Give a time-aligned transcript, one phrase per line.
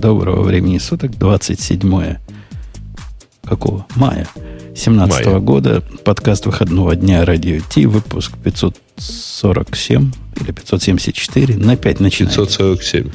[0.00, 1.18] Доброго времени суток.
[1.18, 2.18] 27
[3.44, 3.84] какого?
[3.96, 5.82] Мая 2017 года.
[6.04, 7.86] Подкаст выходного дня Радио Ти.
[7.86, 11.56] Выпуск 547 или 574.
[11.56, 12.36] На 5 начинает.
[12.36, 13.10] 547.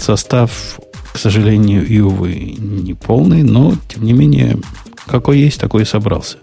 [0.00, 0.80] Состав,
[1.12, 4.58] к сожалению, и, увы, не полный, но, тем не менее,
[5.06, 6.38] какой есть, такой и собрался.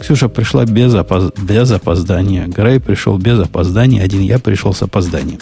[0.00, 1.32] Ксюша пришла без, опоз...
[1.40, 2.48] без опоздания.
[2.48, 4.02] Грей пришел без опоздания.
[4.02, 5.38] Один я пришел с опозданием.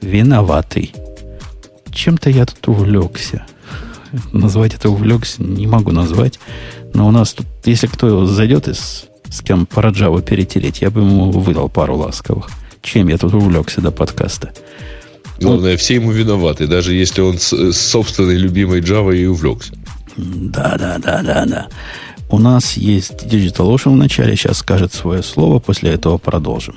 [0.00, 0.94] Виноватый.
[1.96, 3.46] Чем-то я тут увлекся.
[4.32, 6.38] Назвать это увлекся не могу назвать.
[6.92, 11.00] Но у нас тут, если кто зайдет из с кем по Раджаву перетереть, я бы
[11.00, 12.48] ему выдал пару ласковых.
[12.82, 14.52] Чем я тут увлекся до подкаста?
[15.40, 15.80] Главное, вот.
[15.80, 19.72] все ему виноваты, даже если он с, с собственной любимой Java и увлекся.
[20.16, 21.66] Да, да, да, да, да.
[22.28, 26.76] У нас есть Digital Ocean в начале, сейчас скажет свое слово, после этого продолжим.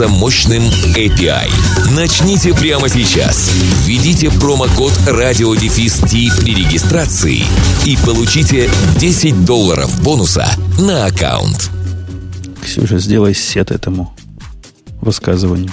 [0.07, 0.63] мощным мощным
[0.95, 1.49] API.
[1.95, 3.51] Начните прямо сейчас.
[3.85, 5.99] Введите промокод радиодефис
[6.41, 7.43] при регистрации
[7.85, 10.47] и получите 10 долларов бонуса
[10.79, 11.69] на аккаунт.
[12.63, 14.15] Ксюша, сделай сет этому
[15.01, 15.71] высказыванию.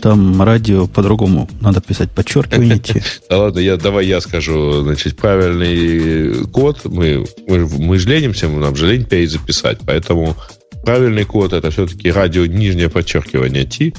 [0.00, 2.80] Там радио по-другому надо писать подчеркивание.
[3.30, 4.82] Да ладно, я, давай я скажу.
[4.82, 6.80] Значит, правильный код.
[6.84, 9.78] Мы, мы, мы же ленимся, нам же лень перезаписать.
[9.86, 10.36] Поэтому
[10.84, 13.92] правильный код это все-таки радио нижнее подчеркивание T,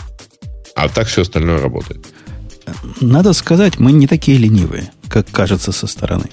[0.76, 2.06] а так все остальное работает.
[3.02, 6.26] Надо сказать, мы не такие ленивые, как кажется со стороны.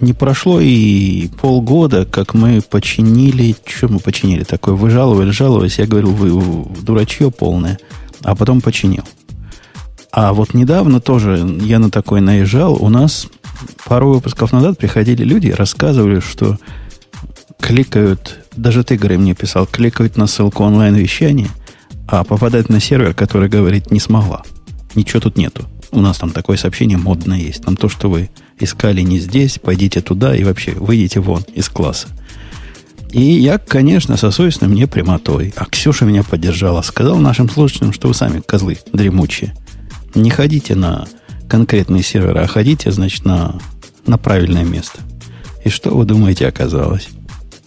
[0.00, 3.54] Не прошло и полгода, как мы починили...
[3.66, 4.74] Что мы починили такое?
[4.74, 5.78] Вы жаловали, жаловались.
[5.78, 7.78] Я говорил, вы дурачье полное.
[8.22, 9.04] А потом починил.
[10.12, 12.82] А вот недавно тоже я на такой наезжал.
[12.82, 13.28] У нас
[13.84, 16.58] пару выпусков назад приходили люди рассказывали, что
[17.60, 21.48] кликают даже ты, Грей, мне писал, кликают на ссылку онлайн-вещания,
[22.06, 24.42] а попадать на сервер, который говорит не смогла.
[24.94, 25.66] Ничего тут нету.
[25.92, 27.62] У нас там такое сообщение модное есть.
[27.62, 32.08] Там то, что вы искали не здесь, пойдите туда и вообще выйдите вон из класса.
[33.12, 35.52] И я, конечно, со совестным мне прямотой.
[35.56, 36.82] А Ксюша меня поддержала.
[36.82, 39.54] Сказал нашим слушателям, что вы сами козлы дремучие.
[40.14, 41.08] Не ходите на
[41.48, 43.58] конкретные серверы, а ходите, значит, на,
[44.06, 45.00] на правильное место.
[45.64, 47.08] И что вы думаете оказалось?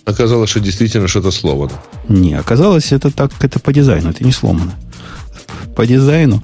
[0.06, 1.72] Оказалось, что действительно что-то сломано.
[2.10, 4.74] Не, оказалось, это так, это по дизайну, это не сломано.
[5.76, 6.44] По дизайну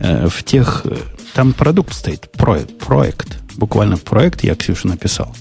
[0.00, 0.82] э, в тех...
[0.84, 0.96] Э,
[1.32, 3.38] там продукт стоит, проект, проект.
[3.56, 5.34] Буквально проект я Ксюше написал,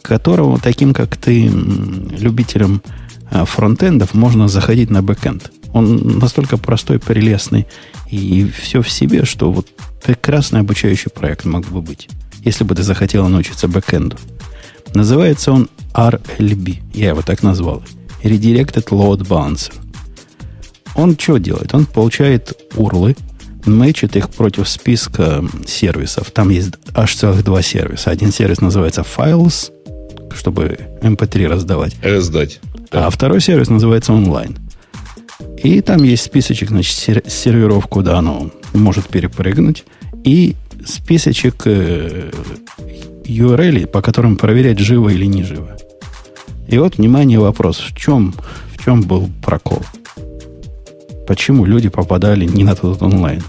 [0.00, 2.82] которого таким, как ты, любителям
[3.30, 5.52] э, фронтендов, можно заходить на бэкенд.
[5.74, 7.66] Он настолько простой, прелестный
[8.10, 9.68] и все в себе, что вот
[10.02, 12.08] прекрасный обучающий проект мог бы быть,
[12.42, 14.16] если бы ты захотела научиться бэкенду.
[14.94, 16.78] Называется он RLB.
[16.94, 17.82] Я его так назвал.
[18.22, 19.74] Redirected Load Balancer.
[20.94, 21.74] Он что делает?
[21.74, 23.16] Он получает урлы,
[23.64, 26.30] мэчит их против списка сервисов.
[26.30, 28.10] Там есть аж целых два сервиса.
[28.10, 29.72] Один сервис называется Files,
[30.34, 31.96] чтобы MP3 эм раздавать.
[32.02, 32.60] Раздать.
[32.90, 33.06] Да.
[33.06, 34.56] А второй сервис называется Online.
[35.62, 39.84] И там есть списочек, значит, серверов, куда оно может перепрыгнуть.
[40.24, 42.30] И списочек э,
[43.24, 45.76] URL, по которым проверять, живо или не живо.
[46.68, 47.78] И вот, внимание, вопрос.
[47.78, 48.34] В чем,
[48.74, 49.82] в чем был прокол?
[51.26, 53.42] Почему люди попадали не на тот онлайн?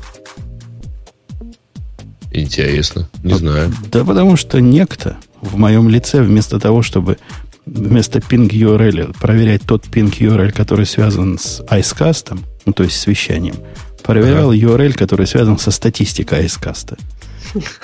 [2.32, 3.08] Интересно.
[3.24, 3.72] Не знаю.
[3.92, 7.18] Да потому что некто в моем лице вместо того, чтобы
[7.66, 13.08] вместо ping URL проверять тот ping URL, который связан с icecast, ну, то есть с
[13.08, 13.56] вещанием,
[14.04, 14.60] проверял ага.
[14.60, 16.98] URL, который связан со статистикой icecast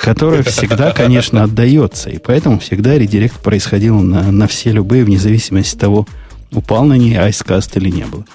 [0.01, 2.09] которая всегда, конечно, отдается.
[2.09, 6.07] И поэтому всегда редирект происходил на, на все любые, вне зависимости от того,
[6.51, 8.25] упал на ней айскаст или не было.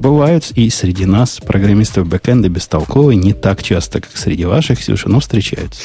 [0.00, 5.20] Бывают и среди нас программистов бэкэнда бестолковые, не так часто, как среди ваших, Ксюша, но
[5.20, 5.82] встречаются.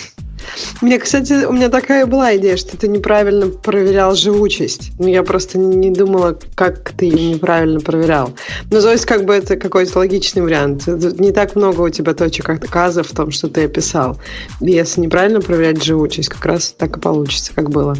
[0.81, 4.91] Мне, кстати, у меня такая была идея, что ты неправильно проверял живучесть.
[4.99, 8.33] Ну, я просто не думала, как ты ее неправильно проверял.
[8.71, 10.87] Ну, то есть, как бы это какой-то логичный вариант.
[10.87, 14.19] Не так много у тебя точек отказа в том, что ты описал.
[14.59, 17.95] Если неправильно проверять живучесть, как раз так и получится, как было.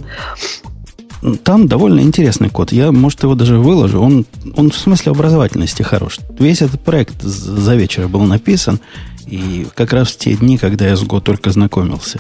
[1.43, 2.73] Там довольно интересный код.
[2.73, 4.01] Я, может, его даже выложу.
[4.01, 4.25] Он,
[4.57, 6.19] он в смысле образовательности хорош.
[6.37, 8.79] Весь этот проект за вечер был написан,
[9.25, 12.19] и как раз в те дни, когда я с Go только знакомился.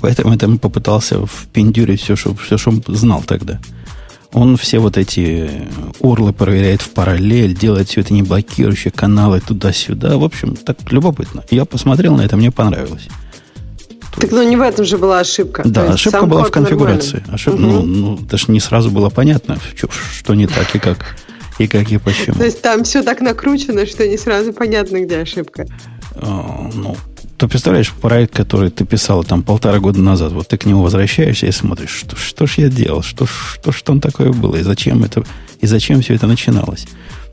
[0.00, 3.58] Поэтому я там попытался впендюрить все, что, все, что знал тогда.
[4.32, 10.18] Он все вот эти урлы проверяет в параллель, делает все это не блокирующие каналы туда-сюда.
[10.18, 11.44] В общем, так любопытно.
[11.50, 13.08] Я посмотрел на это, мне понравилось.
[14.16, 15.62] Так ну не в этом же была ошибка.
[15.64, 17.22] Да, ошибка была в конфигурации.
[17.28, 17.54] Ошиб...
[17.54, 17.60] Угу.
[17.60, 21.16] Ну, ну, даже не сразу было понятно, что, что не так и как,
[21.58, 22.36] и как и почему.
[22.36, 25.66] То есть там все так накручено, что не сразу понятно, где ошибка.
[26.14, 26.96] А, ну,
[27.40, 31.46] ты представляешь, проект, который ты писал там полтора года назад, вот ты к нему возвращаешься
[31.46, 35.02] и смотришь, что, что ж я делал, что, что ж там такое было, и зачем
[35.04, 35.24] это,
[35.62, 36.86] и зачем все это начиналось.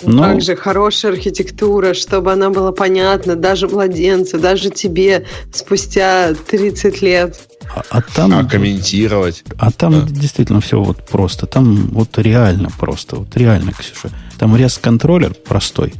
[0.04, 0.24] Но...
[0.24, 7.38] Как же хорошая архитектура, чтобы она была понятна даже младенцу, даже тебе спустя 30 лет.
[7.76, 8.34] А, а там...
[8.34, 9.44] А комментировать.
[9.58, 10.08] А там да.
[10.08, 11.48] действительно все вот просто.
[11.48, 13.18] Там вот реально просто.
[13.18, 14.10] Вот реально, Ксюша.
[14.38, 15.94] Там REST-контроллер простой.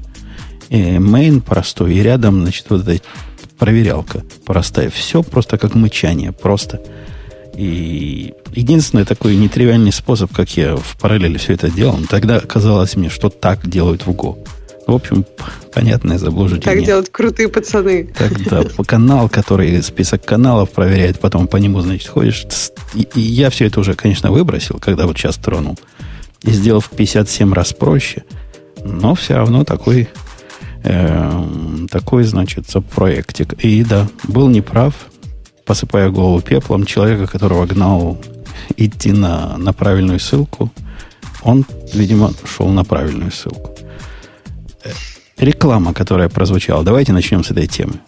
[0.70, 1.96] И main простой.
[1.96, 3.02] И рядом, значит, вот эта
[3.58, 4.90] проверялка простая.
[4.90, 6.32] Все просто как мычание.
[6.32, 6.82] Просто.
[7.56, 13.10] И единственный такой нетривиальный способ, как я в параллели все это делал, тогда казалось мне,
[13.10, 14.38] что так делают в Go.
[14.86, 15.26] В общем,
[15.74, 16.64] понятное заблуждение.
[16.64, 18.10] Так делают крутые пацаны.
[18.18, 22.46] Тогда по канал, который список каналов проверяет, потом по нему, значит, ходишь.
[22.94, 25.78] И, и я все это уже, конечно, выбросил, когда вот сейчас тронул.
[26.44, 28.24] И сделав 57 раз проще.
[28.86, 30.08] Но все равно такой,
[31.90, 33.54] такой, значит, проектик.
[33.64, 34.94] И да, был неправ
[35.68, 38.18] посыпая голову пеплом человека, которого гнал
[38.78, 40.72] идти на, на правильную ссылку,
[41.44, 43.76] он, видимо, шел на правильную ссылку.
[44.84, 44.92] Э,
[45.38, 46.84] реклама, которая прозвучала.
[46.84, 48.00] Давайте начнем с этой темы.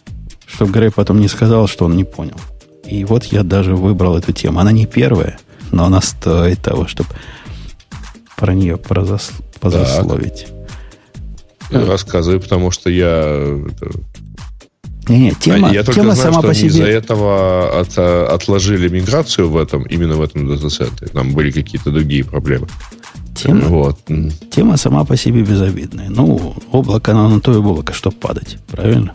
[0.45, 2.37] Чтобы Грей потом не сказал, что он не понял.
[2.85, 4.59] И вот я даже выбрал эту тему.
[4.59, 5.37] Она не первая,
[5.71, 7.09] но она стоит того, чтобы
[8.35, 10.47] про нее позасловить.
[11.69, 13.59] Рассказывай, потому что я
[15.09, 16.67] не, не, тема, Я только тема знаю, сама что по себе...
[16.67, 21.07] из-за этого от, отложили миграцию в этом, именно в этом дата-центре.
[21.07, 22.67] Там были какие-то другие проблемы.
[23.35, 23.99] Тема, вот.
[24.51, 26.09] тема сама по себе безобидная.
[26.09, 28.57] Ну, облако, оно на то и облако, чтобы падать.
[28.67, 29.13] Правильно?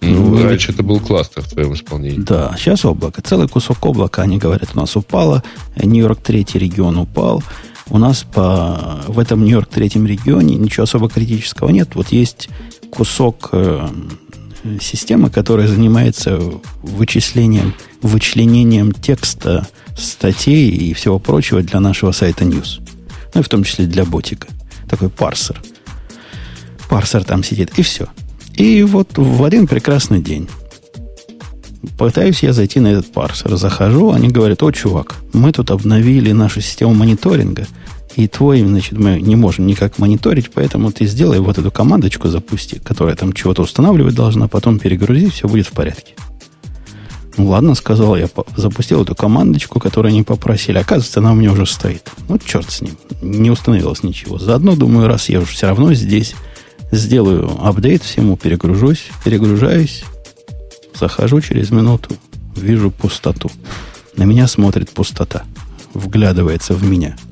[0.00, 2.20] Ну, ну раньше это был кластер в твоем исполнении.
[2.20, 3.20] Да, сейчас облако.
[3.22, 5.42] Целый кусок облака, они говорят, у нас упало.
[5.76, 7.42] Нью-Йорк третий регион упал.
[7.90, 11.94] У нас по, в этом Нью-Йорк третьем регионе ничего особо критического нет.
[11.94, 12.48] Вот есть
[12.90, 13.88] кусок э,
[14.80, 16.40] система, которая занимается
[16.82, 19.66] вычислением, вычленением текста,
[19.96, 22.80] статей и всего прочего для нашего сайта News.
[23.34, 24.48] Ну и в том числе для ботика.
[24.88, 25.60] Такой парсер.
[26.88, 28.06] Парсер там сидит, и все.
[28.54, 30.48] И вот в один прекрасный день
[31.98, 33.56] пытаюсь я зайти на этот парсер.
[33.56, 37.66] Захожу, они говорят, о, чувак, мы тут обновили нашу систему мониторинга–
[38.16, 42.78] и твой, значит, мы не можем никак мониторить, поэтому ты сделай вот эту командочку, запусти,
[42.78, 46.14] которая там чего-то устанавливать должна, потом перегрузи, все будет в порядке.
[47.36, 50.78] Ну ладно, сказал я, запустил эту командочку, которую они попросили.
[50.78, 52.08] Оказывается, она у меня уже стоит.
[52.28, 52.96] Ну, черт с ним.
[53.20, 54.38] Не установилось ничего.
[54.38, 56.36] Заодно, думаю, раз я уже все равно здесь,
[56.92, 60.04] сделаю апдейт всему, перегружусь, перегружаюсь,
[60.98, 62.14] захожу через минуту,
[62.56, 63.50] вижу пустоту.
[64.16, 65.44] На меня смотрит пустота.
[65.92, 67.16] Вглядывается в меня–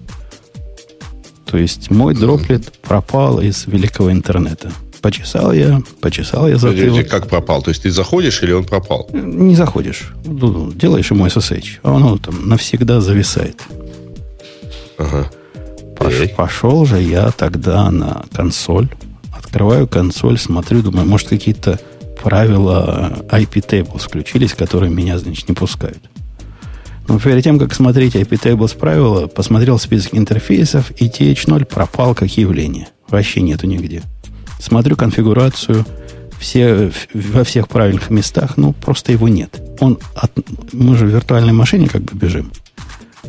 [1.53, 4.73] то есть мой дроплет пропал из великого интернета.
[5.03, 7.07] Почесал я, почесал я затылок.
[7.09, 7.61] Как пропал?
[7.61, 9.07] То есть ты заходишь или он пропал?
[9.13, 10.15] Не заходишь.
[10.25, 13.61] Делаешь ему SSH, а оно там навсегда зависает.
[14.97, 15.31] Ага.
[15.99, 18.89] Пош, пошел же я тогда на консоль.
[19.37, 21.79] Открываю консоль, смотрю, думаю, может, какие-то
[22.23, 26.03] правила IP tables включились, которые меня, значит, не пускают.
[27.09, 32.89] Но перед тем, как смотреть IP-Tables правила, посмотрел список интерфейсов, и TH0 пропал как явление.
[33.09, 34.03] Вообще нету нигде.
[34.61, 35.85] Смотрю конфигурацию,
[36.39, 39.61] все, во всех правильных местах, ну, просто его нет.
[39.81, 40.33] Он от,
[40.73, 42.53] мы же в виртуальной машине как бы бежим.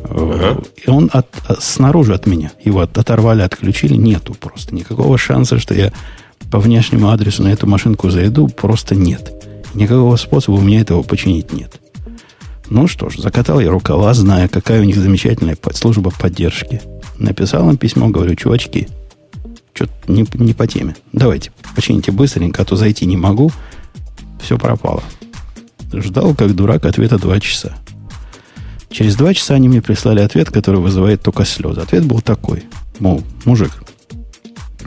[0.03, 0.61] Ага.
[0.85, 1.27] И он от,
[1.59, 2.51] снаружи от меня.
[2.63, 3.95] Его от, оторвали, отключили.
[3.95, 4.73] Нету просто.
[4.75, 5.91] Никакого шанса, что я
[6.53, 9.33] по внешнему адресу на эту машинку зайду, просто нет.
[9.73, 11.81] Никакого способа у меня этого починить нет.
[12.69, 16.79] Ну что ж, закатал я рукава, зная, какая у них замечательная служба поддержки.
[17.17, 18.87] Написал им письмо, говорю, чувачки,
[19.73, 20.95] что-то не, не по теме.
[21.11, 23.51] Давайте, почините быстренько, а то зайти не могу.
[24.39, 25.01] Все пропало.
[25.91, 27.73] Ждал, как дурак, ответа два часа.
[28.91, 31.81] Через два часа они мне прислали ответ, который вызывает только слезы.
[31.81, 32.65] Ответ был такой.
[32.99, 33.71] Мол, мужик,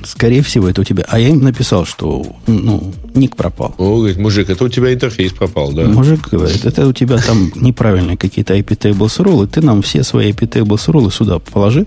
[0.04, 1.04] Скорее всего, это у тебя.
[1.08, 3.74] А я им написал, что ну, ник пропал.
[3.78, 5.84] О, говорит, мужик, это у тебя интерфейс пропал, да?
[5.84, 9.46] Мужик говорит, это у тебя там неправильные какие-то IP tables рулы.
[9.46, 11.86] Ты нам все свои IP tables рулы сюда положи.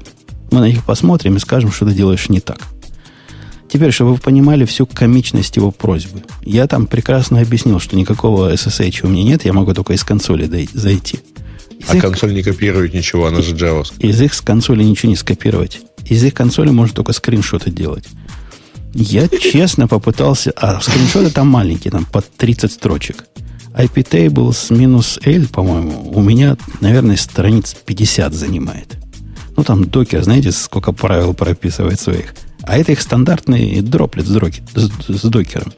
[0.52, 2.60] Мы на них посмотрим и скажем, что ты делаешь не так.
[3.72, 6.24] Теперь, чтобы вы понимали всю комичность его просьбы.
[6.42, 10.46] Я там прекрасно объяснил, что никакого SSH у меня нет, я могу только из консоли
[10.74, 11.20] зайти.
[11.80, 12.02] Из а их...
[12.02, 14.02] консоль не копирует ничего, она же JavaScript.
[14.02, 15.82] Из их с консоли ничего не скопировать.
[16.10, 18.06] Из их консоли можно только скриншоты делать.
[18.94, 20.52] Я честно попытался...
[20.56, 23.26] А скриншоты там маленькие, там под 30 строчек.
[23.74, 28.98] IP tables минус L, по-моему, у меня, наверное, страниц 50 занимает.
[29.56, 32.34] Ну, там докер, знаете, сколько правил прописывает своих.
[32.64, 35.72] А это их стандартный дроплет с, дроки, с, с докером.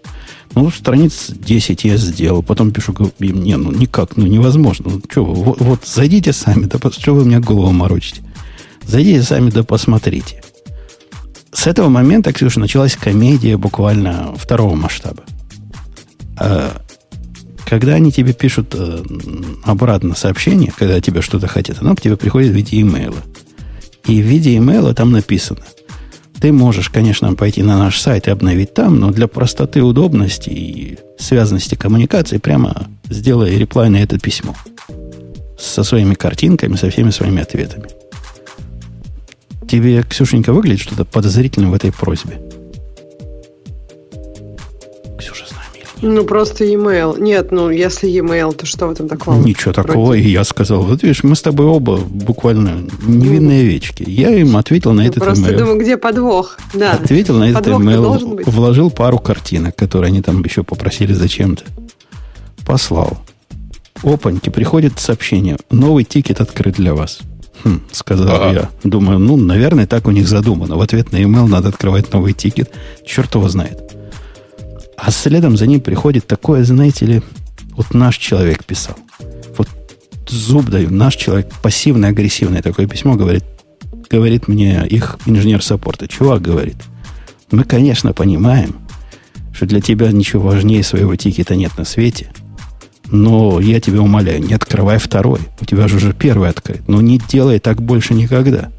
[0.55, 2.43] Ну, страниц 10 я сделал.
[2.43, 4.91] Потом пишу, не, ну никак, ну невозможно.
[4.91, 8.21] Ну, что вы, вот, вот зайдите сами, да что вы мне голову морочите?
[8.85, 10.43] Зайдите сами, да посмотрите.
[11.53, 15.23] С этого момента, Ксюша, началась комедия буквально второго масштаба.
[16.37, 16.81] А,
[17.65, 19.03] когда они тебе пишут э,
[19.63, 23.21] обратно сообщение, когда тебе что-то хотят, оно к тебе приходит в виде имейла.
[24.05, 25.61] И в виде имейла там написано–
[26.41, 30.97] ты можешь, конечно, пойти на наш сайт и обновить там, но для простоты, удобности и
[31.19, 34.55] связанности коммуникации прямо сделай реплай на это письмо.
[35.59, 37.89] Со своими картинками, со всеми своими ответами.
[39.71, 42.41] Тебе, Ксюшенька, выглядит что-то подозрительное в этой просьбе?
[46.01, 47.17] Ну, просто e-mail.
[47.21, 49.41] Нет, ну, если e-mail, то что в этом такого?
[49.41, 50.11] Ничего такого.
[50.11, 54.03] И я сказал, вот видишь, мы с тобой оба буквально невинные овечки.
[54.05, 55.47] Я им ответил на этот просто email.
[55.47, 56.57] Просто думаю, где подвох.
[56.73, 56.91] Да.
[56.91, 61.63] Ответил на этот email, вложил пару картинок, которые они там еще попросили зачем-то.
[62.65, 63.19] Послал.
[64.03, 65.55] Опаньки, приходит сообщение.
[65.69, 67.19] Новый ticket открыт для вас.
[67.63, 68.51] Хм, сказал ага.
[68.53, 68.69] я.
[68.83, 70.77] Думаю, ну, наверное, так у них задумано.
[70.77, 72.71] В ответ на email надо открывать новый ticket.
[73.05, 73.79] Черт его знает.
[74.97, 77.21] А следом за ним приходит такое, знаете ли,
[77.75, 78.95] вот наш человек писал.
[79.57, 79.67] Вот
[80.27, 83.43] зуб даю, наш человек, пассивно-агрессивное такое письмо говорит,
[84.09, 86.07] говорит мне их инженер саппорта.
[86.07, 86.77] Чувак говорит,
[87.51, 88.75] мы, конечно, понимаем,
[89.53, 92.31] что для тебя ничего важнее своего тикета нет на свете,
[93.11, 95.39] но я тебя умоляю, не открывай второй.
[95.59, 96.81] У тебя же уже первый открыт.
[96.87, 98.71] Но не делай так больше никогда.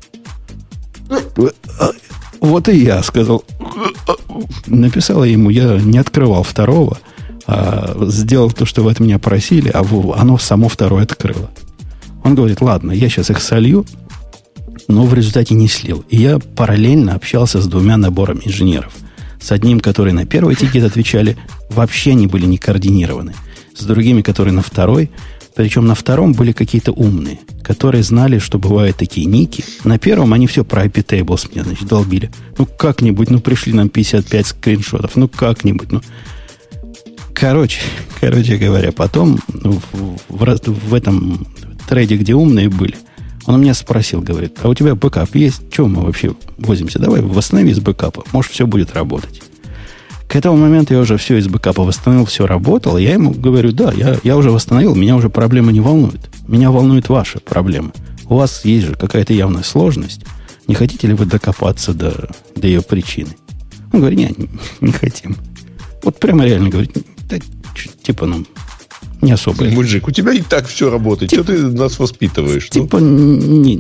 [2.40, 3.44] Вот и я сказал.
[4.66, 6.98] Написала ему, я не открывал второго,
[7.46, 9.84] а сделал то, что вы от меня просили, а
[10.16, 11.50] оно само второе открыло.
[12.24, 13.84] Он говорит, ладно, я сейчас их солью,
[14.88, 16.04] но в результате не слил.
[16.08, 18.92] И я параллельно общался с двумя наборами инженеров.
[19.40, 21.36] С одним, который на первый тикет отвечали,
[21.68, 23.34] вообще не были не координированы.
[23.76, 25.10] С другими, которые на второй,
[25.54, 29.64] причем на втором были какие-то умные, которые знали, что бывают такие ники.
[29.84, 32.30] На первом они все про IP tables мне, значит, долбили.
[32.58, 35.16] Ну, как-нибудь, ну, пришли нам 55 скриншотов.
[35.16, 36.00] Ну, как-нибудь, ну.
[37.34, 37.80] Короче,
[38.20, 39.80] короче говоря, потом в,
[40.28, 41.46] в, в этом
[41.88, 42.94] треде, где умные были,
[43.46, 45.62] он меня спросил, говорит, а у тебя бэкап есть?
[45.72, 46.98] Чем мы вообще возимся?
[46.98, 49.42] Давай восстанови с бэкапа, может, все будет работать.
[50.32, 52.96] К этому моменту я уже все из бэкапа восстановил, все работало.
[52.96, 56.30] Я ему говорю, да, я, я уже восстановил, меня уже проблема не волнует.
[56.48, 57.92] Меня волнует ваша проблема.
[58.30, 60.22] У вас есть же какая-то явная сложность.
[60.66, 63.36] Не хотите ли вы докопаться до, до ее причины?
[63.92, 64.48] Он говорит, нет, не,
[64.80, 65.36] не хотим.
[66.02, 66.96] Вот прямо реально говорит,
[67.28, 67.36] да,
[68.02, 68.46] типа, ну,
[69.20, 69.66] не особо.
[69.66, 71.30] Мужик, у тебя и так все работает.
[71.30, 72.70] Тип, Что ты нас воспитываешь?
[72.72, 72.82] Ну?
[72.84, 73.36] Типа, ну?
[73.36, 73.76] не,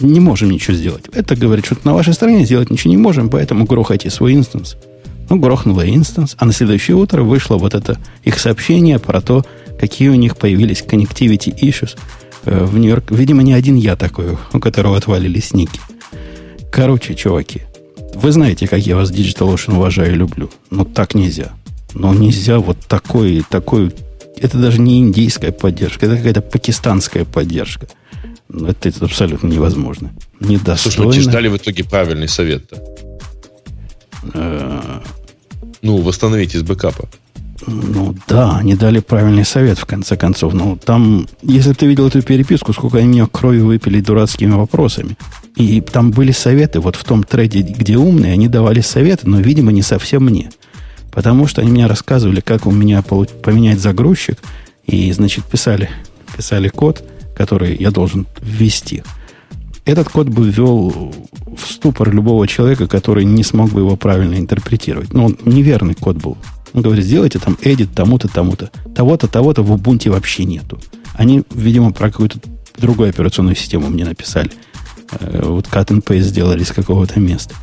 [0.00, 1.06] не можем ничего сделать.
[1.14, 4.76] Это говорит, что на вашей стороне сделать ничего не можем, поэтому грохайте свой instance.
[5.28, 9.44] Ну, грохнул я instance, а на следующее утро вышло вот это их сообщение про то,
[9.78, 11.96] какие у них появились connectivity issues
[12.44, 13.10] э, в Нью-Йорк.
[13.10, 15.80] Видимо, не один я такой, у которого отвалились ники.
[16.70, 17.62] Короче, чуваки,
[18.14, 20.50] вы знаете, как я вас Digital Ocean уважаю и люблю.
[20.70, 21.52] Но так нельзя.
[21.94, 23.92] Но нельзя вот такой, такой...
[24.38, 27.88] Это даже не индийская поддержка, это какая-то пакистанская поддержка.
[28.48, 30.12] Это, это абсолютно невозможно.
[30.40, 30.76] Недостойно.
[30.76, 32.82] Слушай, вы читали в итоге правильный совет-то?
[35.82, 37.08] Ну, восстановить из бэкапа.
[37.66, 40.52] Ну да, они дали правильный совет в конце концов.
[40.52, 45.16] Ну там, если ты видел эту переписку, сколько они мне крови выпили дурацкими вопросами.
[45.56, 49.72] И там были советы, вот в том трейде, где умные, они давали советы, но, видимо,
[49.72, 50.50] не совсем мне.
[51.10, 54.38] Потому что они мне рассказывали, как у меня поменять загрузчик,
[54.86, 55.88] и, значит, писали,
[56.36, 57.02] писали код,
[57.34, 59.02] который я должен ввести
[59.86, 61.14] этот код бы ввел
[61.56, 65.14] в ступор любого человека, который не смог бы его правильно интерпретировать.
[65.14, 66.36] Но он неверный код был.
[66.74, 68.70] Он говорит, сделайте там edit тому-то, тому-то.
[68.94, 70.78] Того-то, того-то в Ubuntu вообще нету.
[71.14, 72.40] Они, видимо, про какую-то
[72.76, 74.50] другую операционную систему мне написали.
[75.12, 77.54] Э, вот cut and paste сделали из какого-то места.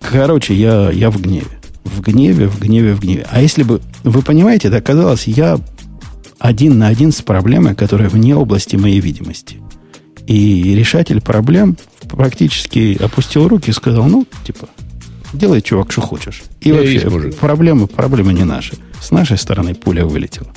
[0.00, 1.46] Короче, я, я в гневе.
[1.84, 3.26] В гневе, в гневе, в гневе.
[3.30, 5.58] А если бы, вы понимаете, это оказалось, я
[6.38, 9.58] один на один с проблемой, которая вне области моей видимости.
[10.28, 11.78] И решатель проблем
[12.10, 14.68] практически опустил руки и сказал, ну, типа,
[15.32, 16.42] делай, чувак, что хочешь.
[16.60, 18.76] И Я вообще, проблемы, проблемы не наши.
[19.00, 20.52] С нашей стороны пуля вылетела.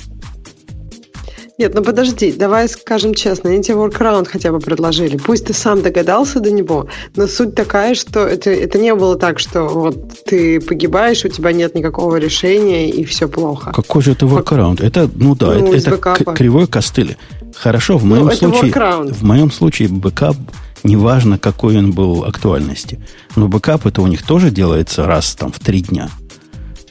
[1.62, 5.16] Нет, ну подожди, давай скажем честно, они тебе workaround хотя бы предложили.
[5.16, 9.38] Пусть ты сам догадался до него, но суть такая, что это, это не было так,
[9.38, 13.70] что вот ты погибаешь, у тебя нет никакого решения и все плохо.
[13.72, 14.84] Какой же это workaround?
[14.84, 17.16] Это, ну да, Ну, это, это кривой костыль.
[17.56, 18.72] Хорошо, в Ну, моем это случае,
[19.12, 20.36] в моем случае бэкап,
[20.82, 22.98] неважно, какой он был актуальности.
[23.36, 26.08] Но бэкап это у них тоже делается раз там в три дня.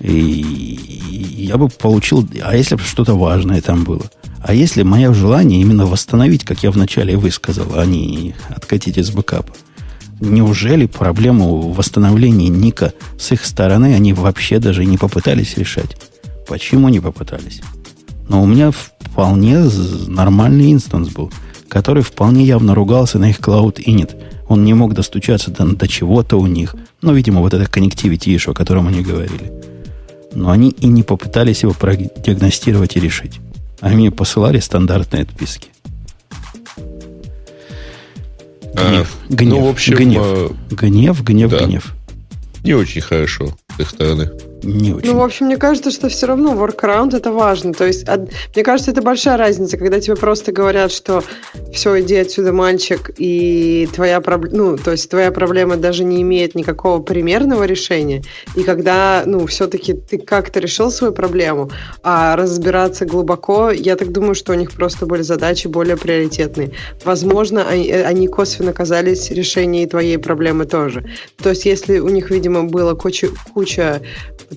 [0.01, 0.79] И
[1.38, 4.03] я бы получил, а если бы что-то важное там было?
[4.43, 9.53] А если мое желание именно восстановить, как я вначале высказал, а не откатить из бэкапа?
[10.20, 15.98] Неужели проблему восстановления ника с их стороны они вообще даже не попытались решать?
[16.48, 17.62] Почему не попытались?
[18.27, 19.63] Но у меня вполне
[20.08, 21.31] нормальный инстанс был,
[21.67, 24.15] который вполне явно ругался на их Cloud Init.
[24.48, 26.75] Он не мог достучаться до, до чего-то у них.
[27.01, 29.51] Ну, видимо, вот это connectivity issue, о котором они говорили.
[30.33, 33.39] Но они и не попытались его продиагностировать и решить.
[33.79, 35.69] Они мне посылали стандартные отписки.
[38.73, 41.65] А, Гнев, гнев, ну, в общем, гнев, э, гнев, гнев, да.
[41.65, 41.93] гнев.
[42.63, 44.31] не очень хорошо с их стороны.
[44.63, 45.12] Не очень.
[45.12, 47.74] Ну, в общем, мне кажется, что все равно workaround это важно.
[47.74, 51.24] То есть, од- мне кажется, это большая разница, когда тебе просто говорят, что
[51.74, 56.56] все, иди отсюда, мальчик, и твоя проблема, ну, то есть твоя проблема даже не имеет
[56.56, 58.22] никакого примерного решения,
[58.56, 61.72] и когда, ну, все-таки ты как-то решил свою проблему,
[62.03, 66.72] а разбираться глубоко, я так думаю, что у них просто были задачи более приоритетные.
[67.03, 71.06] Возможно, они, э, они косвенно казались решением твоей проблемы тоже.
[71.41, 74.01] То есть, если у них, видимо, было куча, куча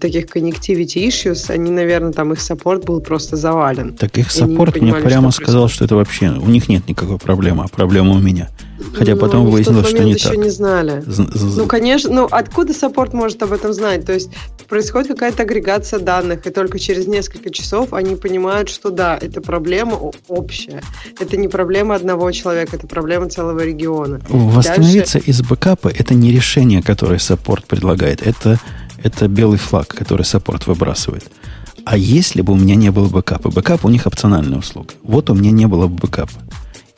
[0.00, 3.94] таких connectivity issues, они, наверное, там их саппорт был просто завален.
[3.94, 7.64] Так их саппорт мне прямо что сказал, что это вообще у них нет никакой проблемы,
[7.64, 8.48] а проблема у меня.
[8.94, 10.32] Хотя Ну, потом выяснилось, что не момент так.
[10.32, 11.02] еще не знали.
[11.06, 14.04] З- з- Ну, конечно, ну откуда support может об этом знать?
[14.04, 14.28] То есть
[14.68, 19.98] происходит какая-то агрегация данных, и только через несколько часов они понимают, что да, это проблема
[20.28, 20.82] общая.
[21.20, 24.20] Это не проблема одного человека, это проблема целого региона.
[24.28, 28.26] Восстановиться из бэкапа это не решение, которое support предлагает.
[28.26, 28.58] Это,
[29.04, 31.30] это белый флаг, который support выбрасывает.
[31.84, 33.50] А если бы у меня не было бэкапа?
[33.50, 34.94] Бэкап у них опциональная услуга.
[35.02, 36.32] Вот у меня не было бы бэкапа.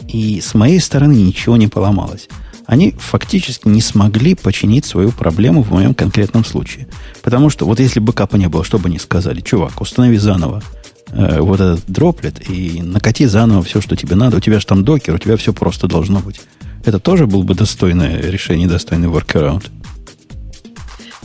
[0.07, 2.29] И с моей стороны ничего не поломалось.
[2.67, 6.87] Они фактически не смогли починить свою проблему в моем конкретном случае.
[7.23, 9.41] Потому что вот если бэкапа не было, что бы они сказали?
[9.41, 10.63] Чувак, установи заново
[11.09, 14.37] э, вот этот droplet и накати заново все, что тебе надо.
[14.37, 16.41] У тебя же там Docker, у тебя все просто должно быть.
[16.85, 19.65] Это тоже был бы достойное решение, достойный workaround.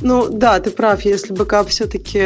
[0.01, 2.21] Ну да, ты прав, если бэкап все-таки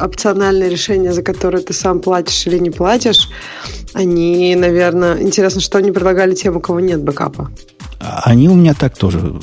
[0.00, 3.28] опциональное решение, за которое ты сам платишь или не платишь,
[3.94, 7.50] они, наверное, интересно, что они предлагали тем, у кого нет бэкапа.
[8.00, 9.34] А Они у меня так тоже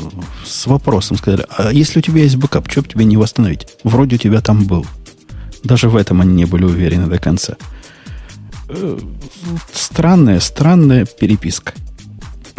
[0.45, 3.67] с вопросом сказали, а если у тебя есть бэкап, что бы тебе не восстановить?
[3.83, 4.85] Вроде у тебя там был.
[5.63, 7.55] Даже в этом они не были уверены до конца.
[8.67, 8.99] Э,
[9.73, 11.73] Странная, странная переписка.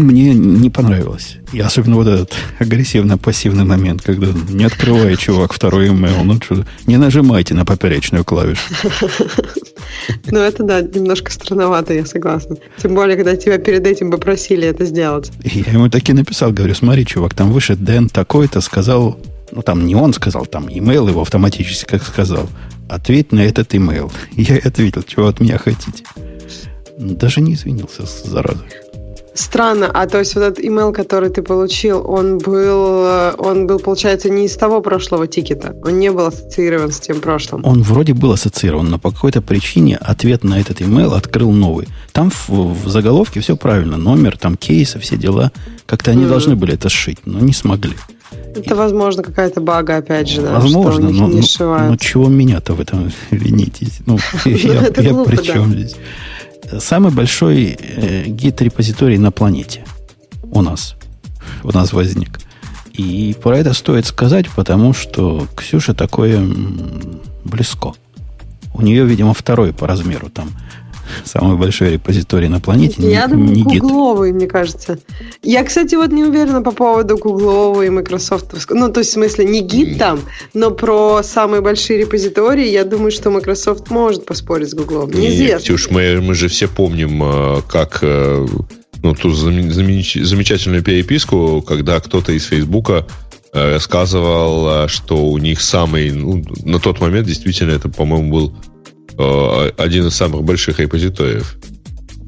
[0.00, 1.36] Мне не понравилось.
[1.52, 6.22] И особенно вот этот агрессивно-пассивный момент, когда не открывай, чувак, второй email.
[6.22, 8.62] Ну что, не нажимайте на поперечную клавишу.
[10.26, 12.56] Ну это да, немножко странновато, я согласна.
[12.80, 15.30] Тем более, когда тебя перед этим попросили это сделать.
[15.42, 19.18] И я ему таки написал, говорю, смотри, чувак, там выше Дэн такой-то сказал,
[19.52, 22.48] ну там не он сказал, там имейл его автоматически как сказал.
[22.88, 24.12] Ответь на этот имейл.
[24.32, 26.04] Я и ответил, чего от меня хотите.
[26.98, 28.64] Даже не извинился, зараза.
[29.34, 33.78] Странно, а то есть вот этот имейл, который ты получил, он был, э, он был,
[33.78, 35.74] получается, не из того прошлого тикета.
[35.84, 37.64] Он не был ассоциирован с тем прошлым.
[37.64, 41.88] Он вроде был ассоциирован, но по какой-то причине ответ на этот имейл открыл новый.
[42.12, 43.96] Там в, в заголовке все правильно.
[43.96, 45.52] Номер, там кейсы, все дела.
[45.86, 46.30] Как-то они Мгм.
[46.30, 47.94] должны были это сшить, но не смогли.
[48.54, 52.80] Это, возможно, какая-то бага, опять же, да, Возможно, но, не но- но чего меня-то в
[52.80, 54.00] этом винитесь?
[54.06, 55.96] Ну, я, это я при чем здесь?
[56.78, 59.84] Самый большой э, гид-репозиторий на планете
[60.42, 60.96] у нас.
[61.62, 62.38] У нас возник.
[62.92, 66.40] И про это стоит сказать, потому что Ксюша такое
[67.44, 67.92] близко.
[68.74, 70.50] У нее, видимо, второй по размеру там
[71.24, 72.96] самый большой репозиторий на планете.
[72.98, 74.98] Я не, думаю, не гугловый, мне кажется.
[75.42, 78.54] Я, кстати, вот не уверена по поводу гуглового и Microsoft.
[78.70, 80.20] Ну, то есть, в смысле, не гид там,
[80.54, 85.10] но про самые большие репозитории, я думаю, что Microsoft может поспорить с гуглом.
[85.10, 85.60] Не, Неизвестно.
[85.60, 88.46] Ксюш, мы, мы же все помним, э, как э,
[89.02, 93.06] ну, ту зам- замеч- замечательную переписку, когда кто-то из Фейсбука
[93.52, 98.54] э, рассказывал, что у них самый, ну, на тот момент действительно это, по-моему, был
[99.76, 101.56] один из самых больших репозиториев.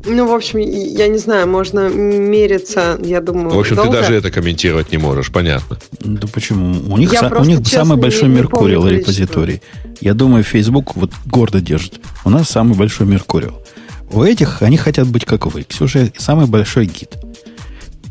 [0.05, 3.93] Ну, в общем, я не знаю, можно мериться, я думаю, В общем, долго.
[3.93, 5.79] ты даже это комментировать не можешь, понятно.
[6.01, 6.93] Да почему?
[6.93, 9.63] У них, са- у них самый большой Меркуриал репозиторий.
[10.01, 12.01] Я думаю, Facebook вот гордо держит.
[12.25, 13.63] У нас самый большой Меркуриал.
[14.11, 15.63] У этих они хотят быть как вы.
[15.63, 17.17] Ксюша самый большой гид.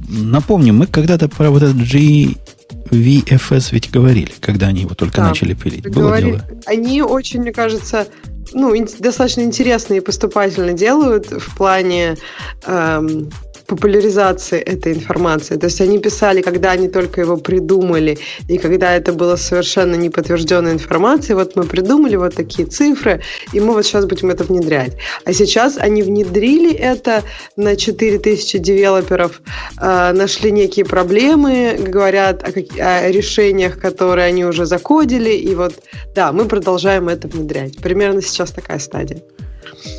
[0.08, 5.54] Напомню, мы когда-то про вот этот GVFS ведь говорили, когда они его только да, начали
[5.54, 5.84] пилить.
[5.84, 6.32] Было говорили.
[6.32, 6.48] дело.
[6.65, 8.08] Они очень, мне кажется,
[8.54, 12.17] ну, достаточно интересно и поступательно делают в плане
[12.65, 13.30] эм,
[13.71, 15.55] популяризации этой информации.
[15.57, 18.17] То есть они писали, когда они только его придумали,
[18.49, 23.21] и когда это было совершенно неподтвержденной информацией, вот мы придумали вот такие цифры,
[23.53, 24.97] и мы вот сейчас будем это внедрять.
[25.25, 27.23] А сейчас они внедрили это
[27.55, 29.41] на 4000 девелоперов,
[29.81, 35.73] э, нашли некие проблемы, говорят о, о решениях, которые они уже закодили, и вот,
[36.13, 37.77] да, мы продолжаем это внедрять.
[37.77, 39.21] Примерно сейчас такая стадия.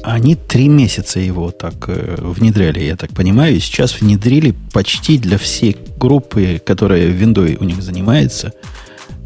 [0.02, 3.56] Они три месяца его так э, внедряли, я так понимаю.
[3.56, 8.52] И сейчас внедрили почти для всей группы, которая виндой у них занимается.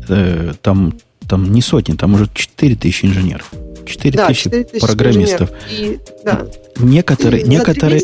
[0.08, 0.94] Э, там,
[1.28, 3.50] там не сотни, там уже 4 тысячи инженеров.
[3.86, 5.50] 4 да, тысячи программистов.
[5.70, 6.46] И, да.
[6.78, 8.02] Некоторые, и некоторые,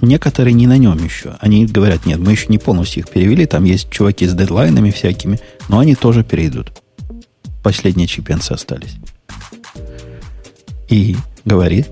[0.00, 1.36] некоторые не на нем еще.
[1.40, 3.46] Они говорят, нет, мы еще не полностью их перевели.
[3.46, 6.72] Там есть чуваки с дедлайнами всякими, но они тоже перейдут.
[7.62, 8.94] Последние чипенцы остались.
[10.88, 11.84] И говори.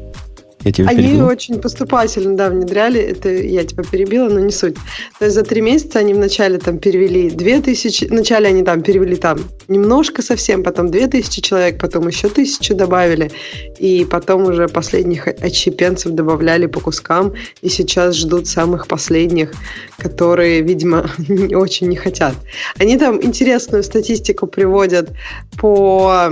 [0.65, 1.27] Я тебя они перебил.
[1.27, 3.01] очень поступательно, да, внедряли.
[3.01, 4.77] Это я тебя перебила, но не суть.
[5.19, 9.17] То есть за три месяца они вначале там перевели две тысячи, вначале они там перевели
[9.17, 13.31] там немножко совсем, потом две тысячи человек, потом еще тысячу добавили,
[13.79, 19.53] и потом уже последних отщепенцев добавляли по кускам, и сейчас ждут самых последних,
[19.97, 21.09] которые, видимо,
[21.55, 22.35] очень не хотят.
[22.79, 25.11] Они там интересную статистику приводят
[25.59, 26.31] по...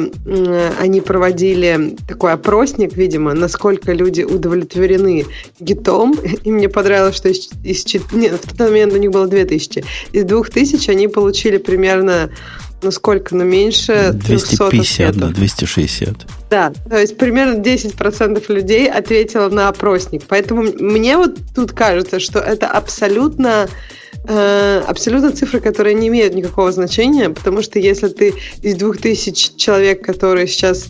[0.80, 5.26] Они проводили такой опросник, видимо, насколько люди удовлетворены
[5.60, 9.84] гитом, и мне понравилось, что из, из нет, в тот момент у них было 2000.
[10.12, 12.30] Из 2000 они получили примерно
[12.80, 16.26] ну сколько, ну меньше 250, да, 260.
[16.50, 20.22] Да, то есть примерно 10% людей ответило на опросник.
[20.28, 23.68] Поэтому мне вот тут кажется, что это абсолютно
[24.28, 30.04] э, абсолютно цифры, которые не имеют никакого значения, потому что если ты из 2000 человек,
[30.04, 30.88] которые сейчас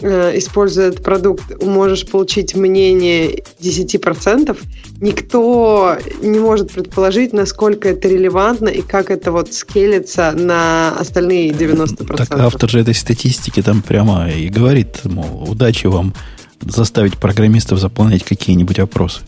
[0.00, 4.56] используя этот продукт, можешь получить мнение 10%,
[5.00, 12.16] никто не может предположить, насколько это релевантно и как это вот скелится на остальные 90%.
[12.16, 16.14] Так автор же этой статистики там прямо и говорит, мол, удачи вам
[16.60, 19.20] заставить программистов заполнять какие-нибудь опросы.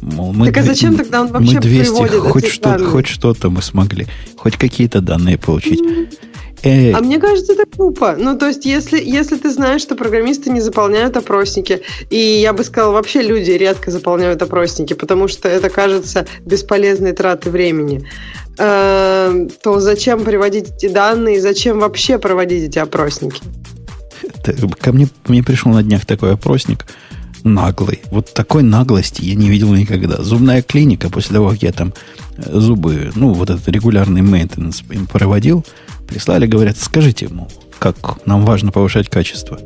[0.00, 3.50] Мол, мы так а зачем тогда он вообще мы 200, приводит хоть, что, хоть что-то
[3.50, 5.80] мы смогли, хоть какие-то данные получить.
[5.80, 6.29] Mm-hmm.
[6.62, 6.92] Э...
[6.92, 8.16] А мне кажется, это глупо.
[8.18, 12.64] Ну, то есть, если, если ты знаешь, что программисты не заполняют опросники, и я бы
[12.64, 18.06] сказала, вообще люди редко заполняют опросники, потому что это кажется бесполезной тратой времени,
[18.58, 23.42] э, то зачем приводить эти данные, зачем вообще проводить эти опросники?
[24.80, 26.84] Ко мне, мне пришел на днях такой опросник,
[27.42, 28.02] наглый.
[28.10, 30.22] Вот такой наглости я не видел никогда.
[30.22, 31.94] Зубная клиника, после того, как я там
[32.36, 35.64] э, зубы, ну, вот этот регулярный мейнтенанс им проводил,
[36.10, 39.60] Прислали, говорят, скажите ему, как нам важно повышать качество.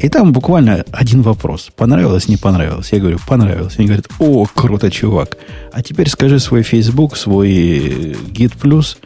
[0.00, 1.70] И там буквально один вопрос.
[1.76, 2.88] Понравилось, не понравилось?
[2.92, 3.74] Я говорю, понравилось.
[3.78, 5.36] Они говорят, о, круто, чувак.
[5.72, 8.96] А теперь скажи свой Facebook, свой Git Plus,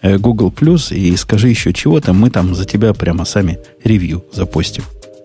[0.00, 0.52] э, Google
[0.90, 2.14] и скажи еще чего-то.
[2.14, 4.84] Мы там за тебя прямо сами ревью запустим.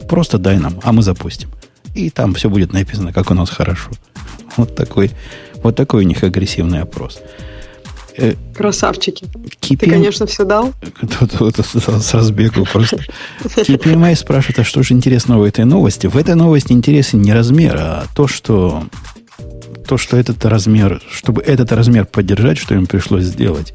[0.09, 1.49] Просто дай нам, а мы запустим.
[1.95, 3.91] И там все будет написано, как у нас хорошо.
[4.57, 5.11] Вот такой,
[5.63, 7.21] вот такой у них агрессивный опрос.
[8.17, 9.25] Э, Красавчики.
[9.61, 9.77] KPM...
[9.77, 10.73] Ты, конечно, все дал.
[11.21, 12.97] С разбегу просто.
[13.43, 16.07] KPMI спрашивает, а что же интересного в этой новости?
[16.07, 18.83] В этой новости интересен не размер, а то, что
[19.87, 23.73] то, что этот размер, чтобы этот размер поддержать, что им пришлось сделать.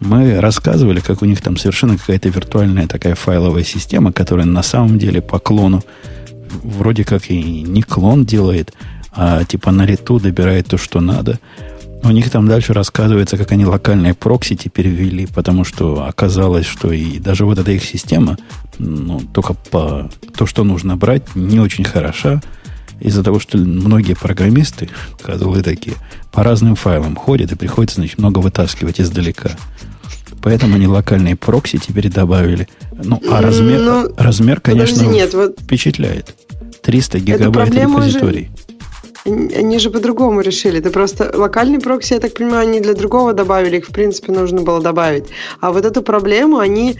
[0.00, 4.98] Мы рассказывали, как у них там совершенно какая-то виртуальная такая файловая система, которая на самом
[4.98, 5.82] деле по клону
[6.62, 8.72] вроде как и не клон делает,
[9.12, 11.38] а типа на лету добирает то, что надо.
[12.04, 16.92] У них там дальше рассказывается, как они локальные прокси теперь ввели, потому что оказалось, что
[16.92, 18.36] и даже вот эта их система,
[18.78, 22.42] ну, только по то, что нужно брать, не очень хороша.
[23.00, 24.90] Из-за того, что многие программисты,
[25.20, 25.96] козлы такие,
[26.30, 29.50] по разным файлам ходят и приходится, значит, много вытаскивать издалека.
[30.42, 32.68] Поэтому они локальные прокси теперь добавили.
[33.02, 36.36] Ну, а размер, ну, размер конечно, нет, вот впечатляет.
[36.82, 38.50] 300 гигабайт репозиторий.
[38.50, 38.73] Уже
[39.24, 40.80] они же по-другому решили.
[40.80, 44.60] Это просто локальный прокси, я так понимаю, они для другого добавили, их в принципе нужно
[44.60, 45.24] было добавить.
[45.60, 46.96] А вот эту проблему они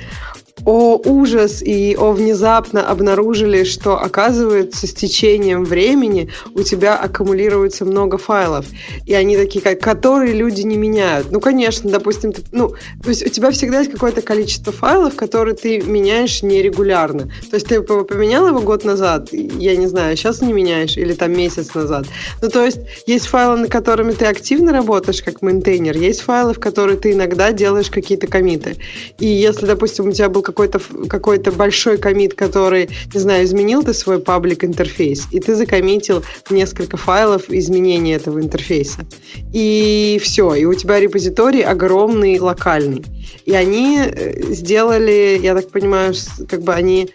[0.64, 8.18] о ужас и о внезапно обнаружили, что оказывается с течением времени у тебя аккумулируется много
[8.18, 8.66] файлов.
[9.04, 11.30] И они такие, как, которые люди не меняют.
[11.30, 15.54] Ну, конечно, допустим, ты, ну, то есть у тебя всегда есть какое-то количество файлов, которые
[15.54, 17.30] ты меняешь нерегулярно.
[17.50, 21.32] То есть ты поменял его год назад, я не знаю, сейчас не меняешь, или там
[21.32, 22.06] месяц назад.
[22.40, 26.60] Ну, то есть есть файлы, на которыми ты активно работаешь как maintainer, есть файлы, в
[26.60, 28.76] которые ты иногда делаешь какие-то комиты.
[29.18, 33.94] И если, допустим, у тебя был какой-то какой большой commit, который, не знаю, изменил ты
[33.94, 39.06] свой public интерфейс, и ты закоммитил несколько файлов изменения этого интерфейса.
[39.52, 43.04] И все, и у тебя репозиторий огромный, локальный.
[43.44, 46.14] И они э, сделали, я так понимаю,
[46.48, 47.10] как бы они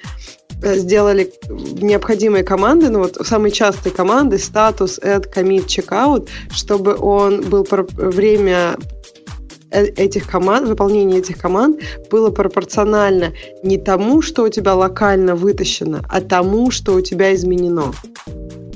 [0.62, 7.42] э, сделали необходимые команды, ну вот самые частые команды, статус, add, commit, checkout, чтобы он
[7.42, 8.76] был время
[9.72, 16.22] этих команд, выполнение этих команд было пропорционально не тому, что у тебя локально вытащено, а
[16.22, 17.94] тому, что у тебя изменено.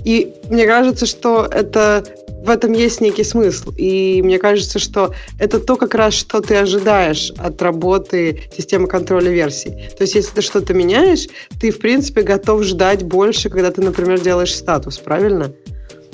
[0.05, 2.03] И мне кажется, что это
[2.43, 3.71] в этом есть некий смысл.
[3.77, 9.31] И мне кажется, что это то как раз, что ты ожидаешь от работы системы контроля
[9.31, 9.69] версий.
[9.97, 11.29] То есть, если ты что-то меняешь,
[11.61, 15.53] ты, в принципе, готов ждать больше, когда ты, например, делаешь статус, правильно?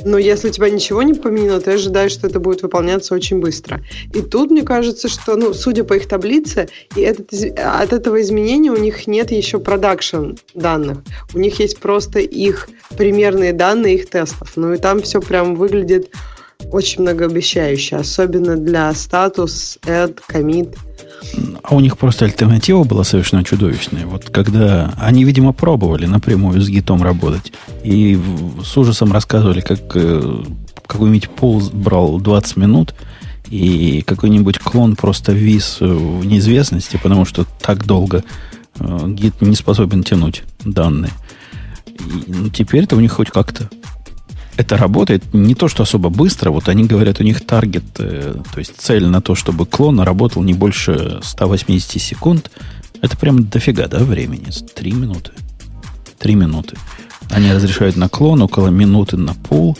[0.05, 3.81] Но если у тебя ничего не поменяно, ты ожидаешь, что это будет выполняться очень быстро.
[4.13, 8.71] И тут, мне кажется, что, ну, судя по их таблице, и этот, от этого изменения
[8.71, 10.99] у них нет еще продакшн данных.
[11.33, 14.53] У них есть просто их примерные данные их тестов.
[14.55, 16.11] Ну и там все прям выглядит
[16.71, 20.75] очень многообещающе, особенно для статус, add, commit–
[21.63, 24.05] а у них просто альтернатива была совершенно чудовищная.
[24.05, 27.51] Вот когда они, видимо, пробовали напрямую с гитом работать,
[27.83, 28.19] и
[28.63, 30.43] с ужасом рассказывали, как э,
[30.87, 32.95] какой-нибудь пол брал 20 минут,
[33.49, 38.23] и какой-нибудь клон просто вис в неизвестности, потому что так долго
[38.79, 41.11] э, гид не способен тянуть данные.
[41.87, 43.69] И, ну, теперь-то у них хоть как-то
[44.59, 46.51] это работает не то, что особо быстро.
[46.51, 50.43] Вот они говорят, у них таргет, э, то есть цель на то, чтобы клон работал
[50.43, 52.51] не больше 180 секунд.
[53.01, 54.47] Это прям дофига, да, времени?
[54.75, 55.31] Три минуты.
[56.17, 56.75] Три минуты.
[57.29, 59.77] Они разрешают на клон около минуты на пул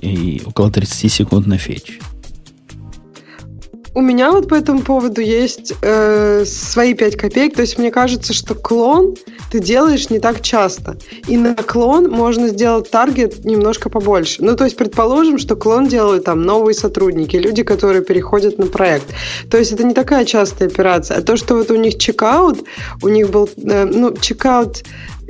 [0.00, 1.98] и около 30 секунд на фетч.
[3.92, 7.56] У меня вот по этому поводу есть э, свои 5 копеек.
[7.56, 9.16] То есть мне кажется, что клон
[9.50, 10.96] ты делаешь не так часто.
[11.26, 14.44] И на клон можно сделать таргет немножко побольше.
[14.44, 19.06] Ну, то есть предположим, что клон делают там новые сотрудники, люди, которые переходят на проект.
[19.50, 21.18] То есть это не такая частая операция.
[21.18, 22.64] А то, что вот у них чекаут,
[23.02, 24.84] у них был, э, ну, чекаут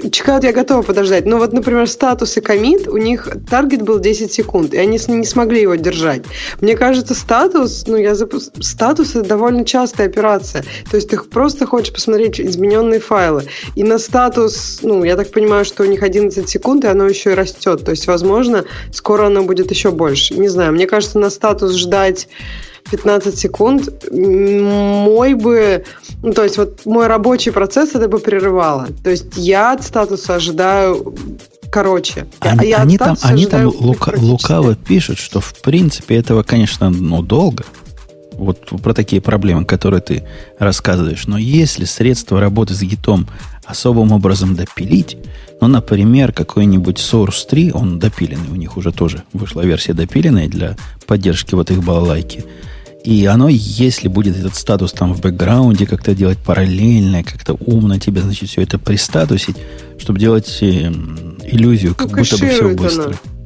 [0.09, 1.27] Чекаут я готова подождать.
[1.27, 5.25] Но вот, например, статус и комит, у них таргет был 10 секунд, и они не
[5.25, 6.23] смогли его держать.
[6.61, 8.41] Мне кажется, статус, ну, я запу...
[8.41, 10.65] статус это довольно частая операция.
[10.91, 13.45] То есть ты просто хочешь посмотреть измененные файлы.
[13.75, 17.33] И на статус, ну, я так понимаю, что у них 11 секунд, и оно еще
[17.33, 17.85] и растет.
[17.85, 20.35] То есть, возможно, скоро оно будет еще больше.
[20.35, 22.29] Не знаю, мне кажется, на статус ждать
[22.91, 25.85] 15 секунд, мой бы,
[26.23, 28.89] ну, то есть вот мой рабочий процесс это бы прерывало.
[29.05, 31.15] То есть я от статуса ожидаю
[31.71, 32.27] короче.
[32.41, 37.23] Они, я они там, они там лука, лукаво пишут, что в принципе этого, конечно, ну,
[37.23, 37.65] долго.
[38.33, 40.25] Вот про такие проблемы, которые ты
[40.59, 41.27] рассказываешь.
[41.27, 43.29] Но если средства работы с гитом
[43.67, 45.19] особым образом допилить,
[45.61, 50.77] ну, например, какой-нибудь Source 3, он допиленный, у них уже тоже вышла версия допиленная для
[51.07, 52.45] поддержки вот их балалайки–
[53.05, 58.21] и оно, если будет этот статус там в бэкграунде как-то делать параллельно, как-то умно тебе,
[58.21, 59.57] значит, все это пристатусить,
[59.99, 60.93] чтобы делать э,
[61.45, 63.05] иллюзию, как ну, будто бы все быстро.
[63.05, 63.40] Оно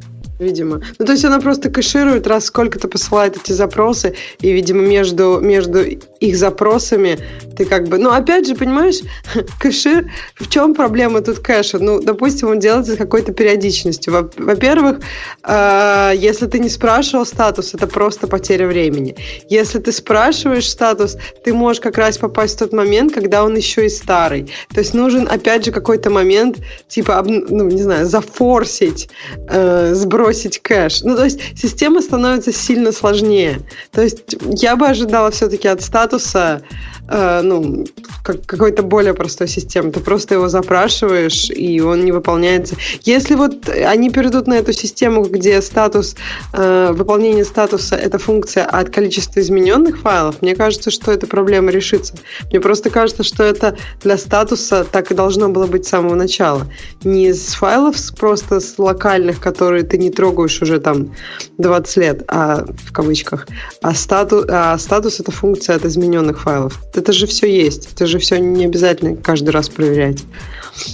[0.44, 0.80] видимо.
[0.98, 5.80] Ну, то есть она просто кэширует, раз сколько-то посылает эти запросы, и, видимо, между, между
[6.20, 7.18] их запросами
[7.57, 7.98] ты как бы...
[7.98, 9.00] Ну, опять же, понимаешь,
[9.61, 10.11] кэшир...
[10.37, 11.78] В чем проблема тут кэша?
[11.78, 14.30] Ну, допустим, он делается с какой-то периодичностью.
[14.37, 15.00] Во-первых,
[15.46, 19.16] э, если ты не спрашивал статус, это просто потеря времени.
[19.48, 23.87] Если ты спрашиваешь статус, ты можешь как раз попасть в тот момент, когда он еще
[23.87, 24.50] и старый.
[24.74, 29.09] То есть нужен, опять же, какой-то момент, типа, ну, не знаю, зафорсить,
[29.48, 31.03] э, сбросить бросить кэш.
[31.03, 33.61] Ну, то есть система становится сильно сложнее.
[33.92, 36.62] То есть я бы ожидала все-таки от статуса
[37.09, 37.87] э, ну,
[38.23, 39.92] как, какой-то более простой системы.
[39.92, 42.77] Ты просто его запрашиваешь, и он не выполняется.
[43.03, 46.16] Если вот они перейдут на эту систему, где статус,
[46.53, 52.14] э, выполнение статуса– это функция от количества измененных файлов, мне кажется, что эта проблема решится.
[52.51, 56.66] Мне просто кажется, что это для статуса так и должно было быть с самого начала.
[57.05, 61.11] Не из файлов просто с локальных, которые ты не трогаешь уже там
[61.59, 63.46] 20 лет, а в кавычках.
[63.83, 66.81] А статус, а статус это функция от измененных файлов.
[66.94, 67.92] Это же все есть.
[67.92, 70.24] Это же все не обязательно каждый раз проверять.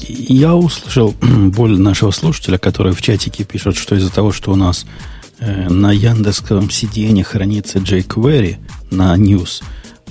[0.09, 4.87] Я услышал боль нашего слушателя, который в чатике пишет, что из-за того, что у нас
[5.39, 8.57] э, на Яндексском CDN хранится jQuery
[8.91, 9.63] на News,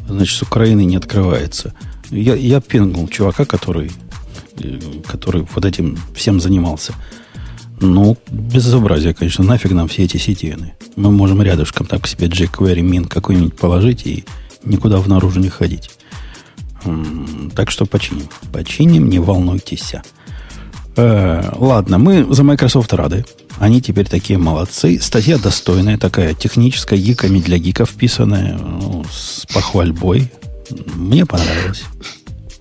[0.07, 1.73] значит, с Украины не открывается.
[2.09, 3.91] Я, я пингнул чувака, который,
[4.59, 6.93] э, который вот этим всем занимался.
[7.81, 9.43] Ну, безобразие, конечно.
[9.43, 10.71] Нафиг нам все эти CDN.
[10.95, 14.25] Мы можем рядышком так себе jQuery min какой-нибудь положить и
[14.63, 15.89] никуда в наружу не ходить.
[17.55, 18.27] Так что починим.
[18.51, 19.95] Починим, не волнуйтесь.
[20.95, 23.25] Э, ладно, мы за Microsoft рады.
[23.57, 24.99] Они теперь такие молодцы.
[25.01, 30.31] Статья достойная, такая техническая, гиками для гиков вписанная, ну, с похвальбой.
[30.95, 31.83] Мне понравилось.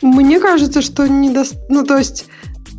[0.02, 1.44] Мне кажется, что не до...
[1.68, 2.26] Ну, то есть,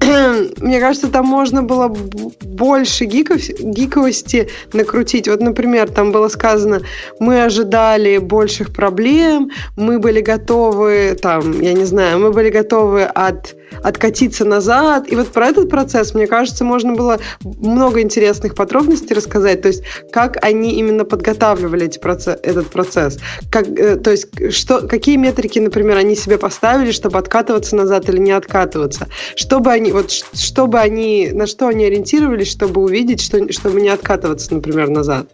[0.58, 5.28] мне кажется, там можно было больше гиков, гиковости накрутить.
[5.28, 6.82] Вот, например, там было сказано,
[7.19, 13.56] мы ожидали больших проблем, мы были готовы, там, я не знаю, мы были готовы от
[13.84, 15.12] откатиться назад.
[15.12, 19.62] И вот про этот процесс, мне кажется, можно было много интересных подробностей рассказать.
[19.62, 23.19] То есть, как они именно подготавливали эти процесс, этот процесс.
[23.52, 28.17] Как, э, то есть, что, какие метрики, например, они себе поставили, чтобы откатываться назад или
[28.17, 29.08] не откатываться.
[29.36, 34.53] Чтобы они, вот, чтобы они, на что они ориентировались, чтобы увидеть, что, чтобы не откатываться,
[34.53, 35.27] например, назад.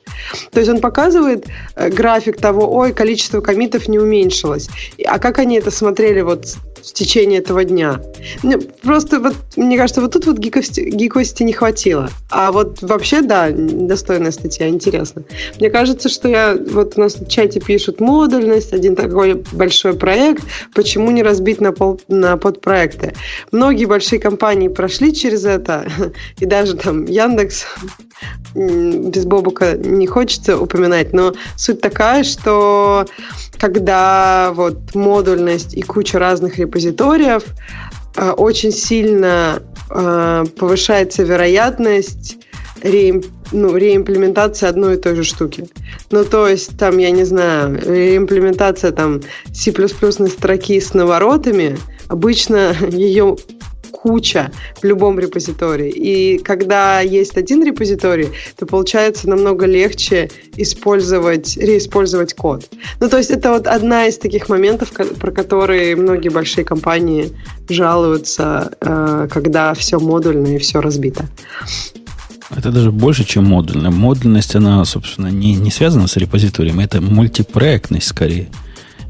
[0.51, 4.69] То есть, он показывает э, график того, ой, количество комитов не уменьшилось.
[5.06, 6.56] А как они это смотрели вот
[6.89, 8.02] в течение этого дня?
[8.82, 12.10] Просто вот, мне кажется, вот тут вот гиковости, гиковости не хватило.
[12.30, 15.24] А вот вообще, да, достойная статья, интересно.
[15.60, 20.43] Мне кажется, что я, вот у нас в чате пишут модульность, один такой большой проект,
[20.74, 23.13] почему не разбить на, пол, на подпроекты?
[23.52, 25.88] Многие большие компании прошли через это,
[26.39, 27.65] и даже там Яндекс
[28.54, 33.06] без Бобука не хочется упоминать, но суть такая, что
[33.58, 37.43] когда вот модульность и куча разных репозиториев,
[38.17, 42.38] Э, очень сильно э, повышается вероятность
[42.82, 45.67] реим, ну, реимплементации одной и той же штуки.
[46.12, 53.36] Ну, то есть, там, я не знаю, реимплементация там C++ строки с наворотами, обычно ее
[54.06, 55.89] куча в любом репозитории.
[55.89, 62.70] И когда есть один репозиторий, то получается намного легче использовать, реиспользовать код.
[63.02, 67.32] Ну, то есть это вот одна из таких моментов, про которые многие большие компании
[67.68, 71.26] жалуются, э, когда все модульно и все разбито.
[72.56, 73.89] Это даже больше, чем модульная.
[73.89, 76.80] Модульность, она, собственно, не, не связана с репозиторием.
[76.80, 78.50] Это мультипроектность скорее,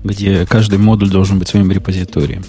[0.06, 2.46] где каждый модуль должен быть своим репозиторием.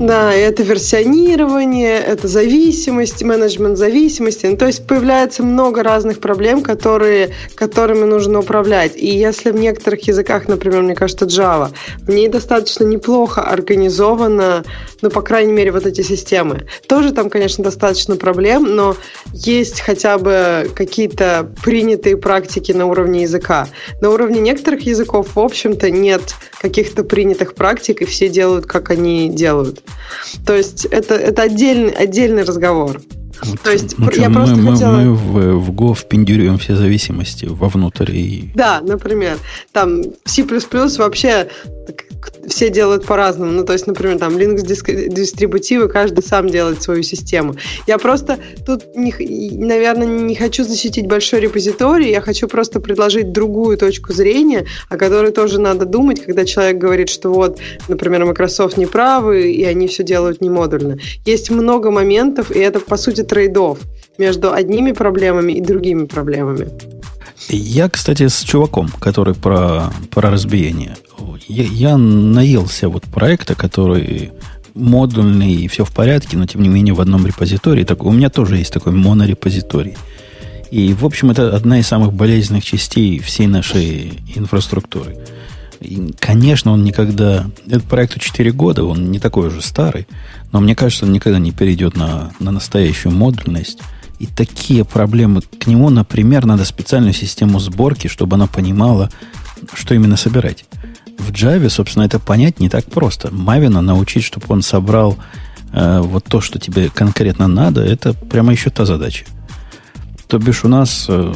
[0.00, 4.46] Да, это версионирование, это зависимость, менеджмент зависимости.
[4.46, 8.96] Ну, то есть появляется много разных проблем, которые, которыми нужно управлять.
[8.96, 14.64] И если в некоторых языках, например, мне кажется, Java, в ней достаточно неплохо организовано,
[15.02, 16.66] ну, по крайней мере, вот эти системы.
[16.88, 18.96] Тоже там, конечно, достаточно проблем, но
[19.32, 23.68] есть хотя бы какие-то принятые практики на уровне языка.
[24.00, 29.28] На уровне некоторых языков, в общем-то, нет каких-то принятых практик, и все делают, как они
[29.28, 29.43] делают.
[30.46, 33.00] То есть это, это отдельный, отдельный разговор.
[33.42, 34.96] Вот, То есть ну, я мы, просто мы, хотела...
[34.96, 38.10] Мы в, в Go впендюриваем все зависимости вовнутрь.
[38.12, 38.50] И...
[38.54, 39.38] Да, например,
[39.72, 40.44] там C++
[40.98, 41.48] вообще
[42.46, 43.52] все делают по-разному.
[43.52, 47.56] Ну, то есть, например, там Linux дистрибутивы, каждый сам делает свою систему.
[47.86, 49.12] Я просто тут, не,
[49.56, 55.32] наверное, не хочу защитить большой репозиторий, я хочу просто предложить другую точку зрения, о которой
[55.32, 57.58] тоже надо думать, когда человек говорит, что вот,
[57.88, 60.98] например, Microsoft не правы, и они все делают не модульно.
[61.24, 63.78] Есть много моментов, и это, по сути, трейдов
[64.18, 66.68] между одними проблемами и другими проблемами.
[67.48, 70.96] Я, кстати, с чуваком, который про, про разбиение.
[71.48, 74.32] Я, я наелся вот проекта, который
[74.74, 77.84] модульный и все в порядке, но тем не менее в одном репозитории.
[77.84, 79.96] Так, у меня тоже есть такой монорепозиторий.
[80.70, 85.16] И, в общем, это одна из самых болезненных частей всей нашей инфраструктуры.
[85.80, 87.46] И, конечно, он никогда...
[87.66, 90.08] Этот проекту 4 года, он не такой уже старый,
[90.50, 93.80] но мне кажется, он никогда не перейдет на, на настоящую модульность.
[94.18, 99.10] И такие проблемы к нему, например, надо специальную систему сборки, чтобы она понимала,
[99.72, 100.64] что именно собирать.
[101.18, 103.32] В Java, собственно, это понять не так просто.
[103.32, 105.16] Мавина научить, чтобы он собрал
[105.72, 109.24] э, вот то, что тебе конкретно надо, это прямо еще та задача.
[110.26, 111.32] То бишь у нас э,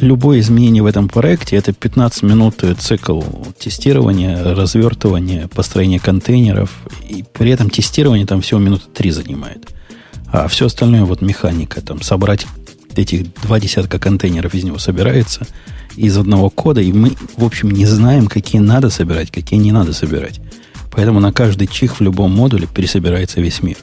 [0.00, 3.22] любое изменение в этом проекте это 15 минут цикл
[3.58, 6.70] тестирования, развертывания, построения контейнеров.
[7.08, 9.72] И при этом тестирование там всего минуты 3 занимает.
[10.32, 12.46] А все остальное вот механика, там собрать
[12.96, 15.46] этих два десятка контейнеров из него собирается
[15.94, 19.92] из одного кода, и мы, в общем, не знаем, какие надо собирать, какие не надо
[19.92, 20.40] собирать.
[20.90, 23.76] Поэтому на каждый чих в любом модуле пересобирается весь мир.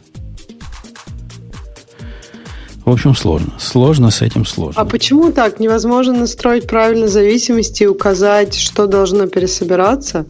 [2.84, 3.54] В общем, сложно.
[3.60, 4.82] Сложно с этим сложно.
[4.82, 5.60] А почему так?
[5.60, 10.26] Невозможно настроить правильно зависимости и указать, что должно пересобираться?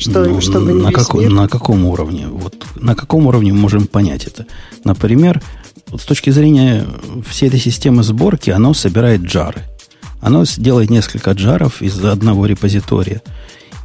[0.00, 1.30] Что, ну, чтобы не на, как, мир?
[1.30, 2.26] на каком уровне?
[2.26, 4.46] Вот на каком уровне мы можем понять это?
[4.82, 5.42] Например,
[5.88, 6.86] вот с точки зрения
[7.28, 9.64] всей этой системы сборки, оно собирает джары.
[10.22, 13.20] Оно делает несколько джаров из одного репозитория.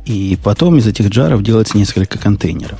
[0.06, 2.80] И потом из этих джаров делается несколько контейнеров.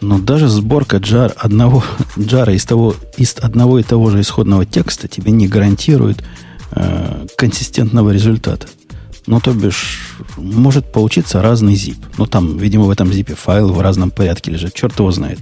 [0.00, 1.84] Но даже сборка джар одного,
[2.18, 6.24] джара из, того, из одного и того же исходного текста тебе не гарантирует
[6.70, 8.66] э, консистентного результата.
[9.26, 11.98] Ну, то бишь, может получиться разный zip.
[12.18, 14.74] Ну, там, видимо, в этом zip файлы в разном порядке лежат.
[14.74, 15.38] Черт его знает.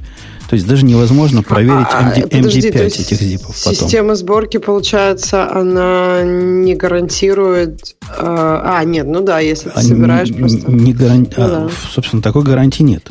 [0.51, 3.75] То есть даже невозможно проверить А, MD, подожди, MD5 то есть этих зипов потом.
[3.75, 7.95] Система сборки, получается, она не гарантирует...
[8.03, 10.73] э, а, нет, ну да, если ты А собираешь не- просто...
[10.73, 11.69] не гаран- Ну а, да.
[11.95, 13.07] собственно, такой гарантии нет.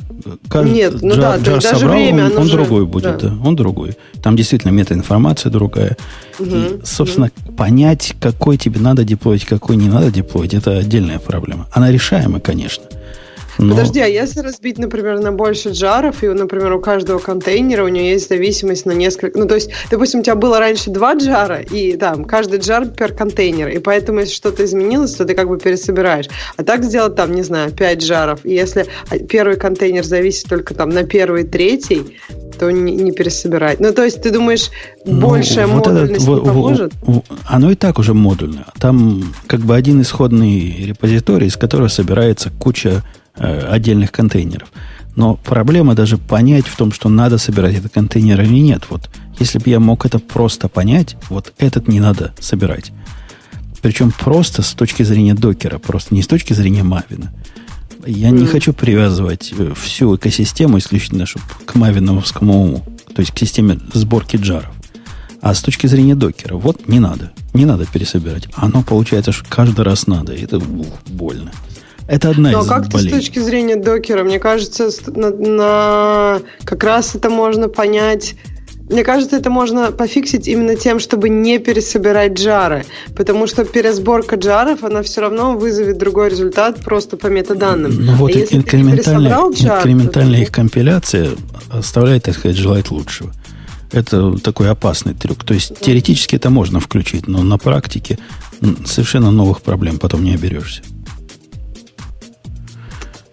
[0.49, 3.29] Каждый Нет, ну джар, да, джар даже собрал, время, он, он же- другой будет, да.
[3.29, 3.37] да.
[3.41, 3.95] он другой.
[4.21, 5.95] Там действительно метаинформация другая.
[6.41, 11.67] И, собственно, понять, какой тебе надо деплоить, какой не надо деплоить, это отдельная проблема.
[11.71, 12.83] Она решаема, конечно.
[13.59, 17.89] Но Подожди, а если разбить, например, на больше джаров, и, например, у каждого контейнера у
[17.89, 19.37] него есть зависимость на несколько...
[19.37, 23.13] Ну, то есть, допустим, у тебя было раньше два джара, и там каждый джар per
[23.13, 26.27] контейнер, и поэтому, если что-то изменилось, то ты как бы пересобираешь.
[26.55, 28.85] А так сделать там, не знаю, пять джаров, и если
[29.27, 32.17] первый контейнер зависит только там на первый, третий,
[32.57, 33.81] то не, не пересобирать.
[33.81, 34.69] Ну, то есть, ты думаешь,
[35.05, 36.93] Ну, большая вот этот модульность во- не поможет?
[37.01, 38.65] во- оно и так уже модульное.
[38.79, 43.03] Там как бы один исходный репозиторий, из которого собирается куча
[43.39, 44.69] отдельных контейнеров.
[45.15, 48.83] Но проблема даже понять в том, что надо собирать этот контейнер или нет.
[48.89, 49.09] Вот
[49.39, 52.91] если бы я мог это просто понять, вот этот не надо собирать.
[53.81, 57.31] Причем просто с точки зрения докера, просто не с точки зрения Мавина.
[58.05, 63.39] Я не хочу привязывать э, всю экосистему исключительно чтоб к мавиновскому уму, то есть к
[63.39, 64.71] системе сборки джаров.
[65.41, 67.31] А с точки зрения докера, вот не надо.
[67.53, 68.47] Не надо пересобирать.
[68.55, 70.33] Оно получается, что каждый раз надо.
[70.33, 71.51] И это ух, больно.
[72.09, 77.13] Это одна а из как-то с точки зрения докера, мне кажется, на, на- как раз
[77.13, 78.35] это можно понять.
[78.89, 82.85] Мне кажется, это можно пофиксить именно тем, чтобы не пересобирать джары.
[83.15, 87.93] Потому что пересборка джаров, она все равно вызовет другой результат просто по метаданным.
[88.03, 91.29] Ну вот а инкрементальная, джар, то инкрементальная ты- их компиляция
[91.69, 93.31] оставляет, так сказать, желать лучшего.
[93.91, 95.43] Это такой опасный трюк.
[95.43, 98.17] То есть теоретически это можно включить, но на практике
[98.85, 100.81] совершенно новых проблем потом не оберешься.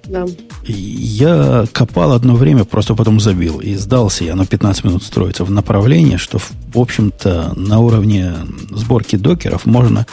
[0.09, 0.25] Да.
[0.65, 3.61] Я копал одно время, просто потом забил.
[3.61, 8.35] И сдался я, оно 15 минут строится в направлении, что, в общем-то, на уровне
[8.71, 10.07] сборки докеров можно,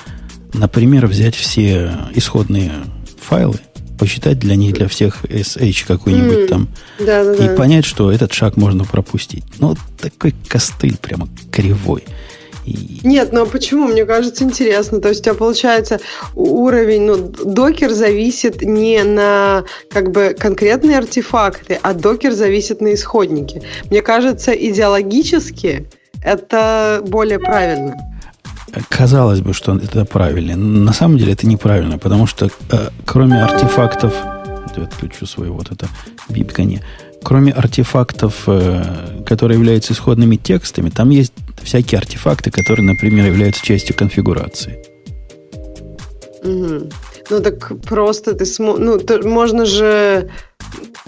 [0.53, 2.71] например, взять все исходные
[3.21, 3.59] файлы,
[3.97, 6.67] посчитать для них, для всех SH какой-нибудь М, там,
[6.99, 7.55] Да, да, и да.
[7.55, 9.43] понять, что этот шаг можно пропустить.
[9.59, 12.03] Ну, такой костыль прямо кривой.
[12.65, 13.87] И Нет, ну а почему?
[13.87, 15.01] Мне кажется, интересно.
[15.01, 15.99] То есть у тебя получается
[16.35, 23.61] уровень, ну, докер зависит не на как бы конкретные артефакты, а докер зависит на исходники.
[23.89, 25.87] Мне кажется, идеологически
[26.23, 27.95] это более правильно.
[28.89, 30.55] Казалось бы, что это правильно.
[30.55, 34.13] На самом деле это неправильно, потому что э, кроме артефактов...
[34.75, 35.87] Я отключу свое вот это
[36.29, 36.81] бипканье.
[37.23, 43.95] Кроме артефактов, э, которые являются исходными текстами, там есть всякие артефакты, которые, например, являются частью
[43.95, 44.79] конфигурации.
[46.43, 46.89] Мгм.
[47.29, 48.77] Ну так просто ты смо...
[48.77, 50.29] ну то- можно же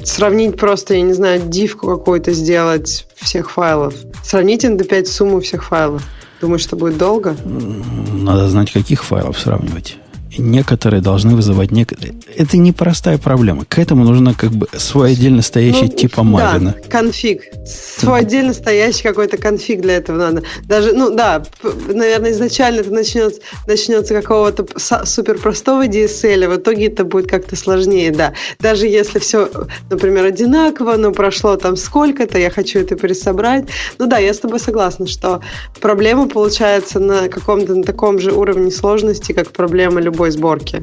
[0.03, 3.93] сравнить просто, я не знаю, дивку какую-то сделать всех файлов.
[4.23, 6.03] Сравнить ND5 сумму всех файлов.
[6.41, 7.35] Думаешь, что будет долго?
[7.45, 9.97] Надо знать, каких файлов сравнивать.
[10.37, 12.15] Некоторые должны вызывать некоторые.
[12.35, 13.65] Это непростая проблема.
[13.65, 16.75] К этому нужно как бы свой отдельно стоящий Ну, типа да, Мавина.
[16.89, 17.43] конфиг.
[17.65, 20.43] Свой отдельно стоящий какой-то конфиг для этого надо.
[20.63, 21.43] Даже, ну да,
[21.87, 24.65] наверное, изначально это начнется, начнется какого-то
[25.05, 28.33] супер простого DSL, а в итоге это будет как-то сложнее, да.
[28.59, 29.49] Даже если все,
[29.89, 33.65] например, одинаково, но прошло там сколько-то, я хочу это пересобрать.
[33.97, 35.41] Ну да, я с тобой согласна, что
[35.81, 40.81] проблема получается на каком-то на таком же уровне сложности, как проблема любой сборки.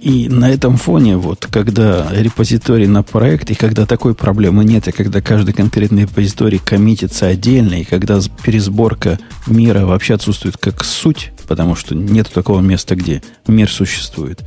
[0.00, 4.92] И на этом фоне, вот, когда репозиторий на проект, и когда такой проблемы нет, и
[4.92, 9.18] когда каждый конкретный репозиторий коммитится отдельно, и когда пересборка
[9.48, 14.44] мира вообще отсутствует как суть, потому что нет такого места, где мир существует,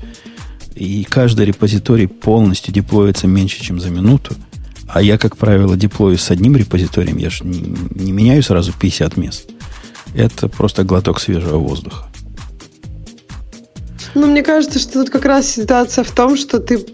[0.74, 4.36] и каждый репозиторий полностью деплоится меньше, чем за минуту,
[4.88, 9.18] а я, как правило, деплою с одним репозиторием, я же не, не меняю сразу 50
[9.18, 9.50] мест.
[10.16, 12.06] это просто глоток свежего воздуха.
[14.16, 16.86] Ну, мне кажется, что тут как раз ситуация в том, что ты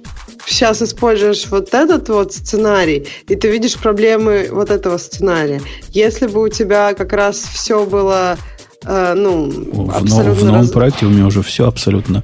[0.45, 5.61] сейчас используешь вот этот вот сценарий, и ты видишь проблемы вот этого сценария.
[5.89, 8.37] Если бы у тебя как раз все было,
[8.83, 10.33] э, ну, в абсолютно...
[10.33, 10.71] в новом раз...
[10.71, 12.23] проекте у меня уже все абсолютно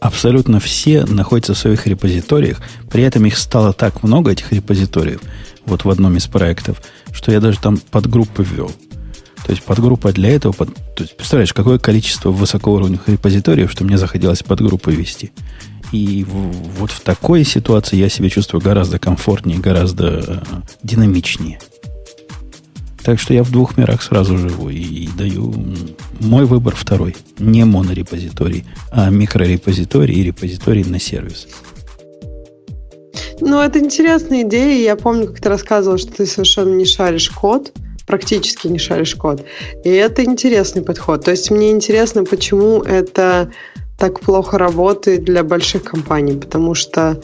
[0.00, 2.62] абсолютно все находятся в своих репозиториях.
[2.90, 5.20] При этом их стало так много, этих репозиториев,
[5.66, 6.80] вот в одном из проектов,
[7.12, 8.72] что я даже там подгруппы ввел.
[9.44, 13.98] То есть подгруппа для этого, под, то есть представляешь, какое количество высокоуровневых репозиториев, что мне
[13.98, 15.32] захотелось подгруппы вести.
[15.92, 20.42] И в, вот в такой ситуации я себя чувствую гораздо комфортнее, гораздо э,
[20.82, 21.58] динамичнее.
[23.02, 25.52] Так что я в двух мирах сразу живу и, и даю
[26.20, 27.16] мой выбор второй.
[27.38, 31.48] Не монорепозиторий, а микрорепозиторий и репозиторий на сервис.
[33.40, 34.84] Ну, это интересная идея.
[34.84, 37.72] Я помню, как ты рассказывал, что ты совершенно не шаришь код,
[38.06, 39.44] практически не шаришь код.
[39.84, 41.24] И это интересный подход.
[41.24, 43.50] То есть мне интересно, почему это
[43.98, 47.20] так плохо работает для больших компаний, потому что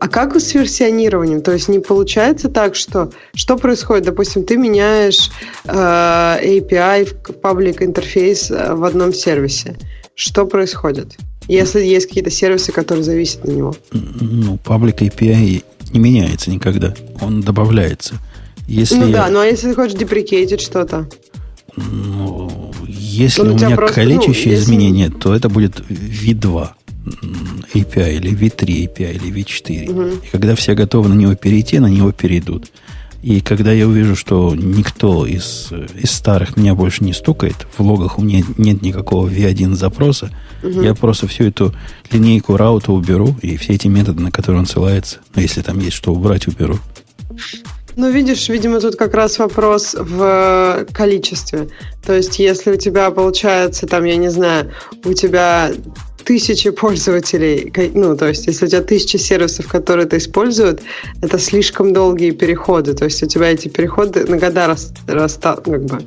[0.00, 1.42] а как с версионированием?
[1.42, 4.04] То есть не получается так, что что происходит?
[4.04, 5.30] Допустим, ты меняешь
[5.66, 9.76] э, API в public интерфейс э, в одном сервисе.
[10.14, 11.18] Что происходит?
[11.48, 13.74] Если есть какие-то сервисы, которые зависят на него.
[13.92, 16.94] Ну, public API не меняется никогда.
[17.20, 18.14] Он добавляется.
[18.70, 21.08] Если ну да, ну а если ты хочешь деприкейтить что-то?
[21.76, 25.18] Ну, если ну, у меня просто, количество ну, изменения, если...
[25.18, 26.68] то это будет V2
[27.74, 29.90] API, или V3 API, или V4.
[29.90, 30.24] Угу.
[30.24, 32.70] И когда все готовы на него перейти, на него перейдут.
[33.22, 38.20] И когда я увижу, что никто из, из старых меня больше не стукает, в логах
[38.20, 40.30] у меня нет никакого V1 запроса,
[40.62, 40.80] угу.
[40.80, 41.74] я просто всю эту
[42.12, 45.96] линейку раута уберу, и все эти методы, на которые он ссылается, ну, если там есть
[45.96, 46.78] что убрать, уберу.
[47.96, 51.68] Ну, видишь, видимо, тут как раз вопрос в количестве.
[52.04, 54.72] То есть, если у тебя получается, там, я не знаю,
[55.04, 55.70] у тебя
[56.24, 60.80] тысячи пользователей, ну, то есть, если у тебя тысячи сервисов, которые это используют,
[61.22, 62.94] это слишком долгие переходы.
[62.94, 66.02] То есть, у тебя эти переходы на года рас, как бы,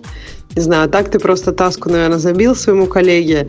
[0.56, 3.48] не знаю, а так ты просто таску, наверное, забил своему коллеге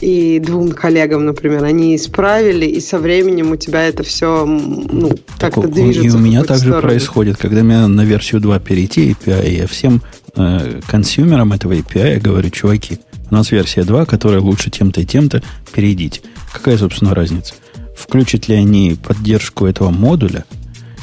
[0.00, 5.66] и двум коллегам, например, они исправили, и со временем у тебя это все ну, как-то
[5.66, 6.06] движется.
[6.06, 6.82] И у меня также сторону.
[6.82, 10.02] происходит, когда мне на версию 2 перейти API, я всем
[10.36, 12.98] э, консюмерам этого API говорю, чуваки,
[13.30, 15.42] у нас версия 2, которая лучше тем-то и тем-то,
[15.72, 16.20] перейдите.
[16.52, 17.54] Какая, собственно, разница?
[17.96, 20.44] Включат ли они поддержку этого модуля,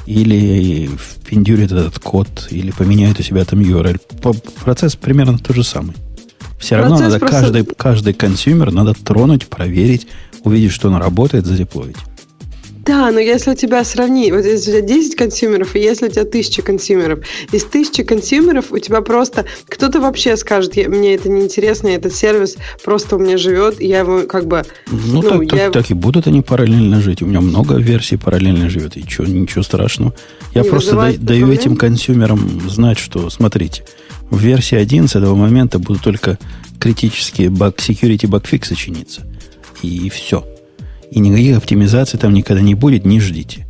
[0.05, 3.99] или впендюрит этот код, или поменяют у себя там URL.
[4.63, 5.95] Процесс примерно тот же самый.
[6.59, 7.37] Все равно надо просто...
[7.41, 10.07] каждый, каждый consumer надо тронуть, проверить,
[10.43, 11.97] увидеть, что он работает, задеплоить.
[12.86, 16.09] Да, но если у тебя сравни, вот если у тебя 10 консюмеров, и если у
[16.09, 17.19] тебя 1000 консюмеров,
[17.51, 23.17] из 1000 консюмеров у тебя просто кто-то вообще скажет, мне это неинтересно, этот сервис просто
[23.17, 24.63] у меня живет, и я его как бы...
[24.88, 25.65] Ну, ну так, я...
[25.65, 27.21] так, так и будут они параллельно жить.
[27.21, 30.13] У меня много версий параллельно живет, и что, ничего страшного.
[30.55, 31.49] Я Не просто да, даю проблем?
[31.51, 33.84] этим консюмерам знать, что, смотрите,
[34.32, 36.39] в версии 1 с этого момента будут только
[36.79, 39.21] критические баг, security багфиксы чиниться.
[39.84, 40.43] И все.
[41.12, 43.68] И никаких оптимизаций там никогда не будет, не ждите.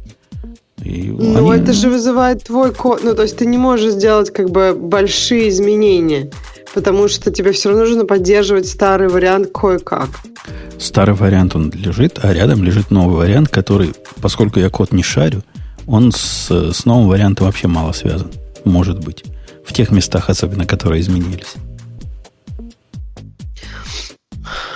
[0.83, 1.61] И ну, они...
[1.61, 3.01] это же вызывает твой код.
[3.03, 6.31] Ну, то есть ты не можешь сделать как бы большие изменения,
[6.73, 10.09] потому что тебе все равно нужно поддерживать старый вариант кое-как.
[10.79, 15.43] Старый вариант он лежит, а рядом лежит новый вариант, который, поскольку я код не шарю,
[15.87, 18.31] он с, с новым вариантом вообще мало связан.
[18.63, 19.23] Может быть.
[19.65, 21.55] В тех местах, особенно, которые изменились.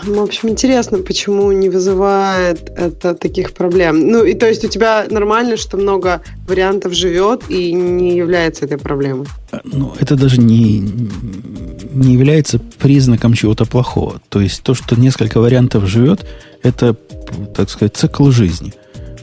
[0.03, 4.07] В общем, интересно, почему не вызывает это таких проблем.
[4.07, 8.77] Ну, и то есть у тебя нормально, что много вариантов живет и не является этой
[8.77, 9.27] проблемой?
[9.63, 10.79] Ну, это даже не,
[11.93, 14.21] не является признаком чего-то плохого.
[14.29, 16.25] То есть то, что несколько вариантов живет,
[16.63, 16.95] это,
[17.55, 18.73] так сказать, цикл жизни.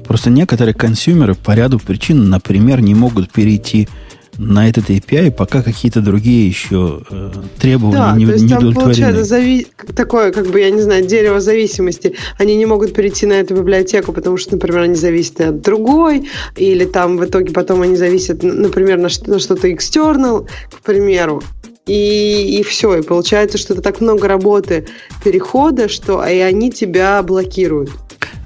[0.07, 3.89] Просто некоторые консюмеры по ряду причин, например, не могут перейти
[4.39, 8.73] на этот API, пока какие-то другие еще э, требования да, не, то есть не там
[8.73, 9.67] получается зави...
[9.95, 12.15] такое, как бы, я не знаю, дерево зависимости.
[12.39, 16.85] Они не могут перейти на эту библиотеку, потому что, например, они зависят от другой, или
[16.85, 21.43] там в итоге потом они зависят, например, на, на что-то external, к примеру.
[21.87, 24.87] И, и все, и получается, что это так много работы
[25.25, 27.91] перехода, что и они тебя блокируют.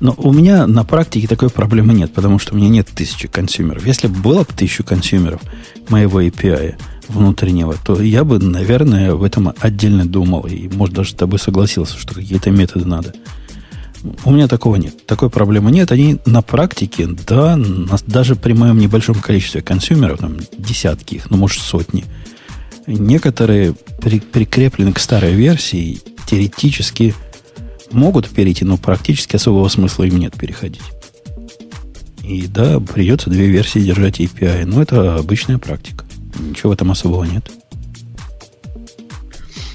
[0.01, 3.87] Но у меня на практике такой проблемы нет, потому что у меня нет тысячи консюмеров.
[3.87, 5.41] Если бы было бы тысячу консюмеров
[5.89, 6.75] моего API
[7.09, 10.47] внутреннего, то я бы, наверное, в этом отдельно думал.
[10.47, 13.15] И, может, даже с тобой согласился, что какие-то методы надо.
[14.25, 15.07] У меня такого нет.
[15.07, 15.91] Такой проблемы нет.
[15.91, 17.59] Они на практике, да,
[18.07, 22.05] даже при моем небольшом количестве консюмеров, там десятки их, ну, может, сотни,
[22.87, 27.15] некоторые при, прикреплены к старой версии, теоретически
[27.91, 30.83] могут перейти, но практически особого смысла им нет переходить.
[32.23, 36.05] И да, придется две версии держать API, но это обычная практика.
[36.39, 37.51] Ничего в этом особого нет.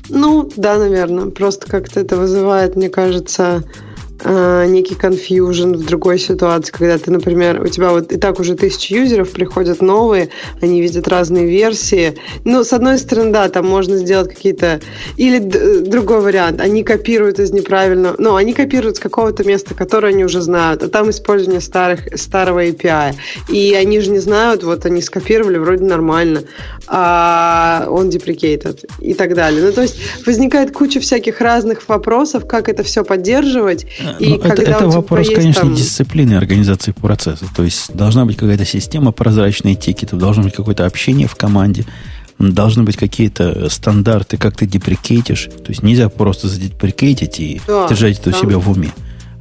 [0.10, 1.28] Ну, да, наверное.
[1.28, 3.64] Просто как-то это вызывает, мне кажется,
[4.24, 8.56] э, некий confusion в другой ситуации, когда ты, например, у тебя вот и так уже
[8.56, 10.30] тысячи юзеров, приходят новые,
[10.62, 12.16] они видят разные версии.
[12.44, 14.82] Ну, с одной стороны, да, там можно сделать какие-то...
[15.18, 18.16] Или другой вариант, они копируют из неправильного...
[18.18, 22.66] Ну, они копируют с какого-то места, которое они уже знают, а там использование старых, старого
[22.66, 23.16] API.
[23.50, 26.44] И они же не знают, вот они скопировали, вроде нормально,
[26.88, 29.64] а он deprecated и так далее.
[29.64, 33.86] Ну, то есть возникает куча всяких разных вопросов, как это все поддерживать,
[34.20, 35.76] и ну, это, это вопрос, конечно, там...
[35.76, 37.46] дисциплины организации процесса.
[37.56, 41.86] То есть должна быть какая-то система прозрачной тикетов, должно быть какое-то общение в команде,
[42.40, 45.50] должны быть какие-то стандарты, как ты деприкейтишь.
[45.64, 48.40] То есть нельзя просто задеприкейтить и да, держать это там...
[48.40, 48.92] у себя в уме.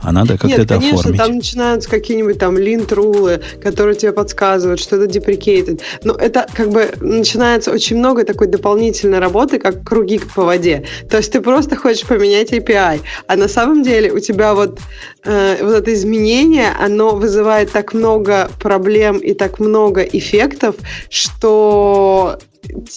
[0.03, 1.21] А надо как-то Нет, это конечно, оформить.
[1.21, 5.81] там начинаются какие-нибудь там линт-рулы, которые тебе подсказывают, что это deprecated.
[6.05, 10.85] Но это как бы начинается очень много такой дополнительной работы, как круги по воде.
[11.11, 14.79] То есть ты просто хочешь поменять API, а на самом деле у тебя вот,
[15.25, 20.77] э, вот это изменение, оно вызывает так много проблем и так много эффектов,
[21.11, 22.39] что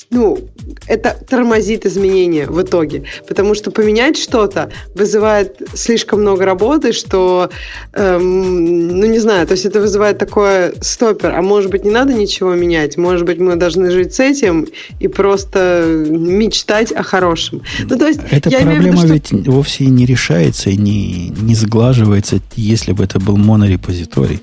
[0.10, 0.40] ну,
[0.88, 7.50] это тормозит изменения в итоге, потому что поменять что-то вызывает слишком много работы, что,
[7.94, 12.14] эм, ну, не знаю, то есть это вызывает такое стопер, а может быть не надо
[12.14, 14.68] ничего менять, может быть мы должны жить с этим
[15.00, 17.62] и просто мечтать о хорошем.
[17.90, 19.08] Ну, то есть, Эта проблема виду, что...
[19.08, 24.42] ведь вовсе не решается и не, не сглаживается, если бы это был монорепозиторий.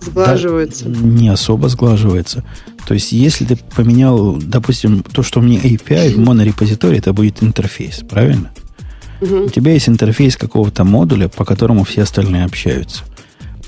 [0.00, 0.86] Сглаживается.
[0.86, 2.42] Да, не особо сглаживается.
[2.86, 7.42] То есть, если ты поменял, допустим, то, что у меня API в монорепозитории, это будет
[7.42, 8.50] интерфейс, правильно?
[9.20, 9.44] Угу.
[9.44, 13.04] У тебя есть интерфейс какого-то модуля, по которому все остальные общаются.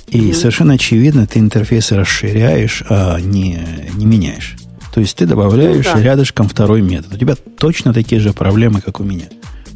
[0.07, 0.33] И угу.
[0.33, 3.59] совершенно очевидно, ты интерфейсы расширяешь, а не,
[3.93, 4.55] не меняешь.
[4.93, 6.01] То есть ты добавляешь ну, да.
[6.01, 7.13] рядышком второй метод.
[7.13, 9.25] У тебя точно такие же проблемы, как у меня.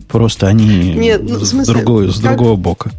[0.08, 2.24] Просто они Нет, ну, с, смысле, другой, с как...
[2.36, 2.92] другого бока.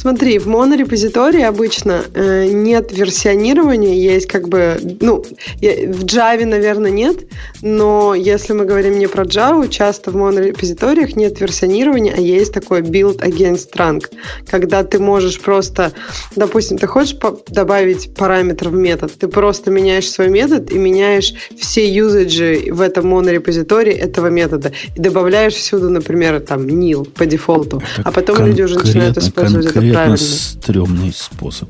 [0.00, 7.16] Смотри, в монорепозитории обычно э, нет версионирования, есть как бы, ну, в Java, наверное, нет,
[7.62, 12.82] но если мы говорим не про Java, часто в монорепозиториях нет версионирования, а есть такой
[12.82, 14.04] build against trunk,
[14.46, 15.92] когда ты можешь просто,
[16.36, 21.34] допустим, ты хочешь по добавить параметр в метод, ты просто меняешь свой метод и меняешь
[21.58, 24.70] все юзаджи в этом монорепозитории этого метода.
[24.94, 29.66] И добавляешь всюду, например, там nil по дефолту, это а потом люди уже начинают использовать
[29.66, 31.68] это конкретно стрёмный способ.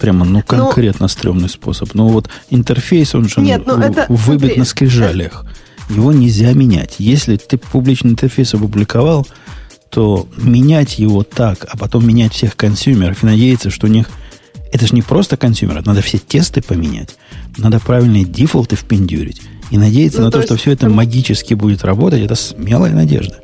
[0.00, 1.94] Прямо, ну, ну конкретно ну, стрёмный способ.
[1.94, 5.44] Ну, вот интерфейс, он же нет, ну, это, выбит смотри, на скрижалях.
[5.88, 6.96] Его нельзя менять.
[6.98, 9.26] Если ты публичный интерфейс опубликовал,
[9.90, 14.08] то менять его так, а потом менять всех консюмеров и надеяться, что у них...
[14.72, 17.16] Это же не просто consumer, надо все тесты поменять.
[17.58, 19.42] Надо правильные дефолты впендюрить.
[19.70, 22.92] И надеяться ну, на то, то есть, что все это магически будет работать, это смелая
[22.92, 23.40] надежда.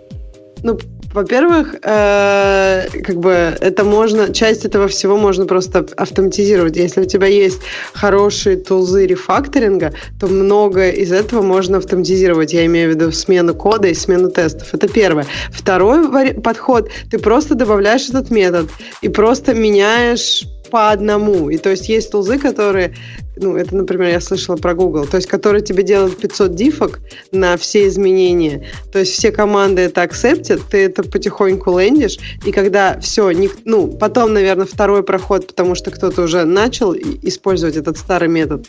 [0.62, 0.78] Ну,
[1.12, 3.30] во-первых, э, как бы
[3.60, 6.76] это можно, часть этого всего можно просто автоматизировать.
[6.76, 7.60] Если у тебя есть
[7.94, 12.52] хорошие тулзы рефакторинга, то много из этого можно автоматизировать.
[12.52, 14.74] Я имею в виду смену кода и смену тестов.
[14.74, 15.26] Это первое.
[15.50, 18.68] Второй подход, ты просто добавляешь этот метод
[19.00, 21.50] и просто меняешь по одному.
[21.50, 22.94] И то есть есть тулзы, которые
[23.40, 27.00] ну, это, например, я слышала про Google, то есть, который тебе делает 500 дифок
[27.32, 32.98] на все изменения, то есть все команды это акцептят, ты это потихоньку лендишь, и когда
[33.00, 33.30] все,
[33.64, 38.66] ну, потом, наверное, второй проход, потому что кто-то уже начал использовать этот старый метод,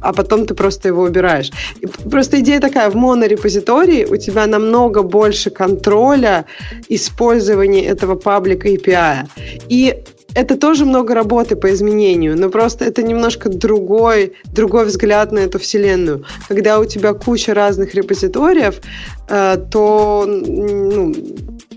[0.00, 1.50] а потом ты просто его убираешь.
[1.80, 6.44] И просто идея такая, в монорепозитории у тебя намного больше контроля
[6.88, 9.26] использования этого паблика API.
[9.68, 10.04] И
[10.34, 15.58] это тоже много работы по изменению, но просто это немножко другой, другой взгляд на эту
[15.58, 16.24] вселенную.
[16.48, 18.80] Когда у тебя куча разных репозиториев,
[19.28, 21.14] э, то, ну,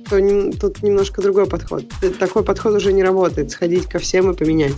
[0.09, 1.85] то тут немножко другой подход.
[2.19, 4.75] Такой подход уже не работает, сходить ко всем и поменять.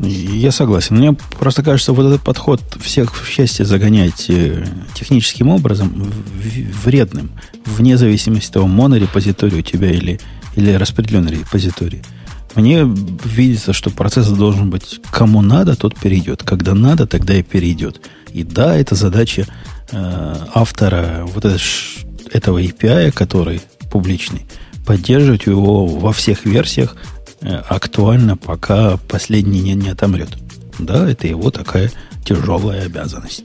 [0.00, 0.96] Я согласен.
[0.96, 4.64] Мне просто кажется, вот этот подход всех в счастье загонять э,
[4.94, 6.12] техническим образом
[6.84, 7.32] вредным,
[7.64, 10.20] вне зависимости от того, монорепозиторий у тебя или,
[10.54, 12.02] или распределенный репозиторий.
[12.54, 16.42] Мне видится, что процесс должен быть кому надо, тот перейдет.
[16.42, 18.00] Когда надо, тогда и перейдет.
[18.32, 19.46] И да, это задача
[19.90, 21.58] э, автора вот это,
[22.32, 24.46] этого API, который публичный,
[24.86, 26.96] поддерживать его во всех версиях
[27.40, 30.30] э, актуально, пока последний не, не отомрет.
[30.78, 31.90] Да, это его такая
[32.24, 33.44] тяжелая обязанность.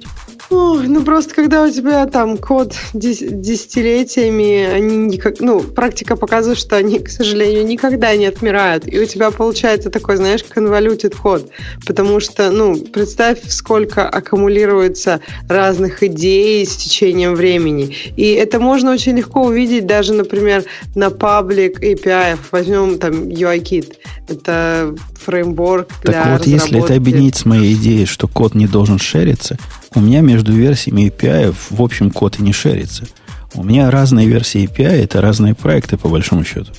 [0.49, 6.75] Ой, ну просто когда у тебя там код десятилетиями, они никак, ну, практика показывает, что
[6.75, 8.87] они, к сожалению, никогда не отмирают.
[8.87, 11.49] И у тебя получается такой, знаешь, конволютит код.
[11.85, 17.95] Потому что, ну, представь, сколько аккумулируется разных идей с течением времени.
[18.15, 20.65] И это можно очень легко увидеть даже, например,
[20.95, 22.37] на паблик API.
[22.51, 23.93] Возьмем там UIKit.
[24.27, 28.99] Это фреймворк для Так вот, если это объединить с моей идеей, что код не должен
[28.99, 29.57] шериться,
[29.95, 33.05] у меня между версиями API в общем код и не шерится.
[33.53, 36.71] У меня разные версии API, это разные проекты, по большому счету.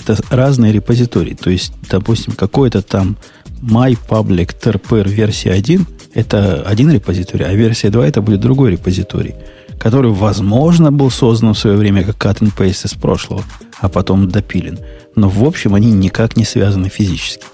[0.00, 1.34] Это разные репозитории.
[1.34, 3.16] То есть, допустим, какой-то там
[3.62, 9.34] my public trpr версия 1 это один репозиторий, а версия 2 это будет другой репозиторий,
[9.78, 13.44] который, возможно, был создан в свое время как cut and paste из прошлого,
[13.80, 14.78] а потом допилен.
[15.14, 17.44] Но, в общем, они никак не связаны физически.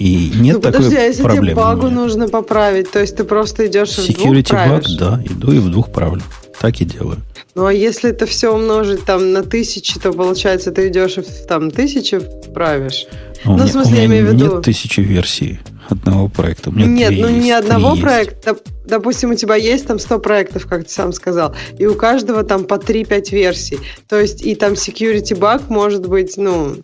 [0.00, 1.46] И нет ну, такой подожди, а если проблемы.
[1.48, 4.98] тебе багу нужно поправить, то есть ты просто идешь Security в двух правишь?
[4.98, 6.22] баг, да, иду и в двух правлю.
[6.58, 7.18] Так и делаю.
[7.54, 11.70] Ну, а если это все умножить там на тысячи, то получается ты идешь и там
[11.70, 12.18] тысячи
[12.54, 13.06] правишь?
[13.44, 14.54] Ну, ну в смысле, я имею в виду...
[14.54, 16.70] нет тысячи версий одного проекта.
[16.70, 18.56] У меня нет, ну есть, не одного проекта.
[18.86, 22.64] Допустим, у тебя есть там 100 проектов, как ты сам сказал, и у каждого там
[22.64, 23.80] по 3-5 версий.
[24.08, 26.76] То есть и там security баг может быть, ну,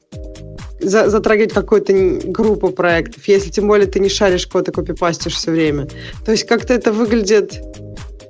[0.89, 1.93] затрагивать какую-то
[2.26, 5.89] группу проектов, если тем более ты не шаришь код и копипастишь все время.
[6.24, 7.61] То есть как-то это выглядит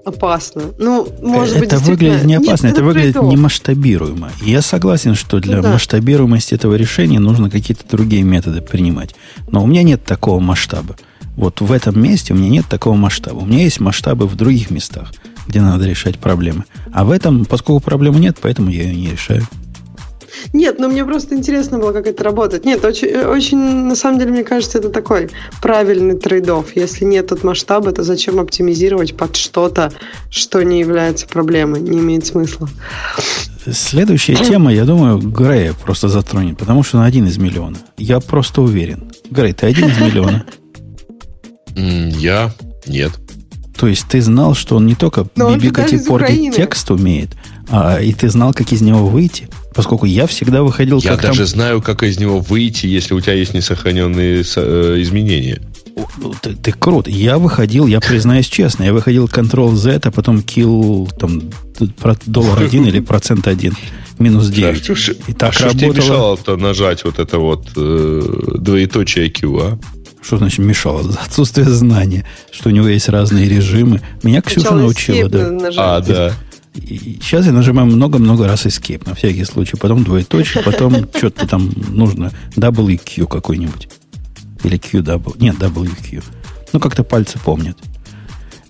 [0.05, 0.63] опасно.
[0.79, 4.31] Ну, может это быть, выглядит не опасно, Нет, это выглядит немасштабируемо.
[4.45, 5.73] И я согласен, что для ну, да.
[5.73, 9.15] масштабируемости этого решения нужно какие-то другие методы принимать.
[9.51, 10.97] Но у меня нет такого масштаба.
[11.37, 13.39] Вот в этом месте у меня нет такого масштаба.
[13.39, 15.13] У меня есть масштабы в других местах,
[15.47, 16.65] где надо решать проблемы.
[16.93, 19.47] А в этом, поскольку проблемы нет, поэтому я ее не решаю.
[20.53, 22.65] Нет, но мне просто интересно было, как это работает.
[22.65, 25.31] Нет, очень, очень, на самом деле, мне кажется, это такой
[25.61, 26.77] правильный трейдов.
[26.77, 29.93] Если нет тут масштаба, то зачем оптимизировать под что-то,
[30.31, 32.69] что не является проблемой, не имеет смысла.
[33.71, 37.77] Следующая тема, я думаю, Грея просто затронет, потому что он один из миллиона.
[37.97, 39.11] Я просто уверен.
[39.31, 40.45] Грей, ты один из миллиона?
[41.75, 42.53] Я?
[42.87, 43.13] Нет.
[43.77, 47.31] То есть ты знал, что он не только бибикать и портить текст умеет,
[47.69, 49.49] а и ты знал, как из него выйти?
[49.77, 51.49] Поскольку я всегда выходил я как Я даже там...
[51.49, 55.61] знаю, как из него выйти, если у тебя есть несохраненные э, изменения.
[56.17, 57.09] Ну, ты, ты крут.
[57.09, 61.43] Я выходил, я признаюсь честно, я выходил Ctrl-Z, а потом kill там,
[62.27, 63.75] доллар один или процент один
[64.19, 64.87] минус 9.
[64.87, 65.69] Да, что, и так а работало...
[65.69, 68.23] что тебе мешало-то нажать вот это вот э,
[68.59, 69.79] двоеточие Q, а?
[70.23, 71.03] Что значит мешало?
[71.25, 74.01] Отсутствие знания, что у него есть разные режимы.
[74.23, 75.71] Меня Ксюша научила, да.
[75.77, 76.33] А, да.
[76.77, 79.77] Сейчас я нажимаю много-много раз escape, на всякий случай.
[79.77, 83.89] Потом двоеточие, потом что-то там нужно WQ какой-нибудь.
[84.65, 85.37] Или QW.
[85.41, 86.25] Нет, WQ.
[86.73, 87.77] Ну, как-то пальцы помнят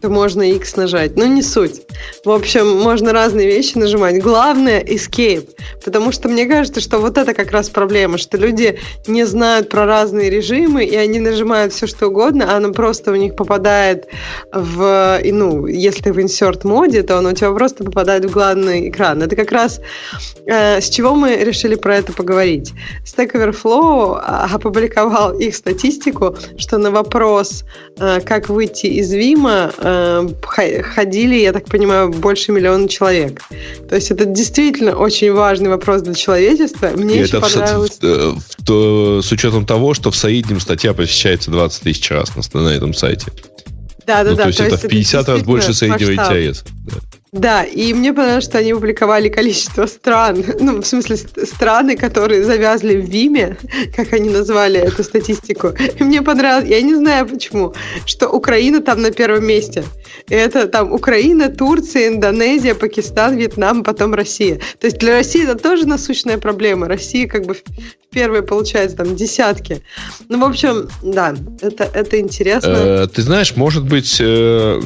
[0.01, 1.17] то можно X нажать.
[1.17, 1.83] Но не суть.
[2.25, 4.23] В общем, можно разные вещи нажимать.
[4.23, 5.49] Главное– escape.
[5.85, 9.87] Потому что мне кажется, что вот это как раз проблема, что люди не знают про
[9.87, 14.07] разные режимы, и они нажимают все, что угодно, а оно просто у них попадает
[14.53, 18.89] в, ну, если ты в insert моде, то оно у тебя просто попадает в главный
[18.89, 19.23] экран.
[19.23, 19.81] Это как раз
[20.47, 22.73] э, с чего мы решили про это поговорить.
[23.05, 27.65] Stack Overflow а, опубликовал их статистику, что на вопрос,
[27.99, 30.29] э, как выйти из Вима, э,
[30.59, 33.43] Э, ходили, я так понимаю, больше миллиона человек.
[33.89, 36.91] То есть это действительно очень важный вопрос для человечества.
[36.97, 37.99] Мне это понравилось...
[38.01, 42.61] В, в, в, с учетом того, что в среднем статья посещается 20 тысяч раз на,
[42.61, 43.27] на этом сайте.
[44.07, 44.43] Да, да, ну, да.
[44.43, 46.65] То есть то это в 50 раз больше среднего интерес.
[46.87, 47.01] Да.
[47.33, 52.97] Да, и мне понравилось, что они опубликовали количество стран, ну, в смысле, страны, которые завязли
[52.97, 53.57] в Виме,
[53.97, 55.69] как они назвали эту статистику.
[55.99, 57.75] И мне понравилось, я не знаю почему,
[58.07, 59.85] что Украина там на первом месте.
[60.29, 64.61] Это там Украина, Турция, Индонезия, Пакистан, Вьетнам, потом Россия.
[64.81, 66.87] То есть для России это тоже насущная проблема.
[66.87, 67.63] Россия как бы в
[68.13, 69.83] первой получается там десятки.
[70.29, 72.69] Ну, в общем, да, это, это интересно.
[72.69, 74.81] Э, ты знаешь, может быть, э,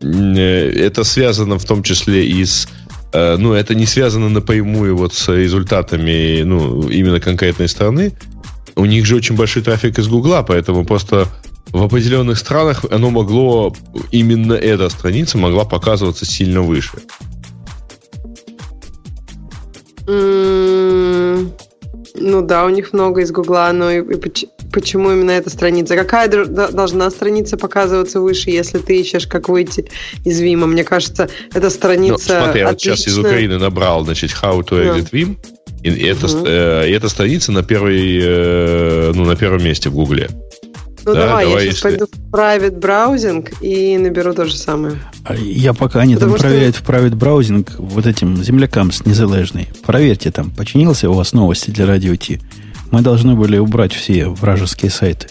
[0.00, 2.68] это связано в том числе и с
[3.12, 8.12] ну, это не связано напрямую вот с результатами, ну, именно конкретной страны.
[8.76, 11.26] У них же очень большой трафик из Гугла, поэтому просто
[11.70, 13.74] в определенных странах оно могло,
[14.10, 16.98] именно эта страница могла показываться сильно выше.
[22.14, 25.96] Ну да, у них много из Гугла, но и, и почему именно эта страница?
[25.96, 29.90] Какая должна страница показываться выше, если ты ищешь, как выйти
[30.24, 30.66] из Вима?
[30.66, 34.82] Мне кажется, эта страница ну, смотри, я вот сейчас из Украины набрал, значит, how to
[34.82, 35.36] exit Vim,
[35.82, 36.12] и, и, uh-huh.
[36.12, 40.28] это, э, и эта страница на, первой, э, ну, на первом месте в Гугле.
[41.08, 44.98] Ну Да, давай, давай, я сейчас пойду в private браузинг и наберу то же самое.
[45.24, 49.06] А Я пока они там Потому что- проверяют в private браузинг вот этим землякам с
[49.06, 49.68] незалежной.
[49.86, 52.40] Проверьте там, починился у вас новости для радио Ти.
[52.90, 55.28] Мы должны были убрать все вражеские сайты.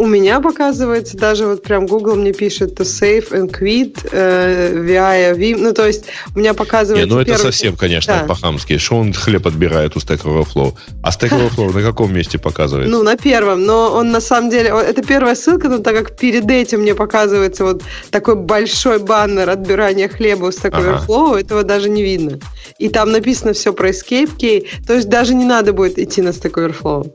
[0.00, 5.36] У меня показывается, даже вот прям Google мне пишет to save and quit э, via
[5.36, 5.56] Vim.
[5.58, 7.08] Ну, то есть у меня Не, показывается...
[7.12, 8.24] ну это первый- совсем, конечно, Да.
[8.28, 8.78] по-хамски.
[8.78, 10.74] Что он хлеб отбирает у Stack Overflow?
[11.02, 12.88] А Stack Overflow на каком месте показывает?
[12.88, 16.48] Ну, на первом, но он на самом деле, это первая ссылка, но так как перед
[16.48, 21.04] этим мне показывается вот такой большой баннер отбирания хлеба у Stack Ага.
[21.08, 22.38] Overflow, этого даже не видно.
[22.78, 26.28] И там написано все про Escape Key, то есть даже не надо будет идти на
[26.28, 27.10] Stack Overflow.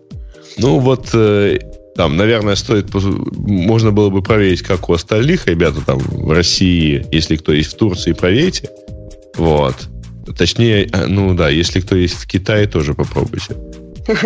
[0.58, 1.60] Ну вот э,
[1.96, 7.36] там, наверное, стоит, можно было бы проверить, как у остальных ребята там в России, если
[7.36, 8.70] кто есть в Турции, проверьте.
[9.38, 9.76] Вот.
[10.38, 13.56] Точнее, э, ну да, если кто есть в Китае, тоже попробуйте.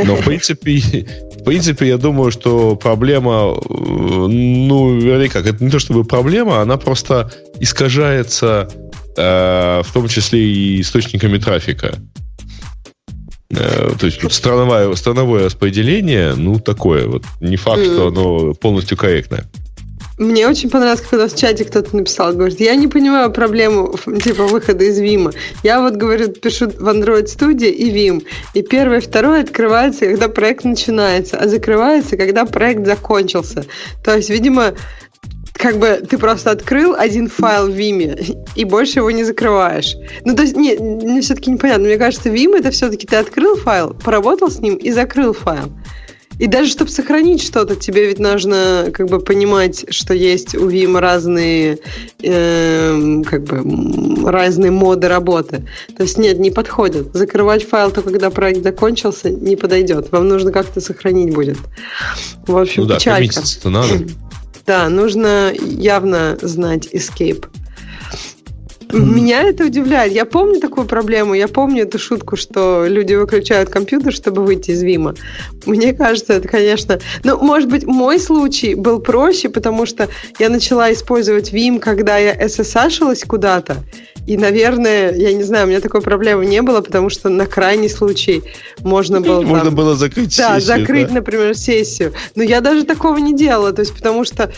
[0.05, 0.79] Но в принципе,
[1.39, 6.61] в принципе, я думаю, что проблема, э, ну, вернее как, это не то чтобы проблема,
[6.61, 8.69] она просто искажается,
[9.17, 11.95] э, в том числе и источниками трафика.
[13.49, 17.23] Э, То есть страновое, страновое распределение, ну, такое вот.
[17.39, 19.45] Не факт, что оно полностью корректное.
[20.17, 24.83] Мне очень понравилось, когда в чате кто-то написал, говорит, я не понимаю проблему типа выхода
[24.83, 25.31] из Вима.
[25.61, 28.25] Я вот, говорит, пишу в Android Studio и Vim.
[28.55, 33.65] И первое, второе открывается, когда проект начинается, а закрывается, когда проект закончился.
[34.03, 34.73] То есть, видимо,
[35.57, 38.17] как бы ты просто открыл один файл в Виме
[38.55, 39.95] и больше его не закрываешь.
[40.23, 41.87] Ну, то есть, нет, мне все-таки непонятно.
[41.87, 45.71] Мне кажется, Vim это все-таки ты открыл файл, поработал с ним и закрыл файл.
[46.39, 50.99] И даже чтобы сохранить что-то, тебе ведь нужно как бы понимать, что есть у Vim
[50.99, 51.79] разные
[52.21, 55.65] эм, как бы разные моды работы.
[55.95, 57.11] То есть нет, не подходит.
[57.13, 60.11] Закрывать файл только когда проект закончился не подойдет.
[60.11, 61.57] Вам нужно как-то сохранить будет.
[62.45, 63.41] В общем, Ну да, печалька.
[63.63, 64.05] надо.
[64.65, 67.47] Да, нужно явно знать escape.
[68.91, 70.13] Меня это удивляет.
[70.13, 74.81] Я помню такую проблему, я помню эту шутку, что люди выключают компьютер, чтобы выйти из
[74.83, 75.15] Вима.
[75.65, 76.99] Мне кажется, это, конечно...
[77.23, 80.07] Ну, может быть, мой случай был проще, потому что
[80.39, 83.83] я начала использовать Vim, когда я SSH-шилась куда-то.
[84.27, 87.89] И, наверное, я не знаю, у меня такой проблемы не было, потому что на крайний
[87.89, 88.43] случай
[88.79, 89.41] можно было...
[89.41, 91.13] Можно там- было закрыть да, сессию, закрыть, да.
[91.13, 92.13] например, сессию.
[92.35, 94.51] Но я даже такого не делала, то есть потому что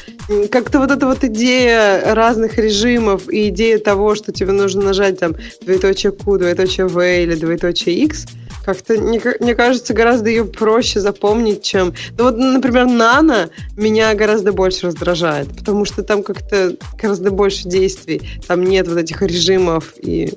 [0.51, 5.35] как-то вот эта вот идея разных режимов и идея того, что тебе нужно нажать там
[5.61, 8.27] двоеточие Q, двоеточие V или двоеточие X,
[8.69, 11.93] как-то, мне, мне кажется, гораздо ее проще запомнить, чем...
[12.17, 18.21] Ну вот, например, нано меня гораздо больше раздражает, потому что там как-то гораздо больше действий,
[18.47, 20.33] там нет вот этих режимов и...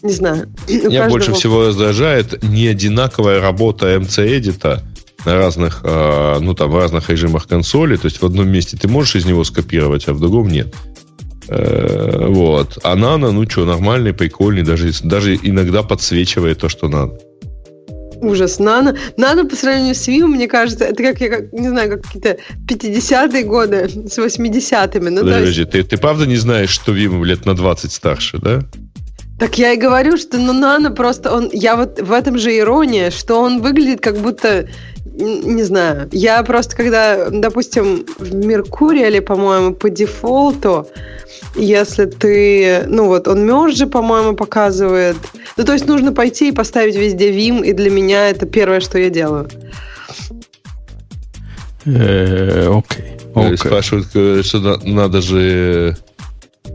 [0.00, 0.48] Не знаю.
[0.68, 4.82] Меня больше каждого- всего раздражает не одинаковая работа MC-эдита
[5.26, 7.96] на разных, э, ну там, в разных режимах консоли.
[7.96, 10.74] То есть в одном месте ты можешь из него скопировать, а в другом нет.
[11.48, 12.78] Э, Вот.
[12.82, 17.18] А Nano, ну что, нормальный, прикольный, даже, даже иногда подсвечивает то, что надо.
[18.20, 18.58] Ужас.
[18.58, 22.02] Нано, нано по сравнению с Vim, мне кажется, это как, я как, не знаю, как
[22.02, 22.36] какие-то
[22.66, 25.10] 50-е годы с 80-ми.
[25.10, 28.38] Ну, Подожди, есть, подожди, ты, ты правда не знаешь, что Vim лет на 20 старше,
[28.38, 28.62] да?
[29.38, 33.10] так я и говорю, что ну, нано просто, он, я вот в этом же ирония,
[33.10, 34.68] что он выглядит как будто,
[35.14, 40.88] не знаю, я просто когда, допустим, в Меркуриале, по-моему, по дефолту,
[41.54, 45.16] если ты, ну вот, он мержи, по-моему, показывает,
[45.56, 48.98] ну то есть нужно пойти и поставить везде Vim, и для меня это первое, что
[48.98, 49.48] я делаю.
[51.86, 53.04] Э, Окей.
[53.34, 53.56] Э, окей.
[53.58, 55.96] Спрашивают, э, что на- надо же...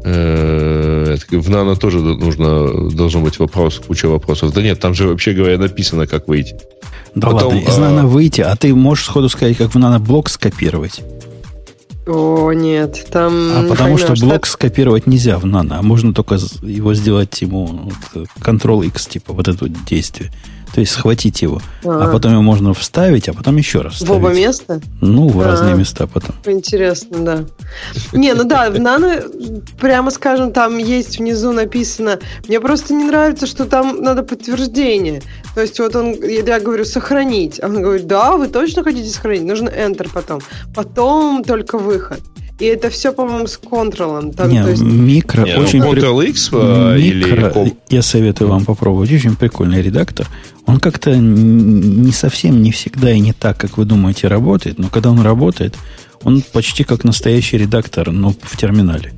[0.06, 4.54] э, в Nano тоже нужно, должно быть вопрос, куча вопросов.
[4.54, 6.56] Да нет, там же, вообще говоря, написано, как выйти.
[7.16, 10.30] Да Потом, ладно, из а- нано выйти, а ты можешь сходу сказать, как в наноблок
[10.30, 11.02] скопировать.
[12.08, 13.52] О, нет, там...
[13.56, 18.28] А потому что блок скопировать нельзя в нано, а можно только его сделать ему вот,
[18.40, 20.32] Ctrl-X, типа, вот это вот действие.
[20.74, 21.62] То есть схватить его.
[21.84, 22.12] А, А.
[22.12, 24.24] потом его можно вставить, а потом еще раз В вставить.
[24.24, 24.80] оба места?
[25.02, 25.46] Ну, в А.
[25.46, 26.36] разные места потом.
[26.46, 27.44] Интересно, да.
[28.14, 29.16] Не, ну да, в Нано,
[29.80, 35.22] прямо скажем, там есть внизу написано, мне просто не нравится, что там надо подтверждение.
[35.56, 37.60] То есть вот он, я говорю, сохранить.
[37.62, 39.44] А он говорит, да, вы точно хотите сохранить?
[39.44, 40.42] Нужно Enter потом.
[40.76, 42.22] Потом только выход.
[42.60, 44.34] И это все, по-моему, с контролом.
[44.34, 46.50] Там, Не, есть, микро Не, ну, очень при- Ctrl-X
[47.00, 47.24] или...
[47.24, 49.12] Микро, ком- я советую вам попробовать.
[49.12, 50.28] Очень прикольный редактор.
[50.66, 54.78] Он как-то не совсем, не всегда и не так, как вы думаете, работает.
[54.78, 55.76] Но когда он работает,
[56.24, 59.14] он почти как настоящий редактор, но в терминале.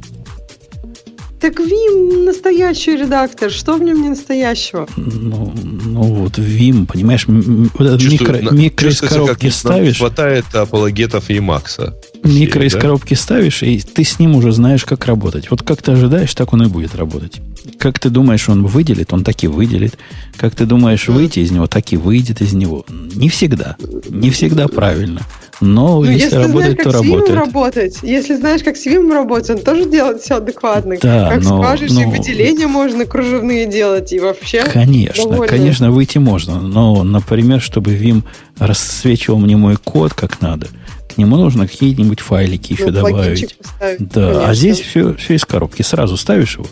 [1.42, 3.50] Так Vim настоящий редактор.
[3.50, 4.88] Что в нем не настоящего?
[4.96, 9.98] Ну, ну вот Vim, понимаешь, вот этот микро, микро из коробки ставишь.
[9.98, 11.96] хватает апологетов Emacs.
[12.24, 12.82] Микро из да?
[12.82, 15.50] коробки ставишь, и ты с ним уже знаешь, как работать.
[15.50, 17.42] Вот как ты ожидаешь, так он и будет работать.
[17.80, 19.98] Как ты думаешь, он выделит, он так и выделит.
[20.38, 22.86] Как ты думаешь выйти из него, так и выйдет из него.
[22.88, 23.78] Не всегда.
[24.10, 25.22] Не всегда правильно.
[25.62, 27.36] Но ну, если, если работает, знаешь, то работает.
[27.36, 27.97] работать.
[28.01, 30.95] Если знаешь, как с Vim работать, он тоже делает все адекватно.
[30.99, 32.01] Да, как но, скажешь, но...
[32.01, 34.64] и выделения можно кружевные делать, и вообще.
[34.64, 35.47] Конечно, довольно...
[35.47, 36.59] конечно, выйти можно.
[36.59, 38.24] Но, например, чтобы Vim
[38.57, 40.68] рассвечивал мне мой код как надо,
[41.14, 43.55] к нему нужно какие-нибудь файлики еще ну, добавить.
[43.55, 44.49] Поставить, да, конечно.
[44.49, 45.84] а здесь все, все из коробки.
[45.84, 46.66] Сразу ставишь его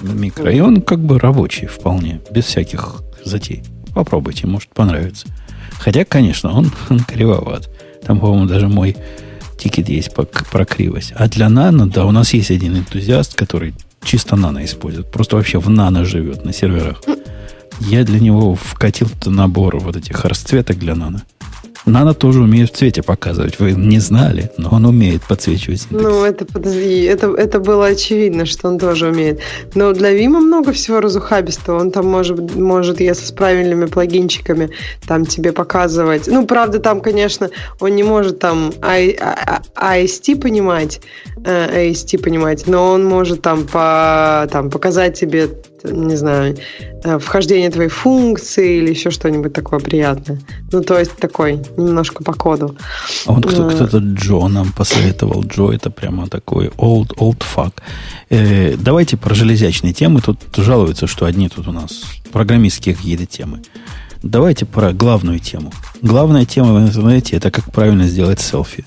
[0.00, 3.64] микро, и он как бы рабочий вполне, без всяких затей.
[3.94, 5.26] Попробуйте, может понравится.
[5.78, 7.68] Хотя, конечно, он, он кривоват.
[8.04, 8.96] Там, по-моему, даже мой
[9.58, 11.12] тикет есть про кривость.
[11.14, 15.10] А для нано, да, у нас есть один энтузиаст, который чисто нано использует.
[15.10, 17.02] Просто вообще в нано живет на серверах.
[17.80, 21.22] Я для него вкатил набор вот этих расцветок для нано.
[21.84, 23.58] Нано тоже умеет в цвете показывать.
[23.58, 26.02] Вы не знали, но он умеет подсвечивать синтекс.
[26.02, 29.40] Ну, это подожди, это, это было очевидно, что он тоже умеет.
[29.74, 31.80] Но для Вима много всего разухабистого.
[31.80, 34.70] Он там может, может, если с правильными плагинчиками,
[35.06, 36.28] там тебе показывать.
[36.28, 41.00] Ну, правда, там, конечно, он не может там IST понимать,
[41.36, 45.48] AST э, понимать, но он может там, по, там показать тебе
[45.84, 46.56] не знаю,
[47.04, 50.40] э, вхождение твоей функции или еще что-нибудь такое приятное.
[50.70, 52.76] Ну, то есть такой, немножко по коду.
[53.26, 55.44] А вот кто, э, кто-то Джо нам посоветовал.
[55.44, 57.74] Джо это прямо такой old, old fuck.
[58.30, 60.20] Э, давайте про железячные темы.
[60.20, 62.02] Тут жалуются, что одни тут у нас
[62.32, 63.62] программистские какие-то темы.
[64.22, 65.72] Давайте про главную тему.
[66.00, 68.84] Главная тема в интернете это как правильно сделать селфи.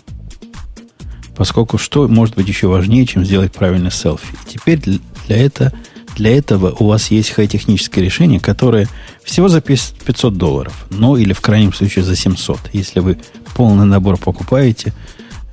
[1.35, 4.35] Поскольку что может быть еще важнее, чем сделать правильный селфи.
[4.47, 4.79] теперь
[5.27, 5.73] для этого
[6.15, 8.87] для этого у вас есть хай-техническое решение, которое
[9.23, 10.85] всего за 500 долларов.
[10.89, 12.59] Ну, или в крайнем случае за 700.
[12.73, 13.17] Если вы
[13.55, 14.93] полный набор покупаете,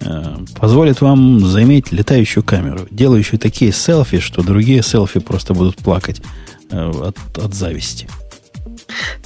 [0.01, 6.23] э, позволит вам заиметь летающую камеру, делающую такие селфи, что другие селфи просто будут плакать
[6.71, 8.09] э, от, от зависти.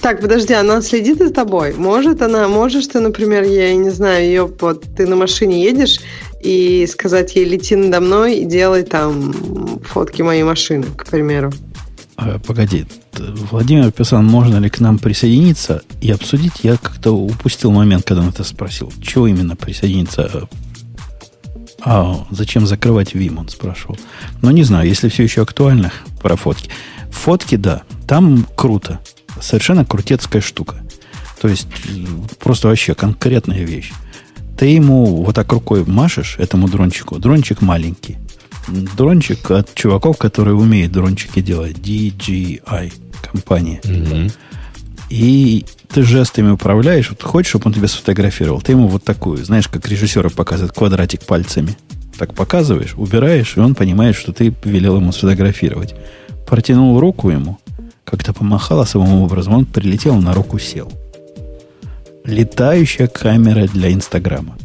[0.00, 1.74] Так, подожди, она следит за тобой?
[1.76, 6.00] Может она, можешь ты, например, я не знаю, ее вот ты на машине едешь
[6.40, 9.32] и сказать ей лети надо мной и делай там
[9.84, 11.52] фотки моей машины, к примеру.
[12.16, 12.86] А, погоди,
[13.50, 16.60] Владимир писал, можно ли к нам присоединиться и обсудить.
[16.62, 18.92] Я как-то упустил момент, когда он это спросил.
[19.02, 20.48] Чего именно присоединиться?
[21.80, 23.98] А, зачем закрывать Vim, он спрашивал.
[24.42, 26.70] Но не знаю, если все еще актуально про фотки.
[27.10, 29.00] Фотки, да, там круто
[29.40, 30.82] совершенно крутецкая штука.
[31.40, 31.68] То есть
[32.38, 33.92] просто вообще конкретная вещь.
[34.56, 37.18] Ты ему вот так рукой машешь, этому дрончику.
[37.18, 38.16] Дрончик маленький.
[38.96, 41.76] Дрончик от чуваков, которые умеют дрончики делать.
[41.76, 43.80] DJI компания.
[43.82, 44.32] Mm-hmm.
[45.10, 47.10] И ты жестами управляешь.
[47.10, 48.60] Вот хочешь, чтобы он тебя сфотографировал.
[48.60, 51.76] Ты ему вот такую, знаешь, как режиссеры показывают, квадратик пальцами.
[52.18, 55.94] Так показываешь, убираешь, и он понимает, что ты велел ему сфотографировать.
[56.46, 57.58] Протянул руку ему,
[58.04, 60.90] как-то помахал особым образом, он прилетел, на руку сел.
[62.26, 64.56] Летающая камера для Инстаграма.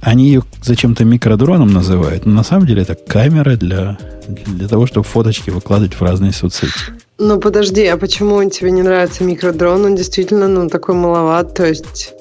[0.00, 3.98] Они ее зачем-то микродроном называют, но на самом деле это камера для,
[4.28, 6.72] для того, чтобы фоточки выкладывать в разные соцсети.
[7.18, 9.84] Ну подожди, а почему тебе не нравится микродрон?
[9.84, 12.14] Он действительно ну, такой маловат, то есть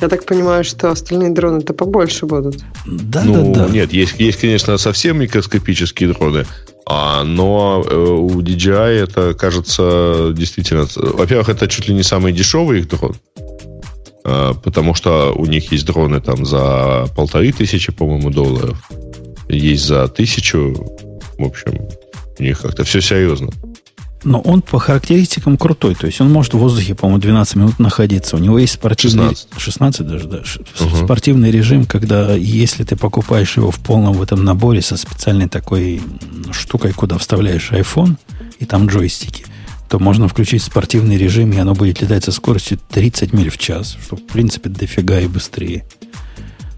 [0.00, 2.56] я так понимаю, что остальные дроны-то побольше будут.
[2.86, 3.70] Да, ну, да, да.
[3.70, 6.46] Нет, есть, есть, конечно, совсем микроскопические дроны,
[6.86, 10.86] а, но э, у DJI это, кажется, действительно...
[10.96, 13.14] Во-первых, это чуть ли не самый дешевый их дрон,
[14.62, 18.90] потому что у них есть дроны там за полторы тысячи, по-моему, долларов.
[19.48, 20.74] Есть за тысячу.
[21.38, 21.88] В общем,
[22.38, 23.50] у них как-то все серьезно.
[24.22, 25.94] Но он по характеристикам крутой.
[25.94, 28.36] То есть он может в воздухе, по-моему, 12 минут находиться.
[28.36, 29.28] У него есть спортивный...
[29.28, 29.48] 16.
[29.56, 30.42] 16 даже, да.
[30.80, 31.04] Угу.
[31.04, 36.02] Спортивный режим, когда если ты покупаешь его в полном в этом наборе со специальной такой
[36.52, 38.16] штукой, куда вставляешь iPhone,
[38.58, 39.46] и там джойстики,
[39.90, 43.98] то можно включить спортивный режим, и оно будет летать со скоростью 30 миль в час,
[44.00, 45.84] что, в принципе, дофига и быстрее.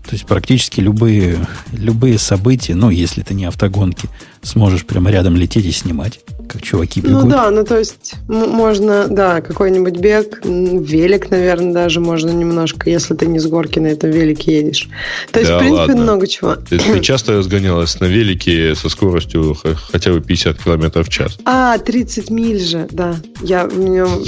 [0.04, 1.38] То есть практически любые,
[1.72, 4.08] любые события, ну, если ты не автогонки,
[4.42, 6.20] сможешь прямо рядом лететь и снимать
[6.52, 7.24] как чуваки ну бегут.
[7.24, 13.14] Ну да, ну то есть можно, да, какой-нибудь бег, велик, наверное, даже можно немножко, если
[13.14, 14.88] ты не с горки на этом велике едешь.
[15.30, 16.02] То есть, да, в принципе, ладно.
[16.02, 16.56] много чего.
[16.56, 19.56] Ты, ты часто разгонялась на велике со скоростью
[19.90, 21.38] хотя бы 50 км в час?
[21.44, 23.16] А, 30 миль же, да.
[23.40, 24.24] Я в нем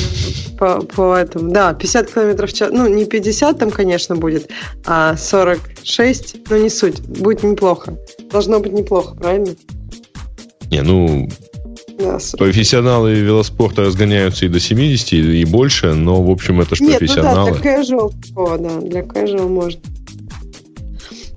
[0.59, 4.49] по, по этому, да, 50 км в час, ну, не 50 там, конечно, будет,
[4.87, 5.17] а
[5.85, 7.97] 46, но не суть, будет неплохо.
[8.31, 9.55] Должно быть неплохо, правильно?
[10.71, 11.29] Не, ну,
[11.99, 17.51] да, профессионалы велоспорта разгоняются и до 70, и больше, но, в общем, это же профессионалы.
[17.51, 19.81] Ну, да, для casual, о, да, для casual можно.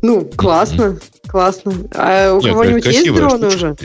[0.02, 1.30] Ну, классно, mm-hmm.
[1.30, 1.74] классно.
[1.96, 3.76] А у кого-нибудь есть дроны уже?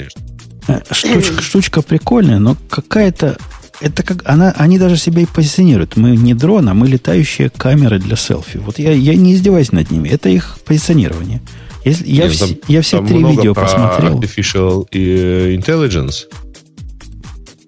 [0.69, 3.37] Э, штучка, штучка прикольная, но какая-то
[3.81, 5.97] это как она, они даже себя и позиционируют.
[5.97, 8.59] Мы не дрон, а мы летающие камеры для селфи.
[8.59, 10.09] Вот я, я не издеваюсь над ними.
[10.09, 11.41] Это их позиционирование.
[11.85, 14.21] Если, я, Нет, там, я все три видео посмотрел.
[14.21, 16.27] Artificial Intelligence.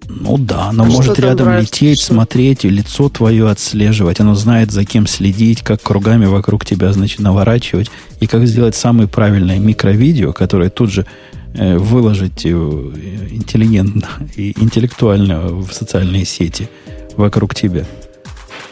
[0.07, 2.15] Ну да, оно а может рядом нравится, лететь, что?
[2.15, 4.21] смотреть, лицо твое отслеживать.
[4.21, 7.91] Оно знает, за кем следить, как кругами вокруг тебя, значит, наворачивать.
[8.21, 15.73] И как сделать самое правильное микровидео, которое тут же Э, выложить интеллигентно и интеллектуально в
[15.73, 16.69] социальные сети
[17.17, 17.85] вокруг тебя.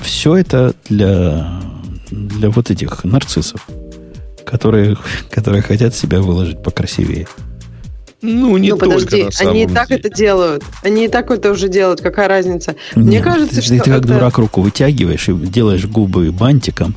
[0.00, 1.60] Все это для,
[2.10, 3.66] для вот этих нарциссов,
[4.44, 4.96] которые,
[5.30, 7.28] которые хотят себя выложить покрасивее.
[8.22, 10.00] Ну, не ну, только подожди, они и так деле.
[10.00, 10.64] это делают.
[10.82, 12.00] Они и так это уже делают.
[12.00, 12.76] Какая разница?
[12.94, 13.78] Мне Нет, кажется, ты, что.
[13.78, 14.08] Ты как это...
[14.08, 16.94] дурак руку вытягиваешь и делаешь губы бантиком,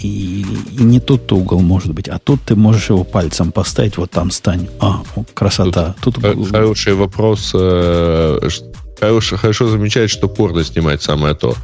[0.00, 0.44] и,
[0.78, 4.30] и не тот угол может быть, а тут ты можешь его пальцем поставить, вот там
[4.30, 4.68] стань.
[4.78, 5.02] А,
[5.34, 5.94] красота.
[6.02, 6.50] Тут, тут...
[6.50, 7.52] Хороший вопрос.
[7.54, 8.38] Э,
[9.00, 11.54] хорошо, хорошо замечать, что порно снимать самое то.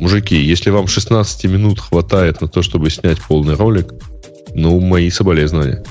[0.00, 3.92] Мужики, если вам 16 минут хватает на то, чтобы снять полный ролик,
[4.54, 5.84] ну, мои соболезнования.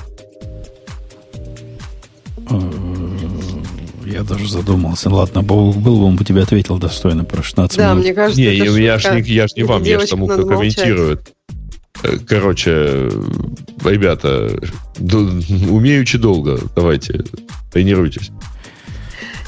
[2.50, 2.70] Э,
[4.04, 5.10] я даже задумался.
[5.10, 7.96] Ладно, был, был бы он бы тебе ответил достойно про 16 да, минут.
[7.96, 10.26] Да, мне кажется, не, я, я ж не, я ж не вам, я ж тому,
[10.26, 11.32] кто комментирует.
[12.28, 13.10] Короче,
[13.84, 14.50] ребята,
[15.00, 17.24] умеючи долго, давайте,
[17.72, 18.30] тренируйтесь.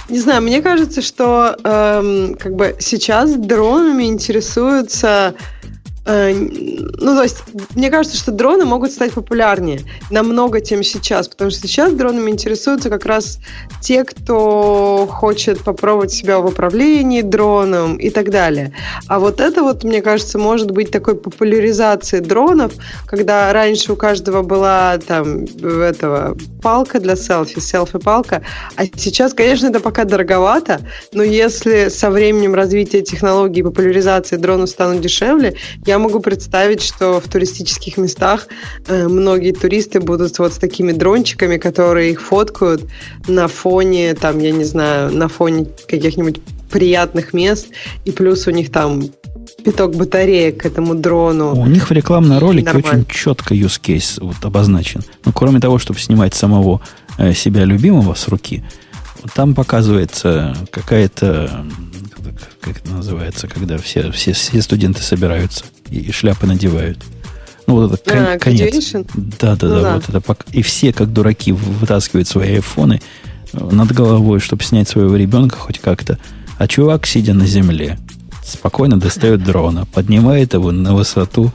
[0.09, 5.76] Не знаю, мне кажется, что эм, как бы сейчас дронами интересуются Э,
[6.07, 7.39] ну, то есть,
[7.75, 9.81] мне кажется, что дроны могут стать популярнее
[10.11, 13.41] намного, чем сейчас, потому что сейчас дронами интересуются как раз
[13.81, 18.73] те, кто хочет попробовать себя в управлении дроном и так далее.
[19.09, 22.73] А вот это вот, мне кажется, может быть такой популяризацией дронов,
[23.07, 28.43] когда раньше у каждого была там этого палка для селфи, селфи-палка,
[28.77, 30.81] а сейчас, конечно, это пока дороговато,
[31.13, 36.83] но если со временем развития технологий и популяризации дронов станут дешевле, я я могу представить,
[36.83, 38.49] что в туристических местах
[38.87, 42.85] э, многие туристы будут вот с такими дрончиками, которые их фоткают
[43.27, 46.41] на фоне, там, я не знаю, на фоне каких-нибудь
[46.71, 47.69] приятных мест,
[48.05, 49.05] и плюс у них там
[49.65, 51.55] пяток батареек к этому дрону.
[51.55, 53.01] У них в рекламном ролике Нормально.
[53.01, 55.03] очень четко use case вот обозначен.
[55.25, 56.83] Ну, кроме того, чтобы снимать самого
[57.17, 58.63] э, себя любимого с руки,
[59.35, 61.65] там показывается какая-то
[62.61, 66.99] как это называется, когда все, все, все студенты собираются и, и шляпы надевают.
[67.67, 68.93] Ну, вот это а, конец.
[69.15, 69.95] Да, да, ну, да, да.
[69.95, 73.01] Вот это, и все, как дураки, вытаскивают свои айфоны
[73.53, 76.19] э, над головой, чтобы снять своего ребенка хоть как-то.
[76.59, 77.99] А чувак, сидя на земле,
[78.45, 81.53] спокойно достает дрона, поднимает его на высоту,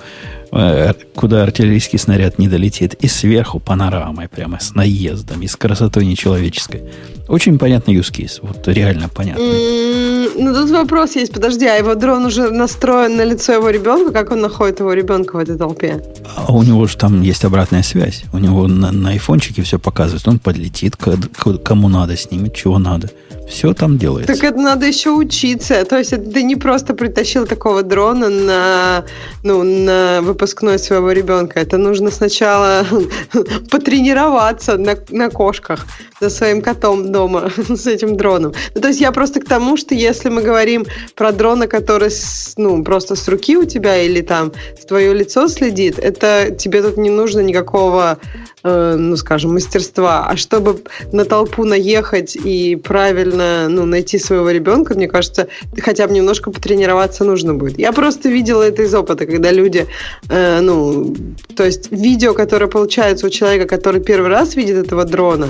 [1.16, 6.84] куда артиллерийский снаряд не долетит, и сверху панорамой, прямо с наездом, и с красотой нечеловеческой.
[7.28, 10.30] Очень понятный use case, вот реально понятный.
[10.36, 11.34] Ну, тут вопрос есть.
[11.34, 14.12] Подожди, а его дрон уже настроен на лицо его ребенка?
[14.12, 16.04] Как он находит его ребенка в этой толпе?
[16.36, 18.24] А у него же там есть обратная связь.
[18.34, 20.28] У него на, на айфончике все показывает.
[20.28, 23.10] Он подлетит, кому надо, снимет, чего надо.
[23.50, 24.34] Все там делается.
[24.34, 25.84] Так это надо еще учиться.
[25.84, 29.04] То есть это ты не просто притащил такого дрона на,
[29.44, 31.60] ну, на выпускной своего ребенка.
[31.60, 32.84] Это нужно сначала
[33.70, 35.86] потренироваться на, на кошках
[36.20, 38.54] за своим котом дома с этим дроном.
[38.74, 40.86] Ну, то есть я просто к тому, что если мы говорим
[41.16, 44.52] про дрона, который с, ну, просто с руки у тебя или там
[44.88, 48.18] твое лицо следит, это тебе тут не нужно никакого,
[48.64, 50.28] э, ну, скажем, мастерства.
[50.28, 50.82] А чтобы
[51.12, 55.48] на толпу наехать и правильно ну, найти своего ребенка, мне кажется,
[55.80, 57.78] хотя бы немножко потренироваться нужно будет.
[57.78, 59.88] Я просто видела это из опыта, когда люди,
[60.32, 61.16] э, ну,
[61.56, 65.50] то есть видео, которое получается у человека, который первый раз видит этого дрона,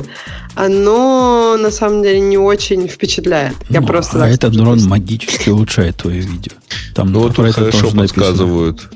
[0.56, 3.56] оно на самом деле не очень впечатляет.
[3.70, 6.53] Я ну, просто а этот дрон магически улучшает твое видео.
[6.95, 8.90] Там ну, вот тут хорошо подсказывают.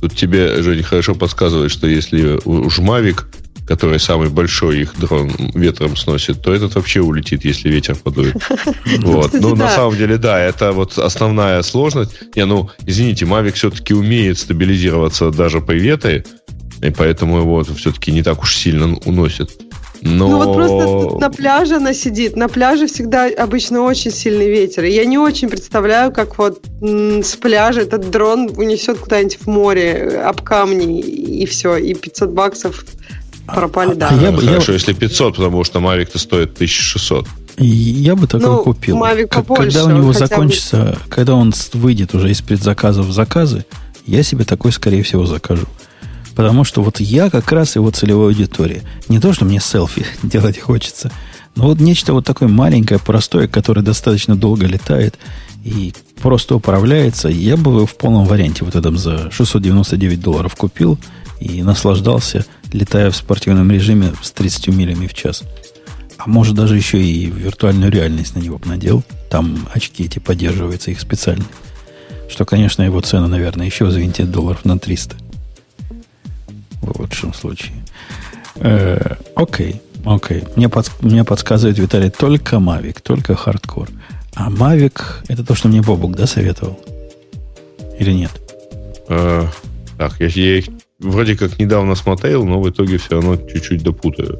[0.00, 3.26] Тут тебе, Женя, хорошо подсказывает, что если уж Мавик,
[3.68, 8.36] который самый большой их дрон ветром сносит, то этот вообще улетит, если ветер подует.
[8.98, 9.32] Вот.
[9.34, 12.12] Ну, на самом деле, да, это вот основная сложность.
[12.36, 16.24] Не, ну, извините, Mavic все-таки умеет стабилизироваться даже при ветре,
[16.82, 19.50] и поэтому его все-таки не так уж сильно уносит.
[20.00, 20.28] Но...
[20.28, 22.36] Ну вот просто на пляже она сидит.
[22.36, 24.84] На пляже всегда обычно очень сильный ветер.
[24.84, 30.22] И я не очень представляю, как вот с пляжа этот дрон унесет куда-нибудь в море
[30.24, 31.76] об камни и все.
[31.76, 32.84] И 500 баксов
[33.54, 34.22] пропали а данные.
[34.22, 37.26] я бы- Хорошо, если 500, потому что Mavic-то стоит 1600.
[37.58, 38.96] И Я бы такой Ну, купил.
[38.98, 43.06] Mavic побольше, когда у него он хотя бы- закончится, когда он выйдет уже из предзаказов
[43.06, 43.64] в заказы,
[44.06, 45.66] я себе такой, скорее всего, закажу.
[46.36, 48.82] Потому что вот я как раз его целевая аудитория.
[49.08, 51.10] Не то, что мне селфи делать хочется,
[51.56, 55.18] но вот нечто вот такое маленькое, простое, которое достаточно долго летает
[55.64, 55.92] и
[56.22, 57.28] просто управляется.
[57.28, 60.96] Я бы его в полном варианте вот этом за 699 долларов купил
[61.40, 65.42] и наслаждался, летая в спортивном режиме с 30 милями в час.
[66.18, 69.04] А может даже еще и виртуальную реальность на него надел.
[69.30, 71.44] Там очки эти поддерживаются, их специально.
[72.28, 75.16] Что, конечно, его цена, наверное, еще взвинтит долларов на 300.
[76.82, 77.74] В лучшем случае.
[78.56, 80.44] Э, окей, окей.
[80.56, 83.88] Мне, подс- мне подсказывает Виталий только Mavic, только хардкор.
[84.34, 86.78] А Mavic это то, что мне Бобук, да, советовал?
[87.98, 88.32] Или нет?
[89.08, 89.46] Э,
[89.96, 90.66] так, я, я их
[90.98, 94.38] вроде как недавно смотрел, но в итоге все равно чуть-чуть допутаю.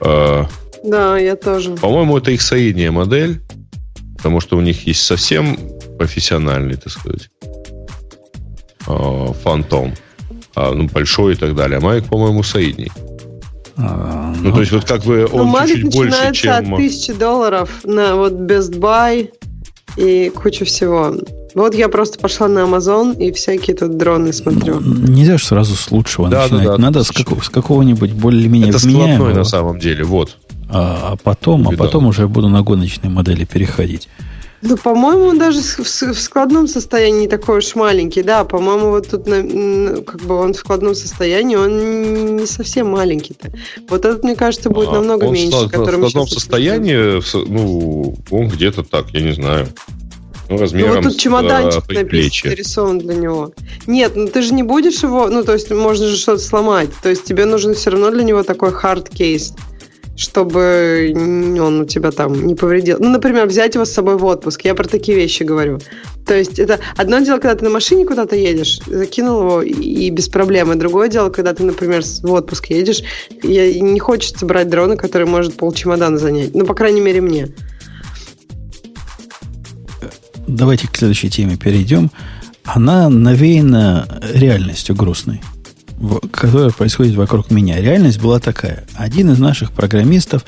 [0.00, 0.44] Э,
[0.82, 1.72] Да, я тоже.
[1.76, 3.40] по-моему, это их средняя модель,
[4.16, 5.56] потому что у них есть совсем
[5.98, 7.28] профессиональный, так сказать,
[8.86, 9.94] э, фантом.
[10.56, 11.78] А, ну, большой и так далее.
[11.78, 12.92] А Mavic, по-моему, средний.
[13.76, 16.74] А, Ну, то есть, вот как бы Ну, он Mavic чуть-чуть больше, начинается чем...
[16.74, 19.30] от 1000 долларов на вот Best Buy
[19.96, 21.14] и кучу всего.
[21.54, 24.80] Вот я просто пошла на Amazon и всякие тут дроны смотрю.
[24.80, 26.66] ну, нельзя же сразу с лучшего Да, да, начинать.
[26.66, 29.30] да, Надо с, какого- с какого-нибудь более-менее Это вменяемого.
[29.32, 30.36] на самом деле, вот.
[30.68, 31.86] А, а потом, а Видал.
[31.86, 34.08] потом уже буду на гоночные модели переходить.
[34.66, 38.22] Ну, по-моему, он даже в, складном состоянии не такой уж маленький.
[38.22, 43.50] Да, по-моему, вот тут на- как бы он в складном состоянии, он не совсем маленький-то.
[43.90, 45.66] Вот этот, мне кажется, будет А, намного он меньше.
[45.66, 49.68] в, складном состоянии, ну, он где-то так, я не знаю.
[50.48, 53.52] Ну, Ну, размером вот тут с, чемоданчик э, написан, нарисован для него.
[53.86, 56.90] Нет, ну ты же не будешь его, ну то есть можно же что-то сломать.
[57.02, 59.54] То есть тебе нужен все равно для него такой хард кейс,
[60.16, 61.12] чтобы
[61.60, 62.98] он у тебя там не повредил.
[63.00, 64.64] Ну, например, взять его с собой в отпуск.
[64.64, 65.80] Я про такие вещи говорю.
[66.26, 70.28] То есть это одно дело, когда ты на машине куда-то едешь, закинул его и, без
[70.28, 70.72] проблем.
[70.72, 73.02] И другое дело, когда ты, например, с- в отпуск едешь,
[73.42, 76.54] и не хочется брать дрона, который может пол чемодана занять.
[76.54, 77.48] Ну, по крайней мере, мне.
[80.46, 82.10] Давайте к следующей теме перейдем.
[82.64, 85.40] Она навеяна реальностью грустной,
[86.32, 87.80] которая происходит вокруг меня.
[87.80, 88.84] Реальность была такая.
[88.94, 90.44] Один из наших программистов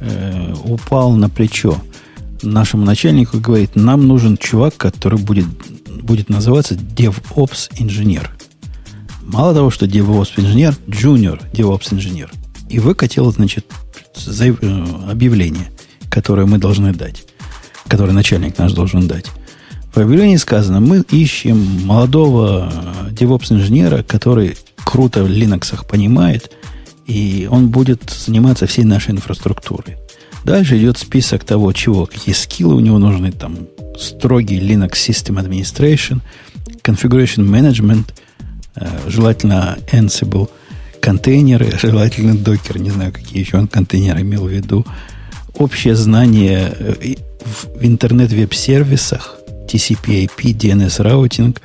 [0.00, 1.80] э, упал на плечо
[2.42, 5.46] нашему начальнику и говорит, нам нужен чувак, который будет,
[6.02, 8.30] будет называться DevOps инженер.
[9.22, 12.30] Мало того, что DevOps инженер, junior DevOps инженер.
[12.68, 13.66] И выкатил, значит,
[14.26, 15.70] э, объявление,
[16.10, 17.24] которое мы должны дать,
[17.88, 19.26] которое начальник наш должен дать.
[19.94, 26.50] В объявлении сказано, мы ищем молодого э, DevOps-инженера, который круто в Linux понимает,
[27.06, 29.96] и он будет заниматься всей нашей инфраструктурой.
[30.44, 33.56] Дальше идет список того, чего, какие скиллы у него нужны, там,
[33.96, 36.20] строгий Linux System Administration,
[36.82, 38.12] Configuration Management,
[38.74, 40.48] э, желательно Ansible,
[41.00, 44.84] контейнеры, желательно Docker, не знаю, какие еще он контейнеры имел в виду,
[45.56, 46.74] общее знание
[47.44, 49.36] в интернет-веб-сервисах,
[49.68, 51.60] TCP/IP, DNS-routing,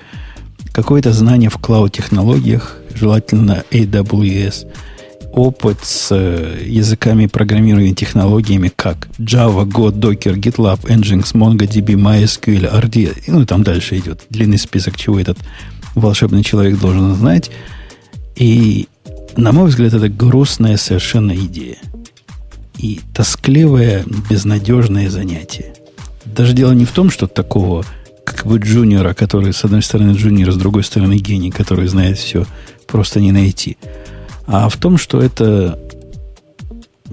[0.71, 4.67] какое-то знание в cloud-технологиях, желательно AWS,
[5.31, 13.23] опыт с э, языками программирования, технологиями, как Java, Go, Docker, GitLab, Nginx, MongoDB, MySQL, RD,
[13.27, 15.37] ну и там дальше идет длинный список, чего этот
[15.95, 17.51] волшебный человек должен знать.
[18.35, 18.87] И,
[19.35, 21.77] на мой взгляд, это грустная совершенно идея.
[22.79, 25.73] И тоскливое, безнадежное занятие.
[26.23, 27.85] Даже дело не в том, что такого
[28.23, 32.45] как бы джуниора, который с одной стороны джуниор, с другой стороны гений, который знает все,
[32.87, 33.77] просто не найти.
[34.47, 35.77] А в том, что это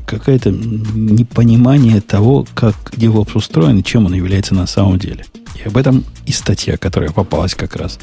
[0.07, 5.25] какое-то непонимание того, как DevOps устроен и чем он является на самом деле.
[5.57, 7.99] И об этом и статья, которая попалась как раз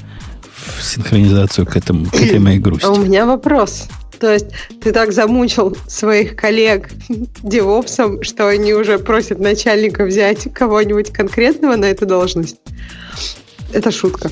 [0.82, 2.86] синхронизацию к, этому, к этой моей грусти.
[2.86, 3.88] А у меня вопрос.
[4.20, 4.48] То есть
[4.82, 6.90] ты так замучил своих коллег
[7.44, 12.58] девопсом, что они уже просят начальника взять кого-нибудь конкретного на эту должность?
[13.74, 14.32] Это шутка.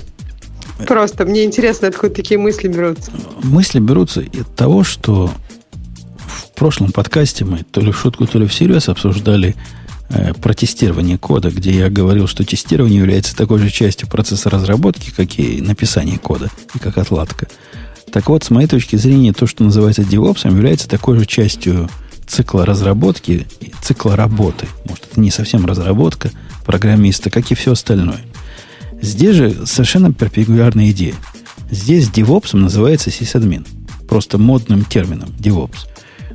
[0.87, 3.11] Просто мне интересно, откуда такие мысли берутся.
[3.43, 5.29] Мысли берутся от того, что
[6.25, 9.55] в прошлом подкасте мы то ли в шутку, то ли всерьез обсуждали
[10.13, 15.11] э, про тестирование кода, где я говорил, что тестирование является такой же частью процесса разработки,
[15.15, 17.47] как и написание кода, и как отладка.
[18.11, 21.89] Так вот, с моей точки зрения, то, что называется DevOps, является такой же частью
[22.27, 24.67] цикла разработки и цикла работы.
[24.87, 26.31] Может, это не совсем разработка
[26.65, 28.21] программиста, как и все остальное.
[29.01, 31.15] Здесь же совершенно перпендикулярная идея.
[31.69, 33.67] Здесь DevOps называется sysadmin.
[34.07, 35.87] Просто модным термином DevOps.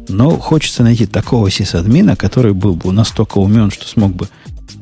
[0.09, 4.29] Но хочется найти такого сисадмина, который был бы настолько умен, что смог бы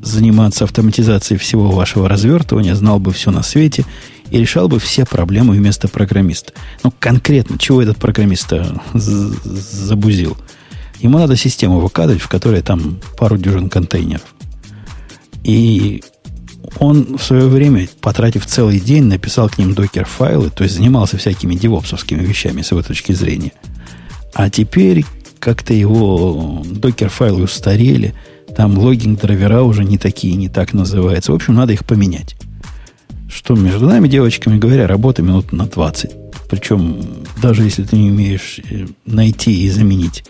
[0.02, 3.84] заниматься автоматизацией всего вашего развертывания, знал бы все на свете
[4.30, 6.52] и решал бы все проблемы вместо программиста.
[6.82, 8.52] Ну, конкретно, чего этот программист
[8.92, 10.36] забузил?
[11.00, 14.34] Ему надо систему выкладывать, в которой там пару дюжин контейнеров.
[15.42, 16.02] И
[16.78, 21.54] он в свое время, потратив целый день, написал к ним докер-файлы, то есть занимался всякими
[21.54, 23.52] девопсовскими вещами с его точки зрения.
[24.34, 25.04] А теперь
[25.38, 28.14] как-то его докер-файлы устарели,
[28.56, 31.32] там логинг-драйвера уже не такие, не так называются.
[31.32, 32.36] В общем, надо их поменять.
[33.28, 36.10] Что между нами, девочками говоря, работа минут на 20.
[36.50, 37.00] Причем,
[37.42, 40.24] даже если ты не умеешь э, найти и заменить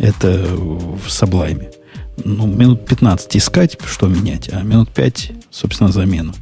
[0.00, 1.72] это в Sublime.
[2.24, 6.34] Ну, минут 15 искать, что менять, а минут 5, собственно, замену.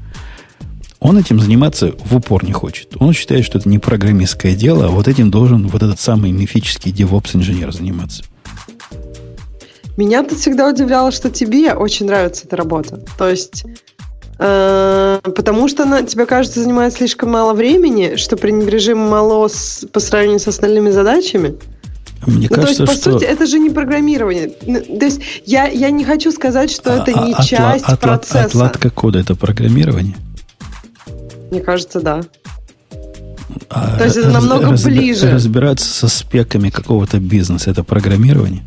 [1.01, 2.97] Он этим заниматься в упор не хочет.
[2.99, 6.93] Он считает, что это не программистское дело, а вот этим должен вот этот самый мифический
[6.93, 8.25] DevOps-инженер заниматься.
[9.97, 13.01] Меня тут всегда удивляло, что тебе очень нравится эта работа.
[13.17, 13.65] То есть
[14.39, 20.01] э, Потому что она, тебе кажется, занимает слишком мало времени, что пренебрежимо мало с, по
[20.01, 21.57] сравнению с остальными задачами.
[22.27, 23.19] Мне ну, кажется, то есть, по что...
[23.19, 24.53] сути, это же не программирование.
[24.67, 27.97] Ну, то есть, я, я не хочу сказать, что а, это не а, часть отла-
[27.97, 28.47] процесса.
[28.47, 30.17] Отладка кода– это программирование?
[31.51, 32.21] Мне кажется, да.
[33.71, 35.31] А, то есть, это намного разби- ближе.
[35.31, 38.63] Разбираться со спеками какого-то бизнеса– это программирование?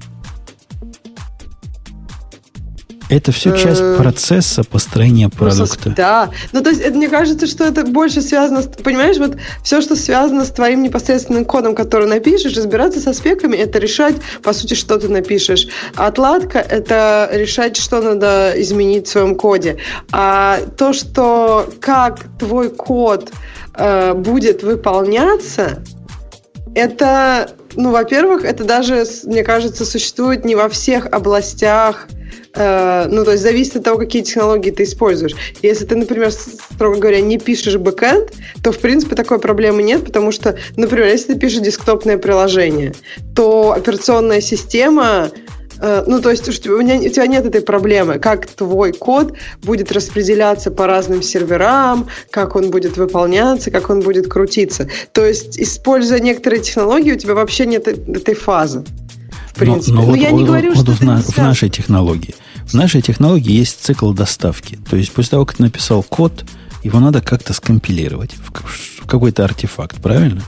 [3.12, 5.90] Это все часть э, процесса построения ну, продукта.
[5.90, 6.30] Да.
[6.54, 8.68] Ну, то есть, это, мне кажется, что это больше связано с...
[8.68, 13.80] Понимаешь, вот все, что связано с твоим непосредственным кодом, который напишешь, разбираться со спеками, это
[13.80, 15.68] решать, по сути, что ты напишешь.
[15.98, 19.78] отладка– это решать, что надо изменить в своем коде.
[20.14, 23.30] А то, что как твой код
[23.76, 25.84] э, будет выполняться,
[26.76, 32.08] это, ну, во-первых, это даже, мне кажется, существует не во всех областях
[32.54, 35.36] Э, ну, то есть зависит от того, какие технологии ты используешь.
[35.62, 38.34] Если ты, например, строго говоря, не пишешь бэкэнд,
[38.64, 42.94] то, в принципе, такой проблемы нет, потому что, например, если ты пишешь десктопное приложение,
[43.36, 45.32] то операционная система
[45.80, 49.34] э, ну, то есть у тебя, у тебя нет этой проблемы, как твой код
[49.64, 54.90] будет распределяться по разным серверам, как он будет выполняться, как он будет крутиться.
[55.14, 58.84] То есть, используя некоторые технологии, у тебя вообще нет этой фазы
[59.52, 59.94] в принципе.
[59.94, 62.36] Но, но, но вот, я не говорю, вот что в, на, в нашей технологии.
[62.66, 64.80] В нашей технологии есть цикл доставки.
[64.90, 66.46] То есть после того, как ты написал код,
[66.84, 70.42] его надо как-то скомпилировать в, в какой-то артефакт, правильно?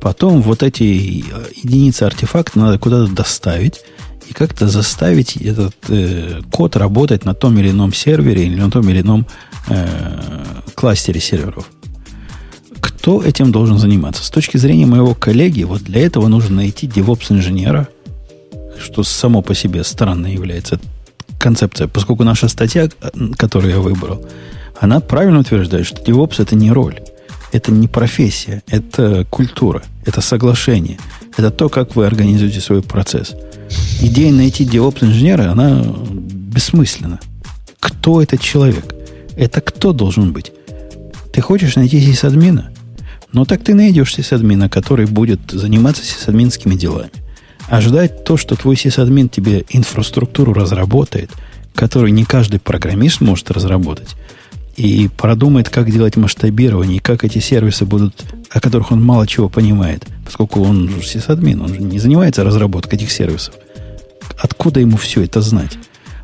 [0.00, 3.80] Потом вот эти э, единицы артефакта надо куда-то доставить
[4.28, 8.88] и как-то заставить этот э, код работать на том или ином сервере или на том
[8.88, 9.26] или ином
[9.68, 10.44] э,
[10.74, 11.68] кластере серверов.
[12.80, 14.24] Кто этим должен заниматься?
[14.24, 17.88] С точки зрения моего коллеги, вот для этого нужно найти DevOps-инженера,
[18.80, 20.80] что само по себе странно является
[21.38, 22.88] концепция, поскольку наша статья,
[23.36, 24.24] которую я выбрал,
[24.80, 27.00] она правильно утверждает, что DevOps это не роль,
[27.52, 30.98] это не профессия, это культура, это соглашение,
[31.36, 33.34] это то, как вы организуете свой процесс.
[34.00, 37.20] Идея найти DevOps инженера, она бессмысленна.
[37.80, 38.94] Кто этот человек?
[39.36, 40.52] Это кто должен быть?
[41.32, 42.72] Ты хочешь найти сисадмина?
[43.32, 47.10] Ну так ты найдешь сисадмина, который будет заниматься сисадминскими делами.
[47.70, 51.30] Ждать то, что твой сисадмин тебе инфраструктуру разработает,
[51.74, 54.16] которую не каждый программист может разработать,
[54.76, 59.48] и продумает, как делать масштабирование, и как эти сервисы будут, о которых он мало чего
[59.48, 63.54] понимает, поскольку он же сисадмин, он же не занимается разработкой этих сервисов.
[64.38, 65.78] Откуда ему все это знать?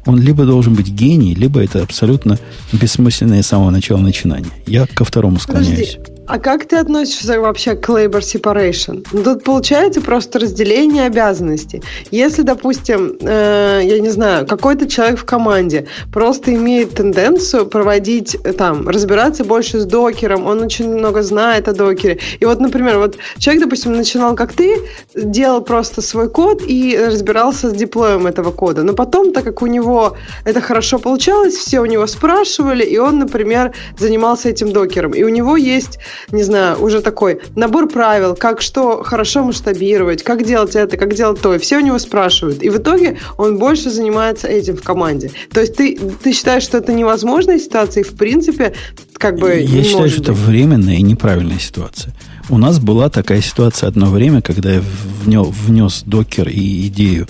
[0.07, 2.39] Он либо должен быть гений, либо это абсолютно
[2.73, 4.53] бессмысленное с самого начала начинание.
[4.67, 5.95] Я ко второму склоняюсь.
[5.95, 6.14] Подожди.
[6.27, 9.07] А как ты относишься вообще к labor separation?
[9.13, 11.83] Ну, тут получается просто разделение обязанностей.
[12.11, 18.53] Если, допустим, э, я не знаю, какой-то человек в команде просто имеет тенденцию проводить, э,
[18.53, 22.19] там, разбираться больше с докером, он очень много знает о докере.
[22.41, 24.79] И вот, например, вот человек, допустим, начинал как ты,
[25.15, 28.83] делал просто свой код и разбирался с диплоем этого кода.
[28.83, 33.19] Но потом, так как у него это хорошо получалось, все у него спрашивали, и он,
[33.19, 35.13] например, занимался этим докером.
[35.13, 35.99] И у него есть
[36.31, 41.41] не знаю, уже такой набор правил, как что хорошо масштабировать, как делать это, как делать
[41.41, 41.55] то.
[41.55, 42.63] И все у него спрашивают.
[42.63, 45.31] И в итоге он больше занимается этим в команде.
[45.53, 48.75] То есть ты, ты считаешь, что это невозможная ситуация, и в принципе
[49.15, 52.15] как бы Я считаю, что это временная и неправильная ситуация.
[52.51, 54.83] У нас была такая ситуация одно время, когда я
[55.25, 57.27] внес, внес докер и идею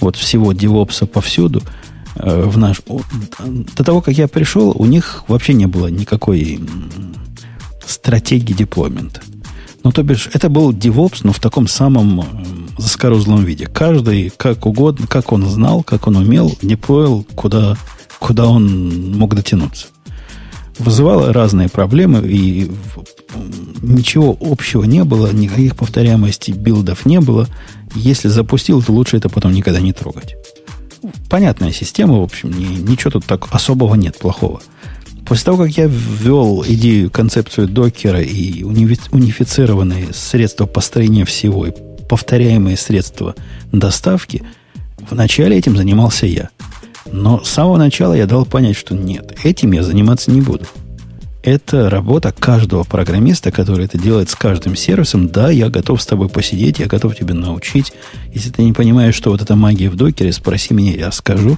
[0.00, 1.62] вот всего девопса повсюду,
[2.16, 2.82] э, в наш...
[2.86, 6.60] До того, как я пришел, у них вообще не было никакой
[7.90, 9.20] стратегии деплоймента.
[9.84, 12.20] Ну, то бишь, это был DevOps, но в таком самом
[12.76, 13.66] в заскорузлом виде.
[13.66, 17.76] Каждый как угодно, как он знал, как он умел, деплоил, куда,
[18.18, 19.86] куда он мог дотянуться.
[20.78, 22.70] Вызывало разные проблемы, и
[23.82, 27.48] ничего общего не было, никаких повторяемостей билдов не было.
[27.94, 30.36] Если запустил, то лучше это потом никогда не трогать.
[31.28, 34.60] Понятная система, в общем, ничего тут так особого нет, плохого.
[35.26, 41.72] После того, как я ввел идею, концепцию докера и унифицированные средства построения всего и
[42.08, 43.34] повторяемые средства
[43.70, 44.42] доставки,
[45.10, 46.48] вначале этим занимался я.
[47.10, 50.66] Но с самого начала я дал понять, что нет, этим я заниматься не буду.
[51.42, 55.28] Это работа каждого программиста, который это делает с каждым сервисом.
[55.28, 57.92] Да, я готов с тобой посидеть, я готов тебя научить.
[58.34, 61.56] Если ты не понимаешь, что вот эта магия в докере, спроси меня, я скажу.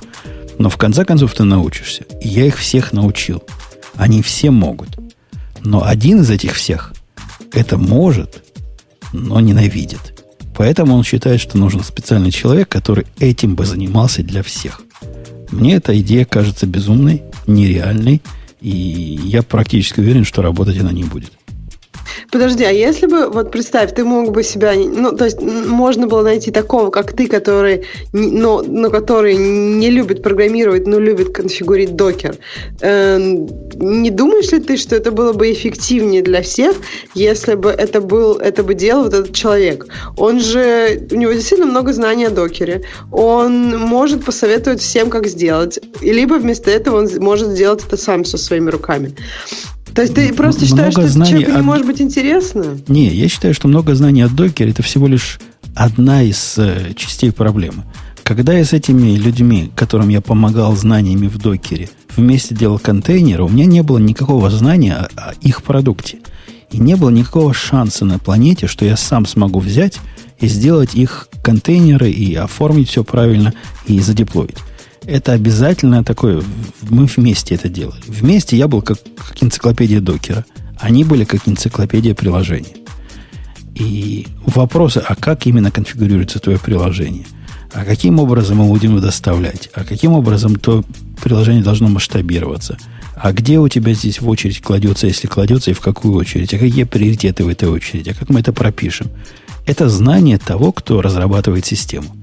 [0.61, 2.05] Но в конце концов ты научишься.
[2.21, 3.43] И я их всех научил.
[3.95, 4.91] Они все могут.
[5.65, 6.93] Но один из этих всех
[7.55, 8.45] это может,
[9.15, 10.23] но ненавидит.
[10.55, 14.83] Поэтому он считает, что нужен специальный человек, который этим бы занимался для всех.
[15.51, 18.21] Мне эта идея кажется безумной, нереальной,
[18.61, 21.33] и я практически уверен, что работать она не будет.
[22.31, 26.23] Подожди, а если бы, вот представь, ты мог бы себя, ну, то есть можно было
[26.23, 32.37] найти такого, как ты, который, но, но который не любит программировать, но любит конфигурить докер.
[32.81, 36.77] Э, не думаешь ли ты, что это было бы эффективнее для всех,
[37.15, 39.87] если бы это был, это бы делал вот этот человек?
[40.17, 42.83] Он же, у него действительно много знаний о докере.
[43.11, 45.81] Он может посоветовать всем, как сделать.
[46.01, 49.15] Либо вместо этого он может сделать это сам со своими руками.
[49.95, 52.79] То есть ты просто считаешь, что знаний человеку не может быть интересно?
[52.89, 55.41] Не, я считаю, что много знаний о докере это всего лишь
[55.75, 57.85] одна из э, частей проблемы.
[58.23, 63.49] Когда я с этими людьми, которым я помогал знаниями в докере, вместе делал контейнеры, у
[63.49, 66.19] меня не было никакого знания о, о их продукте.
[66.71, 69.99] И не было никакого шанса на планете, что я сам смогу взять
[70.39, 73.53] и сделать их контейнеры и оформить все правильно
[73.87, 74.59] и задеплоить
[75.11, 76.43] это обязательно такое,
[76.89, 78.01] мы вместе это делали.
[78.07, 80.45] Вместе я был как, как энциклопедия докера.
[80.79, 82.77] Они были как энциклопедия приложения.
[83.75, 87.27] И вопросы, а как именно конфигурируется твое приложение?
[87.73, 89.69] А каким образом мы будем его доставлять?
[89.75, 90.85] А каким образом то
[91.21, 92.79] приложение должно масштабироваться?
[93.17, 96.55] А где у тебя здесь в очередь кладется, если кладется, и в какую очередь?
[96.55, 98.11] А какие приоритеты в этой очереди?
[98.11, 99.09] А как мы это пропишем?
[99.67, 102.15] Это знание того, кто разрабатывает систему.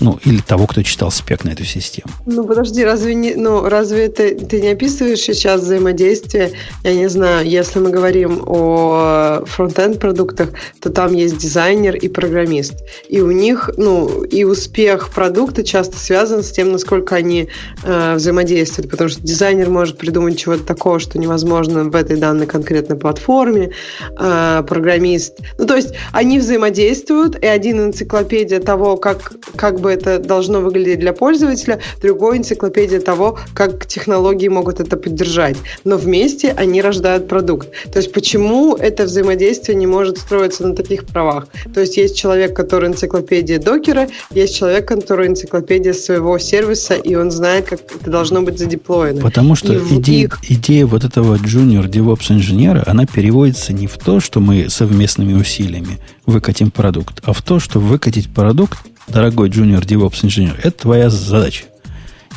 [0.00, 2.12] Ну, или того, кто читал спек на эту систему.
[2.26, 6.52] Ну, подожди, разве не, ну, разве ты, ты не описываешь сейчас взаимодействие?
[6.82, 10.50] Я не знаю, если мы говорим о фронтенд продуктах,
[10.80, 12.74] то там есть дизайнер и программист.
[13.08, 17.48] И у них, ну, и успех продукта часто связан с тем, насколько они
[17.82, 22.96] э, взаимодействуют, потому что дизайнер может придумать чего-то такого, что невозможно в этой данной конкретной
[22.96, 23.70] платформе,
[24.18, 25.38] э, программист.
[25.58, 30.60] Ну, то есть они взаимодействуют, и один энциклопедия того, как, как бы бы это должно
[30.60, 35.56] выглядеть для пользователя, другой энциклопедия того, как технологии могут это поддержать.
[35.84, 37.68] Но вместе они рождают продукт.
[37.92, 41.46] То есть почему это взаимодействие не может строиться на таких правах?
[41.72, 47.30] То есть есть человек, который энциклопедия докера, есть человек, который энциклопедия своего сервиса, и он
[47.30, 49.20] знает, как это должно быть задеплоено.
[49.20, 50.38] Потому что и идея, их...
[50.48, 55.98] идея вот этого junior DevOps инженера, она переводится не в то, что мы совместными усилиями
[56.26, 61.64] выкатим продукт, а в то, что выкатить продукт дорогой junior DevOps инженер, это твоя задача.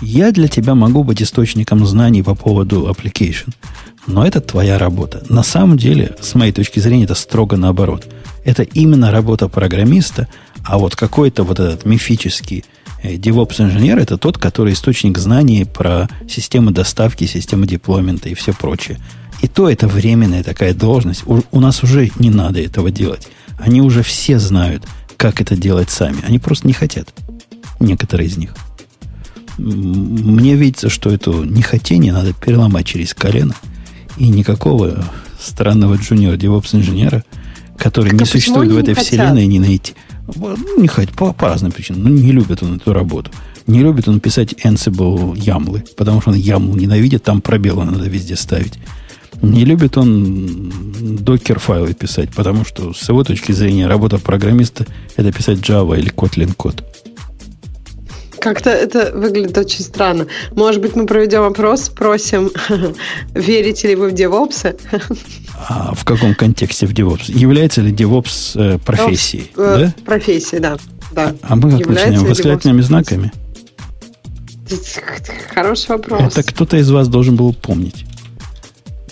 [0.02, 3.50] Я для тебя могу быть источником знаний по поводу application,
[4.08, 5.24] но это твоя работа.
[5.28, 8.08] На самом деле, с моей точки зрения, это строго наоборот.
[8.46, 10.28] Это именно работа программиста,
[10.64, 12.64] а вот какой-то вот этот мифический
[13.04, 18.54] э, DevOps инженер это тот, который источник знаний про системы доставки, системы деплоймента и все
[18.54, 19.00] прочее.
[19.41, 21.24] И то это временная такая должность.
[21.26, 23.28] У, у нас уже не надо этого делать.
[23.58, 24.86] Они уже все знают–
[25.20, 26.24] как это делать сами.
[26.24, 27.14] Они просто не хотят.
[27.82, 28.56] Некоторые из них.
[29.58, 33.54] Мне видится, что это нехотение надо переломать через колено.
[34.18, 35.04] И никакого
[35.38, 37.26] странного джуниор DevOps инженера,
[37.78, 39.94] который так, не существует в этой не вселенной, не найти.
[40.34, 42.04] Ну, не хотят, по, по разным причинам.
[42.04, 43.30] Ну, не любит он эту работу.
[43.68, 48.38] Не любит он писать Ansible ямлы, потому что он ямл ненавидит, там пробелы надо везде
[48.38, 48.80] ставить.
[49.41, 54.86] Не любит он докер-файлы писать, потому что с его точки зрения работа программиста
[55.16, 56.84] это писать Java или Kotlin код.
[58.40, 60.28] Как-то это выглядит очень странно.
[60.52, 62.52] Может быть, мы проведем опрос, спросим,
[63.34, 64.80] верите ли вы в DevOps?
[65.68, 67.24] А в каком контексте в DevOps?
[67.28, 69.52] Является ли DevOps э, профессией?
[69.57, 69.94] Э, да?
[70.06, 70.78] Профессией, да.
[71.11, 71.36] да.
[71.41, 72.26] А мы как Является?
[72.26, 73.32] Восклицательными знаками?
[75.53, 76.22] Хороший вопрос.
[76.22, 78.06] Это кто-то из вас должен был помнить.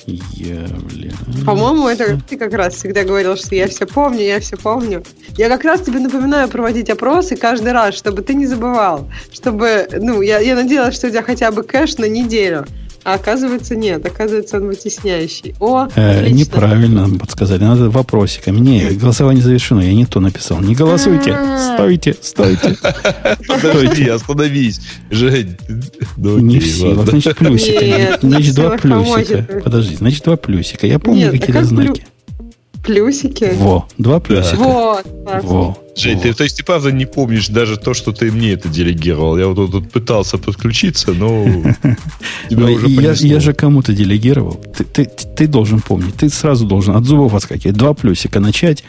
[0.08, 1.14] Явление.
[1.46, 5.04] По-моему, это ты как раз всегда говорил, что я все помню, я все помню.
[5.38, 9.10] Я как раз тебе напоминаю проводить опросы каждый раз, чтобы ты не забывал.
[9.34, 12.66] Чтобы, ну, я, я надеялась, что у тебя хотя бы кэш на неделю.
[13.08, 14.06] А оказывается, нет.
[14.06, 15.56] Оказывается, он вытесняющий.
[15.62, 17.64] О, э, Неправильно подсказали.
[17.64, 18.60] Надо вопросиками.
[18.60, 19.80] Не, голосование завершено.
[19.80, 20.60] Я не то написал.
[20.60, 21.32] Не голосуйте.
[21.32, 21.76] А.
[21.76, 22.76] Стойте, стойте.
[23.48, 24.82] Подожди, остановись.
[25.10, 25.56] Жень.
[26.18, 26.96] Ну, не все.
[26.96, 28.20] Значит, плюсика.
[28.22, 29.62] Значит, два плюсика.
[29.64, 30.86] Подожди, значит, два плюсика.
[30.86, 32.06] Я помню какие-то знаки.
[32.88, 33.52] Плюсики.
[33.56, 34.56] Во, два плюсика.
[34.56, 35.06] Вот.
[35.44, 35.78] Во.
[35.98, 39.38] Жень, ты, то есть ты правда не помнишь даже то, что ты мне это делегировал?
[39.38, 41.46] Я вот тут пытался подключиться, но
[42.50, 44.64] тебя уже я, я же кому-то делегировал.
[44.78, 46.16] Ты, ты, ты должен помнить.
[46.16, 47.76] Ты сразу должен от зубов отскакивать.
[47.76, 48.86] Два плюсика начать,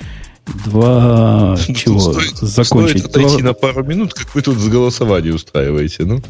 [0.65, 3.01] два ну, чего стоит, закончить.
[3.05, 6.23] Стоит отойти на пару минут, как вы тут с голосования устраиваете, ну?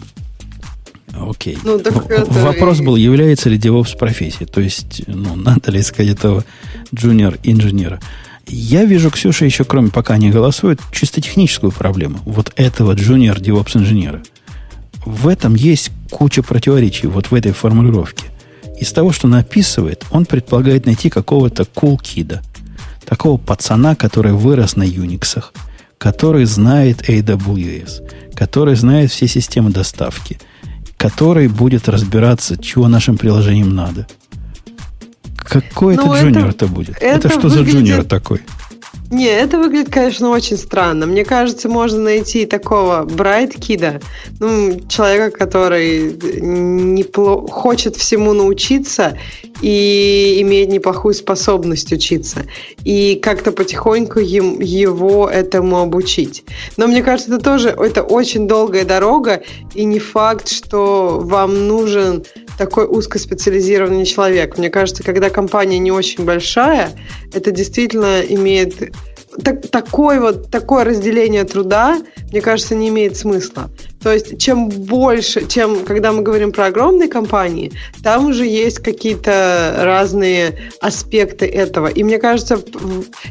[1.26, 1.58] Окей.
[1.62, 1.80] Ну,
[2.28, 4.46] Вопрос был, является ли DevOps профессией?
[4.46, 6.44] То есть, ну, надо ли искать этого
[6.94, 8.00] джуниор-инженера?
[8.46, 12.20] Я вижу, Ксюша еще, кроме пока не голосует, чисто техническую проблему.
[12.24, 14.22] Вот этого джуниор DevOps инженера.
[15.04, 18.26] В этом есть куча противоречий, вот в этой формулировке.
[18.78, 22.42] Из того, что написывает, он предполагает найти какого-то кул-кида.
[23.04, 25.44] Такого пацана, который вырос на Unix,
[25.98, 30.38] который знает AWS, который знает все системы доставки–
[30.98, 34.06] который будет разбираться, чего нашим приложениям надо.
[35.36, 36.96] Какой ну, это джуниор-то будет?
[37.00, 37.72] Это, это что выглядит...
[37.72, 38.42] за джуниор такой?
[39.10, 41.06] Не, это выглядит, конечно, очень странно.
[41.06, 44.00] Мне кажется, можно найти такого брайт-кида,
[44.38, 49.16] ну, человека, который непло- хочет всему научиться
[49.62, 52.44] и имеет неплохую способность учиться.
[52.84, 56.44] И как-то потихоньку им, его этому обучить.
[56.76, 59.42] Но мне кажется, это тоже это очень долгая дорога,
[59.74, 62.24] и не факт, что вам нужен
[62.58, 64.58] такой узкоспециализированный человек.
[64.58, 66.90] Мне кажется, когда компания не очень большая,
[67.32, 68.92] это действительно имеет
[69.42, 71.98] так, такое вот такое разделение труда,
[72.30, 73.70] мне кажется, не имеет смысла.
[74.02, 77.72] То есть, чем больше, чем когда мы говорим про огромные компании,
[78.02, 81.88] там уже есть какие-то разные аспекты этого.
[81.88, 82.60] И мне кажется,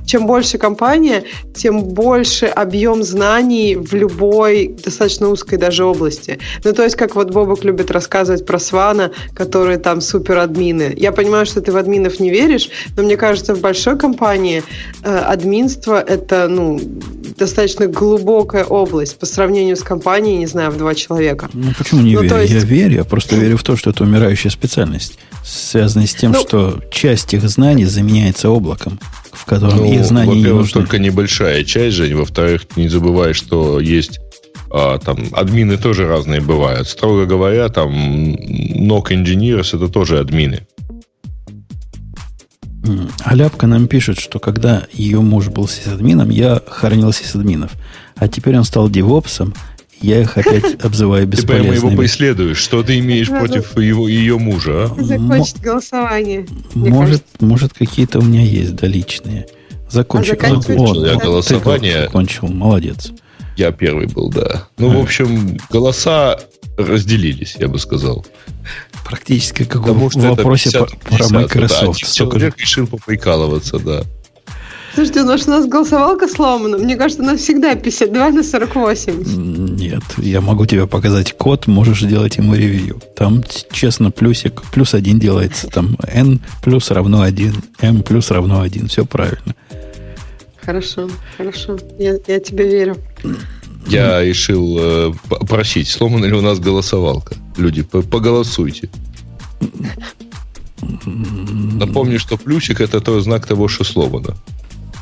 [0.06, 1.24] чем больше компания,
[1.56, 6.40] тем больше объем знаний в любой достаточно узкой даже области.
[6.64, 10.94] Ну, то есть, как вот Бобок любит рассказывать про Свана, которые там супер админы.
[10.98, 14.64] Я понимаю, что ты в админов не веришь, но мне кажется, в большой компании
[15.04, 16.80] э, админство это, ну,
[17.38, 21.50] достаточно глубокая область по сравнению с компанией, не знаю, в два человека.
[21.54, 22.42] Ну, почему не ну, верю?
[22.42, 22.54] Есть...
[22.54, 26.42] Я верю, я просто верю в то, что это умирающая специальность, связанная с тем, ну...
[26.42, 29.00] что часть их знаний заменяется облаком,
[29.32, 30.72] в котором ну, их знания не нужны.
[30.72, 32.16] только небольшая часть, Жень.
[32.16, 34.20] Во-вторых, не забывай, что есть
[34.70, 36.88] а, там админы тоже разные бывают.
[36.88, 37.92] Строго говоря, там
[38.36, 40.68] NOC Engineers это тоже админы.
[43.24, 47.72] Аляпка нам пишет, что когда ее муж был сисадмином, я хоронил сисадминов.
[48.16, 49.54] А теперь он стал девопсом,
[50.02, 51.74] я их опять обзываю бесполезными.
[51.74, 52.58] Ты прямо его поисследуешь.
[52.58, 54.92] Что ты имеешь против его, ее мужа?
[54.98, 55.02] А?
[55.02, 56.46] Закончить голосование.
[56.74, 59.48] Может, может какие-то у меня есть, да, личные.
[59.90, 60.34] Закончил.
[60.34, 62.04] А закончил я голосование.
[62.04, 63.12] Закончил, молодец.
[63.56, 64.68] Я первый был, да.
[64.78, 66.38] Ну, в общем, голоса
[66.78, 68.26] разделились, я бы сказал.
[69.04, 72.02] Практически как Потому в вопросе 50, 50, про Microsoft.
[72.02, 74.04] Да, человек решил поприкалываться, да.
[74.98, 76.80] Слушайте, ну что у нас голосовалка сломана?
[76.80, 79.76] Мне кажется, она всегда 52 на 48.
[79.76, 83.00] Нет, я могу тебе показать код, можешь сделать ему ревью.
[83.16, 85.68] Там, честно, плюсик, плюс один делается.
[85.68, 88.88] Там n плюс равно 1, m плюс равно 1.
[88.88, 89.54] Все правильно.
[90.66, 91.08] Хорошо,
[91.38, 91.78] хорошо.
[92.00, 92.98] Я, я тебе верю.
[93.86, 95.14] Я решил э,
[95.48, 97.36] просить, сломана ли у нас голосовалка.
[97.56, 98.90] Люди, поголосуйте.
[101.06, 104.36] Напомню, что плюсик это тот знак того, что сломано.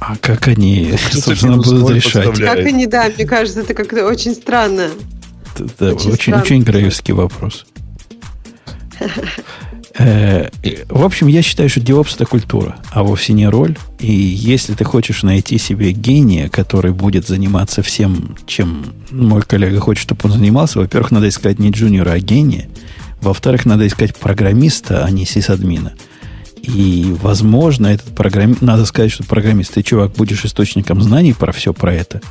[0.08, 2.38] А как они, собственно, будут решать?
[2.40, 4.90] Как они, да, мне кажется, это как-то очень странно.
[5.80, 7.66] Да, очень, очень, очень граевский вопрос.
[9.98, 10.50] Э,
[10.90, 13.78] в общем, я считаю, что DevOps это культура, а вовсе не роль.
[13.98, 20.04] И если ты хочешь найти себе гения, который будет заниматься всем, чем мой коллега хочет,
[20.04, 22.68] чтобы он занимался, во-первых, надо искать не джуниора, а гения.
[23.22, 25.94] Во-вторых, надо искать программиста, а не сисадмина.
[26.68, 28.62] И, возможно, этот программист...
[28.62, 32.22] Надо сказать, что программист, ты, чувак, будешь источником знаний про все про это.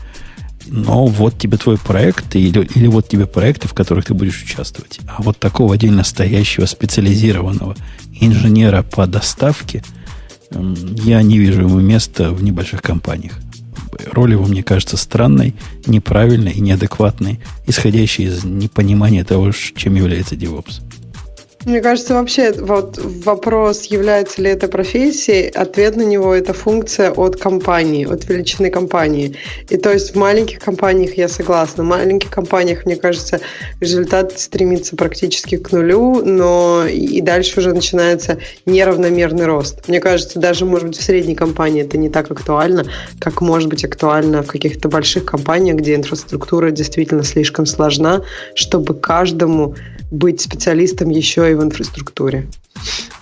[0.67, 5.01] Но вот тебе твой проект, или, или вот тебе проекты, в которых ты будешь участвовать.
[5.07, 7.77] А вот такого отдельно стоящего, специализированного
[8.21, 9.83] инженера по доставке
[10.51, 13.35] я не вижу ему места в небольших компаниях.
[14.11, 15.55] Роль его, мне кажется, странной,
[15.87, 20.81] неправильной и неадекватной, исходящей из непонимания того, чем является DevOps.
[21.67, 27.37] Мне кажется, вообще вот вопрос, является ли это профессией, ответ на него– это функция от
[27.37, 29.37] компании, от величины компании.
[29.71, 31.83] И то есть в маленьких компаниях я согласна.
[31.83, 33.41] В маленьких компаниях, мне кажется,
[33.81, 39.89] результат стремится практически к нулю, но и дальше уже начинается неравномерный рост.
[39.89, 42.85] Мне кажется, даже, может быть, в средней компании это не так актуально,
[43.19, 48.23] как может быть актуально в каких-то больших компаниях, где инфраструктура действительно слишком сложна,
[48.55, 49.75] чтобы каждому
[50.15, 52.47] быть специалистом еще и в инфраструктуре.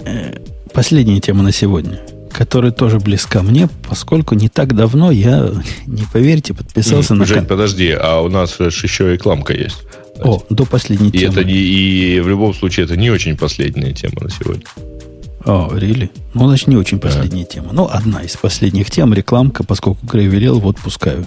[0.00, 0.34] Э,
[0.72, 2.00] последняя тема на сегодня,
[2.30, 5.50] которая тоже близка мне, поскольку не так давно я,
[5.86, 7.24] не поверите, подписался mm, на...
[7.24, 9.78] Жень, подожди, а у нас еще рекламка есть.
[10.20, 11.32] О, до последней и темы.
[11.32, 14.64] Это не, и в любом случае это не очень последняя тема на сегодня.
[15.44, 16.10] О, oh, really?
[16.34, 17.52] Ну, значит, не очень последняя yeah.
[17.52, 17.70] тема.
[17.72, 21.26] Ну, одна из последних тем, рекламка, поскольку Грей велел, вот пускаю.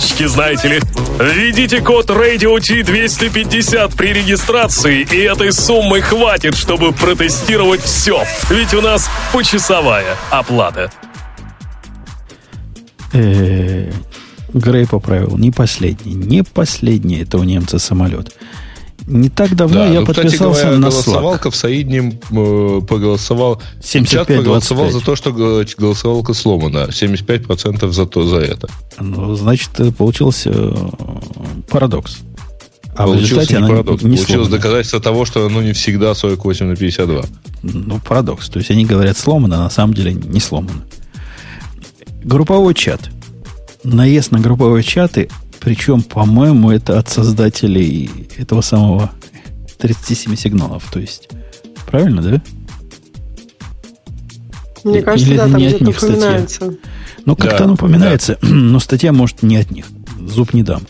[0.01, 0.79] карточки, знаете ли.
[1.19, 8.23] Введите код Radio T250 при регистрации, и этой суммы хватит, чтобы протестировать все.
[8.49, 10.91] Ведь у нас почасовая оплата.
[13.13, 15.37] Грей поправил.
[15.37, 16.13] Не последний.
[16.13, 17.21] Не последний.
[17.21, 18.35] Это у немца самолет.
[19.11, 21.51] Не так давно да, я ну, подписался говоря, на голосовалка Slack.
[21.51, 23.61] в Саиднем э, проголосовал.
[23.83, 24.93] 75 проголосовал 25.
[24.93, 26.87] за то, что голосовалка сломана.
[26.89, 28.69] 75% за, то, за это.
[29.01, 30.73] Ну, значит, получился э,
[31.69, 32.19] парадокс.
[32.95, 34.01] А получился не парадокс.
[34.03, 34.49] Не получилось сломана.
[34.49, 37.23] доказательство того, что оно не всегда 48 на 52.
[37.63, 38.47] Ну, парадокс.
[38.47, 40.85] То есть они говорят сломано, а на самом деле не сломано.
[42.23, 43.09] Групповой чат.
[43.83, 45.27] Наезд на групповые чаты
[45.61, 49.11] причем, по-моему, это от создателей этого самого
[49.77, 50.89] 37 сигналов.
[50.91, 51.29] То есть,
[51.85, 52.41] правильно, да?
[54.83, 56.55] Мне кажется, Или да, там где-то упоминается.
[56.55, 56.77] Статья?
[57.25, 58.47] Ну, как-то да, оно упоминается, да.
[58.47, 59.85] но статья, может, не от них.
[60.19, 60.81] Зуб не дам.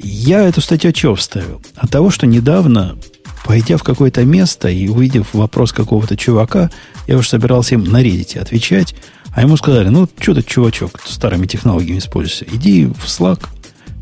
[0.00, 1.62] Я эту статью чего вставил?
[1.76, 2.96] От того, что недавно,
[3.44, 6.70] пойдя в какое-то место и увидев вопрос какого-то чувака,
[7.06, 8.96] я уже собирался им на Reddit отвечать,
[9.32, 13.46] а ему сказали, ну, что ты, чувачок, старыми технологиями используешься, иди в Slack,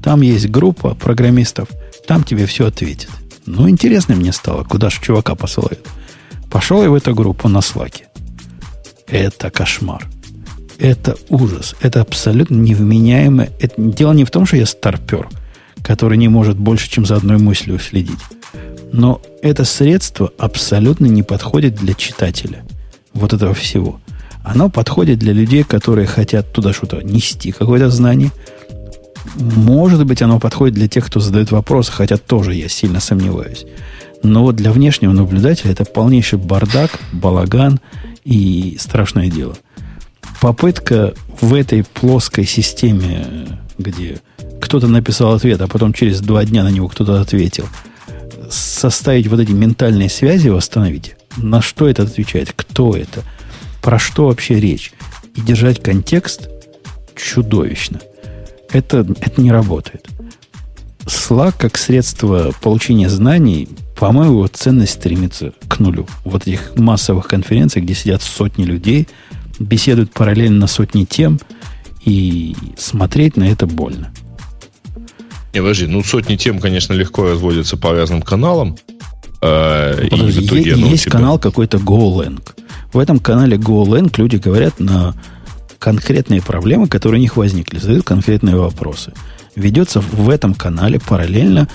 [0.06, 1.68] там есть группа программистов,
[2.06, 3.10] там тебе все ответит.
[3.44, 5.84] Ну, интересно мне стало, куда же чувака посылают.
[6.48, 8.04] Пошел я в эту группу на слаке.
[9.08, 10.06] Это кошмар.
[10.78, 11.74] Это ужас.
[11.80, 13.50] Это абсолютно невменяемое.
[13.58, 15.28] Это, дело не в том, что я старпер,
[15.82, 18.20] который не может больше, чем за одной мыслью следить.
[18.92, 22.64] Но это средство абсолютно не подходит для читателя.
[23.12, 24.00] Вот этого всего.
[24.44, 28.30] Оно подходит для людей, которые хотят туда что-то нести, какое-то знание–
[29.34, 33.66] может быть, оно подходит для тех, кто задает вопросы, хотя тоже я сильно сомневаюсь.
[34.22, 37.80] Но вот для внешнего наблюдателя это полнейший бардак, балаган
[38.24, 39.56] и страшное дело.
[40.40, 44.20] Попытка в этой плоской системе, где
[44.60, 47.68] кто-то написал ответ, а потом через два дня на него кто-то ответил,
[48.50, 51.14] составить вот эти ментальные связи, восстановить.
[51.36, 52.52] На что это отвечает?
[52.54, 53.22] Кто это?
[53.82, 54.92] Про что вообще речь?
[55.34, 56.48] И держать контекст
[57.14, 58.00] чудовищно–
[58.76, 60.08] это, это не работает.
[61.06, 66.06] Slack как средство получения знаний, по-моему, ценность стремится к нулю.
[66.24, 69.08] Вот этих массовых конференций, где сидят сотни людей,
[69.58, 71.38] беседуют параллельно на сотни тем,
[72.04, 74.12] и смотреть на это больно.
[75.54, 78.76] Не, подожди, ну сотни тем, конечно, легко разводятся по разным каналам.
[79.40, 81.12] Э, подожди, и в итоге, есть тебя...
[81.12, 82.42] канал какой-то GoLang.
[82.92, 85.14] В этом канале GoLang люди говорят на
[85.78, 89.12] конкретные проблемы, которые у них возникли, задают конкретные вопросы.
[89.54, 91.68] Ведется в этом канале параллельно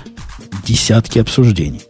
[0.65, 1.81] десятки обсуждений.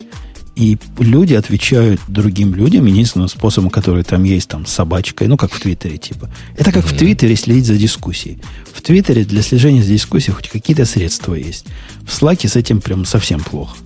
[0.55, 5.59] И люди отвечают другим людям единственным способом, который там есть, там, собачкой, ну, как в
[5.59, 6.29] Твиттере, типа.
[6.57, 6.93] Это как mm-hmm.
[6.93, 8.39] в Твиттере следить за дискуссией.
[8.73, 11.65] В Твиттере для слежения за дискуссией хоть какие-то средства есть.
[12.05, 13.77] В Слаке с этим прям совсем плохо.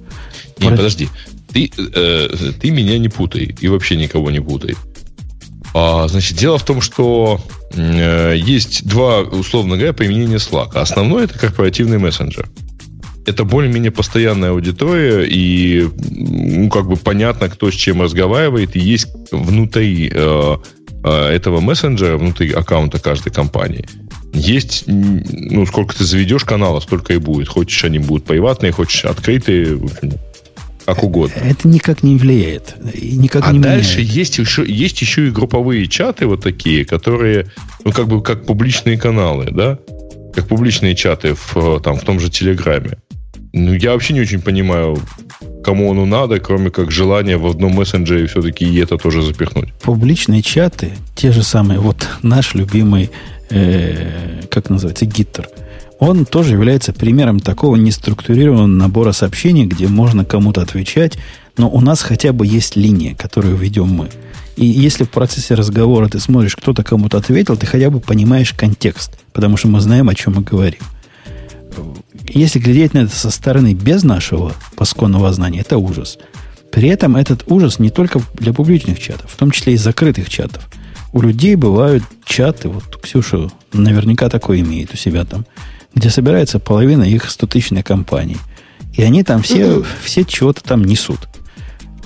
[0.60, 0.78] Не, Про...
[0.78, 1.08] подожди.
[1.54, 2.30] Ты, э,
[2.60, 3.56] ты меня не путай.
[3.60, 4.76] И вообще никого не путай.
[5.78, 7.42] А, значит, дело в том, что
[7.74, 10.78] э, есть два, условно говоря, применения Slack.
[10.78, 12.48] Основной это корпоративный мессенджер.
[13.26, 19.10] Это более-менее постоянная аудитория, и ну, как бы понятно, кто с чем разговаривает, и есть
[19.34, 20.58] внутри э,
[21.04, 23.86] э, этого мессенджера, внутри аккаунта каждой компании,
[24.32, 27.50] есть, ну, сколько ты заведешь каналов, столько и будет.
[27.50, 29.78] Хочешь, они будут приватные, хочешь, открытые.
[30.86, 31.40] Как угодно.
[31.42, 32.76] Это никак не влияет.
[33.02, 34.16] Никак а не дальше меняет.
[34.16, 37.48] есть еще, есть еще и групповые чаты вот такие, которые,
[37.84, 39.80] ну, как бы как публичные каналы, да?
[40.34, 42.98] Как публичные чаты в, там, в том же Телеграме.
[43.54, 45.00] Ну, я вообще не очень понимаю,
[45.64, 49.74] кому оно надо, кроме как желания в одном мессенджере все-таки и это тоже запихнуть.
[49.82, 53.10] Публичные чаты, те же самые, вот наш любимый,
[53.50, 55.50] э, как называется, гиттер,
[56.00, 61.18] он тоже является примером такого неструктурированного набора сообщений, где можно кому-то отвечать,
[61.58, 64.10] но у нас хотя бы есть линия, которую ведем мы.
[64.58, 69.18] И если в процессе разговора ты смотришь, кто-то кому-то ответил, ты хотя бы понимаешь контекст,
[69.34, 70.82] потому что мы знаем, о чем мы говорим.
[72.28, 76.18] Если глядеть на это со стороны без нашего пасконного знания, это ужас.
[76.72, 80.68] При этом этот ужас не только для публичных чатов, в том числе и закрытых чатов.
[81.16, 85.46] У людей бывают чаты, вот Ксюша наверняка такое имеет у себя там,
[85.94, 88.38] где собирается половина их 100-тысячной компании.
[88.98, 91.20] И они там все, все чего-то там несут.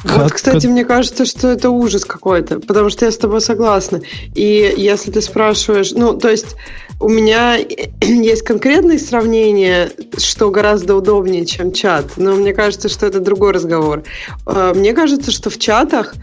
[0.03, 0.71] Вот, кстати, как...
[0.71, 4.01] мне кажется, что это ужас какой-то, потому что я с тобой согласна.
[4.35, 6.55] И если ты спрашиваешь, ну, то есть
[6.99, 7.55] у меня
[8.01, 14.03] есть конкретные сравнения, что гораздо удобнее, чем чат, но мне кажется, что это другой разговор.
[14.45, 16.13] А, мне кажется, что в чатах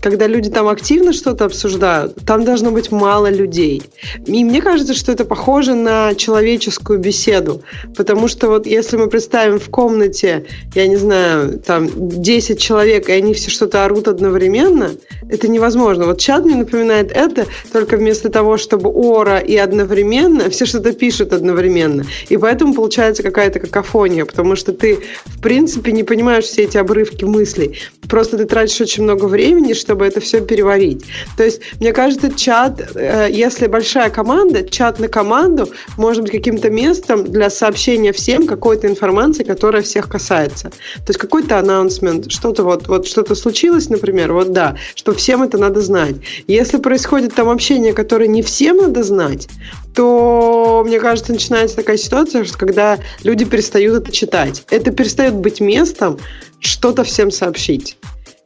[0.00, 3.82] когда люди там активно что-то обсуждают, там должно быть мало людей.
[4.26, 7.62] И мне кажется, что это похоже на человеческую беседу.
[7.96, 13.12] Потому что вот если мы представим в комнате, я не знаю, там 10 человек, и
[13.12, 14.90] они все что-то орут одновременно,
[15.28, 16.06] это невозможно.
[16.06, 21.32] Вот чат мне напоминает это, только вместо того, чтобы ора и одновременно, все что-то пишут
[21.32, 22.04] одновременно.
[22.28, 27.24] И поэтому получается какая-то какофония, потому что ты, в принципе, не понимаешь все эти обрывки
[27.24, 27.78] мыслей.
[28.08, 31.06] Просто ты тратишь очень много времени, чтобы это все переварить.
[31.38, 36.68] То есть, мне кажется, чат, э, если большая команда, чат на команду может быть каким-то
[36.68, 40.68] местом для сообщения всем какой-то информации, которая всех касается.
[40.68, 45.56] То есть, какой-то анонсмент, что-то вот, вот что-то случилось, например, вот да, что всем это
[45.56, 46.16] надо знать.
[46.46, 49.48] Если происходит там общение, которое не всем надо знать,
[49.94, 54.64] то, мне кажется, начинается такая ситуация, что когда люди перестают это читать.
[54.70, 56.18] Это перестает быть местом
[56.60, 57.96] что-то всем сообщить.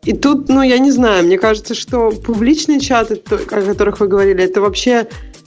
[0.04, 4.42] И тут, ну, я не знаю, мне кажется, что публичные чаты, о которых вы говорили,
[4.42, 5.06] это вообще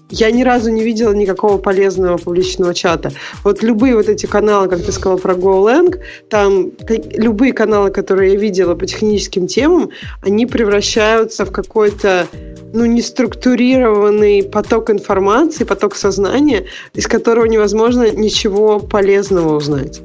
[0.09, 3.11] я ни разу не видела никакого полезного публичного чата.
[3.43, 5.99] Вот любые вот эти каналы, как ты сказала про GoLang,
[6.29, 6.71] там
[7.17, 9.89] любые каналы, которые я видела по техническим темам,
[10.21, 12.27] они превращаются в какой-то
[12.71, 20.01] ну, неструктурированный поток информации, поток сознания, из которого невозможно ничего полезного узнать.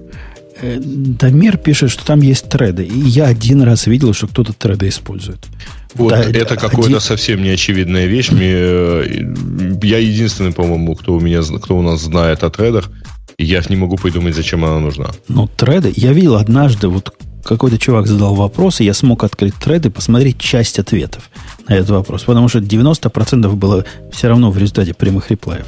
[0.62, 2.84] Э, Дамир пишет, что там есть треды.
[2.84, 5.46] И я один раз видел, что кто-то треды использует.
[5.94, 7.00] Вот да, это какая-то один...
[7.00, 8.30] совсем неочевидная вещь.
[8.30, 9.34] Мне, э,
[9.82, 12.90] я единственный, по-моему, кто у меня, кто у нас знает о тредах.
[13.38, 15.10] Я не могу придумать, зачем она нужна.
[15.28, 15.92] Ну, треды.
[15.96, 20.38] Я видел однажды, вот какой-то чувак задал вопрос, и я смог открыть тред и посмотреть
[20.38, 21.30] часть ответов
[21.66, 22.24] на этот вопрос.
[22.24, 25.66] Потому что 90% было все равно в результате прямых реплаев.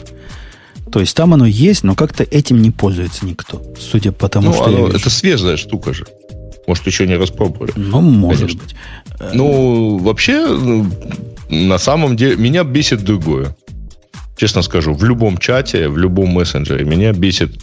[0.93, 4.53] То есть там оно есть, но как-то этим не пользуется никто, судя по тому, ну,
[4.53, 4.89] что оно.
[4.89, 6.05] Это свежая штука же.
[6.67, 7.73] Может, еще не распробовали.
[7.77, 8.61] Ну, может Конечно.
[8.63, 9.35] быть.
[9.35, 10.87] Ну, вообще, ну,
[11.49, 13.57] на самом деле, меня бесит другое.
[14.37, 17.63] Честно скажу, в любом чате, в любом мессенджере меня бесит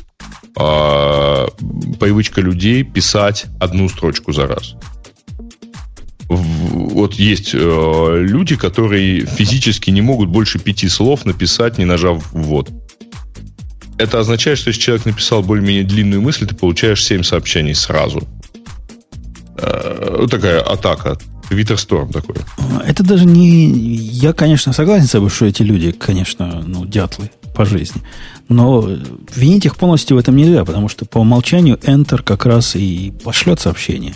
[0.60, 1.48] э,
[2.00, 4.74] привычка людей писать одну строчку за раз.
[6.28, 12.70] Вот есть э, люди, которые физически не могут больше пяти слов написать, не нажав ввод
[14.00, 18.28] это означает, что если человек написал более-менее длинную мысль, ты получаешь 7 сообщений сразу.
[19.58, 21.18] Э, такая атака.
[21.50, 22.38] Твиттер-сторм такой.
[22.86, 23.66] Это даже не...
[23.68, 28.02] Я, конечно, согласен с собой, что эти люди, конечно, ну, дятлы по жизни.
[28.48, 28.88] Но
[29.36, 33.60] винить их полностью в этом нельзя, потому что по умолчанию Enter как раз и пошлет
[33.60, 34.14] сообщение.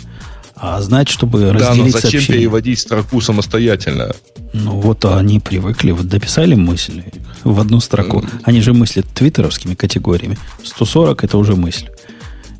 [0.56, 2.38] А знать, чтобы разделить да, но зачем сообщение...
[2.40, 4.14] переводить строку самостоятельно?
[4.52, 7.04] Ну, вот они привыкли, вот дописали мысли
[7.42, 8.24] в одну строку.
[8.44, 10.38] Они же мыслят твиттеровскими категориями.
[10.62, 11.88] 140 это уже мысль.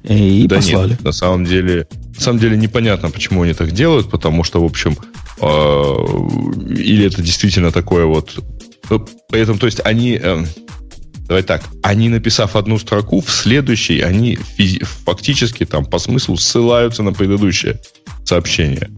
[0.02, 0.90] И да послали.
[0.90, 4.64] Нет, на самом деле, на самом деле непонятно, почему они так делают, потому что, в
[4.64, 4.98] общем,
[5.40, 5.46] э,
[6.76, 8.38] или это действительно такое вот...
[8.90, 10.18] Ну, поэтому, то есть, они...
[10.22, 10.44] Э,
[11.26, 14.38] Давай так, они, написав одну строку, в следующей они
[15.06, 17.80] фактически там по смыслу ссылаются на предыдущее
[18.24, 18.90] сообщение.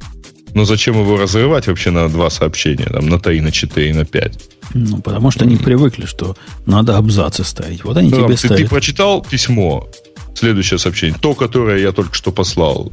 [0.55, 4.39] Но зачем его разрывать вообще на два сообщения, там, на три, на четыре, на пять?
[4.75, 6.35] Ну, потому что они привыкли, что
[6.65, 7.85] надо абзацы ставить.
[7.85, 8.57] Вот они да, тебе ты, ставят.
[8.57, 9.87] Ты прочитал письмо,
[10.35, 12.93] следующее сообщение, то, которое я только что послал.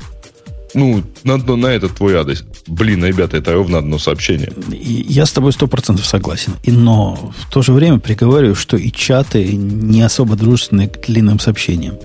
[0.73, 2.43] Ну, на, на этот твой адрес.
[2.67, 4.51] Блин, ребята, это ровно одно сообщение.
[4.69, 6.53] Я с тобой сто процентов согласен.
[6.63, 11.39] И, но в то же время приговариваю, что и чаты не особо дружественны к длинным
[11.39, 11.97] сообщениям.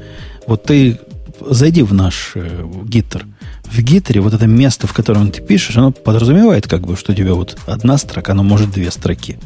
[0.46, 0.98] Вот ты
[1.40, 3.26] зайди в наш э, гиттер,
[3.64, 7.14] в гитере вот это место, в котором ты пишешь, оно подразумевает, как бы, что у
[7.14, 9.38] тебя вот одна строка, но может две строки.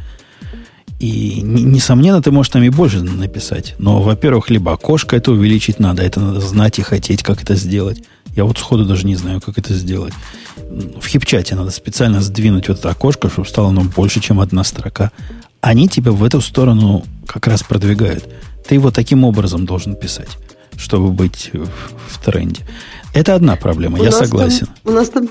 [1.00, 3.74] И, несомненно, ты можешь там и больше написать.
[3.78, 8.04] Но, во-первых, либо окошко это увеличить надо, это надо знать и хотеть, как это сделать.
[8.34, 10.14] Я вот сходу даже не знаю, как это сделать.
[10.56, 15.12] В хипчате надо специально сдвинуть вот это окошко, чтобы стало оно больше, чем одна строка.
[15.60, 18.28] Они тебя в эту сторону как раз продвигают.
[18.66, 20.38] Ты его таким образом должен писать,
[20.76, 21.68] чтобы быть в,
[22.08, 22.62] в тренде.
[23.14, 24.66] Это одна проблема, у я согласен.
[24.66, 25.28] Там, у нас там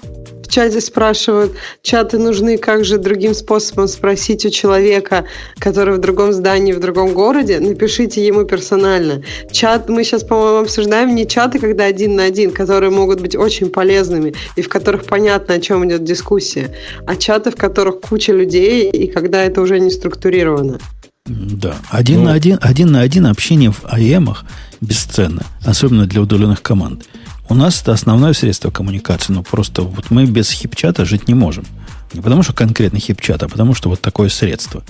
[0.51, 5.25] чате спрашивают, чаты нужны, как же другим способом спросить у человека,
[5.57, 9.23] который в другом здании, в другом городе, напишите ему персонально.
[9.51, 13.69] Чат, мы сейчас, по-моему, обсуждаем не чаты, когда один на один, которые могут быть очень
[13.69, 16.75] полезными и в которых понятно, о чем идет дискуссия,
[17.07, 20.79] а чаты, в которых куча людей и когда это уже не структурировано.
[21.25, 24.43] Да, один ну, на один, один на один общение в АЭМах
[24.81, 27.05] бесценно, особенно для удаленных команд.
[27.49, 31.65] У нас это основное средство коммуникации, но просто вот мы без хипчата жить не можем.
[32.13, 34.83] Не потому что конкретно хипчат, а потому что вот такое средство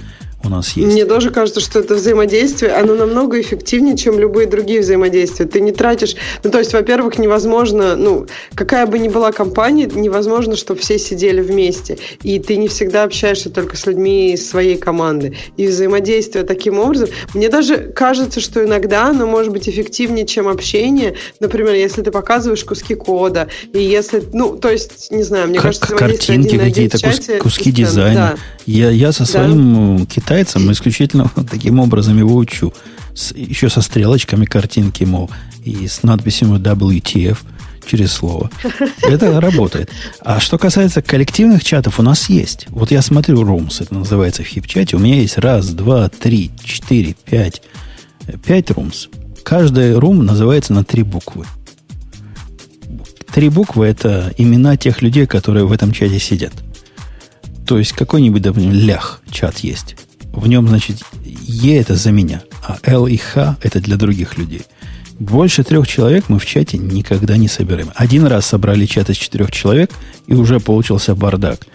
[0.43, 0.91] у нас есть.
[0.91, 5.45] Мне тоже кажется, что это взаимодействие, оно намного эффективнее, чем любые другие взаимодействия.
[5.45, 6.15] Ты не тратишь...
[6.43, 7.95] Ну, то есть, во-первых, невозможно...
[7.95, 11.97] Ну, какая бы ни была компания, невозможно, чтобы все сидели вместе.
[12.23, 15.35] И ты не всегда общаешься только с людьми из своей команды.
[15.57, 17.09] И взаимодействие таким образом...
[17.33, 21.15] Мне даже кажется, что иногда оно может быть эффективнее, чем общение.
[21.39, 24.23] Например, если ты показываешь куски кода, и если...
[24.33, 28.35] Ну, то есть, не знаю, мне как, кажется, картинки какие-то, куски, куски дизайна.
[28.35, 28.61] Да.
[28.65, 30.05] Я, я со своим да.
[30.31, 32.73] Китайцем исключительно таким образом его учу.
[33.13, 35.29] С, еще со стрелочками картинки, мол,
[35.65, 37.37] и с надписью WTF
[37.85, 38.49] через слово.
[39.01, 39.89] Это работает.
[40.21, 42.67] А что касается коллективных чатов, у нас есть.
[42.69, 44.95] Вот я смотрю Rooms, это называется в хип-чате.
[44.95, 47.61] У меня есть раз, два, три, четыре, пять.
[48.45, 49.09] Пять Rooms.
[49.43, 51.45] Каждый рум называется на три буквы.
[53.33, 56.53] Три буквы– это имена тех людей, которые в этом чате сидят.
[57.67, 59.97] То есть какой-нибудь, допустим, лях чат есть.
[60.33, 64.61] В нем, значит, Е это за меня, а Л и Х это для других людей.
[65.19, 67.91] Больше трех человек мы в чате никогда не собираем.
[67.95, 69.91] Один раз собрали чат из четырех человек,
[70.25, 71.67] и уже получился бардак.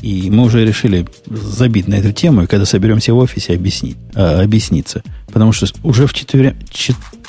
[0.00, 4.40] И мы уже решили забить на эту тему, и когда соберемся в офисе, объяснить, а,
[4.42, 5.02] объясниться.
[5.26, 6.56] Потому что уже в четыре,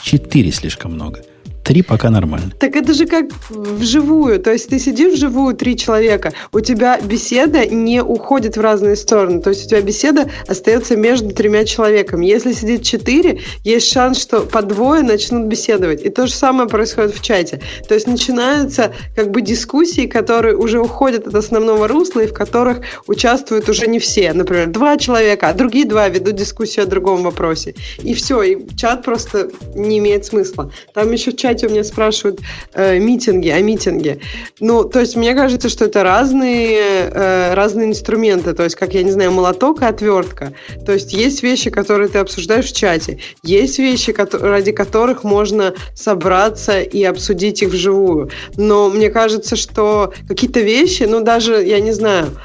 [0.01, 1.21] четыре слишком много.
[1.69, 2.51] Три пока нормально.
[2.59, 4.39] Так это же как вживую.
[4.39, 9.39] То есть ты сидишь вживую три человека, у тебя беседа не уходит в разные стороны.
[9.39, 12.25] То есть у тебя беседа остается между тремя человеками.
[12.25, 16.03] Если сидит четыре, есть шанс, что по двое начнут беседовать.
[16.03, 17.61] И то же самое происходит в чате.
[17.87, 22.79] То есть начинаются как бы дискуссии, которые уже уходят от основного русла и в которых
[23.05, 24.33] участвуют уже не все.
[24.33, 27.75] Например, два человека, а другие два ведут дискуссию о другом вопросе.
[28.01, 30.71] И все, и чат просто не имеет смысла.
[30.95, 32.39] Там еще в чате чате у меня спрашивают
[32.73, 34.19] э, митинги, о митинге.
[34.59, 38.53] Ну, то есть мне кажется, что это разные, э, разные инструменты.
[38.53, 40.53] То есть, как, я не знаю, молоток и отвертка.
[40.85, 43.19] То есть есть вещи, которые ты обсуждаешь в чате.
[43.43, 48.29] Есть вещи, ради которых можно собраться и обсудить их вживую.
[48.55, 52.37] Но мне кажется, что какие-то вещи, ну, даже, я не знаю,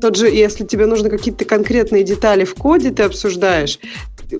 [0.00, 3.78] тот же, если тебе нужны какие-то конкретные детали в коде, ты обсуждаешь,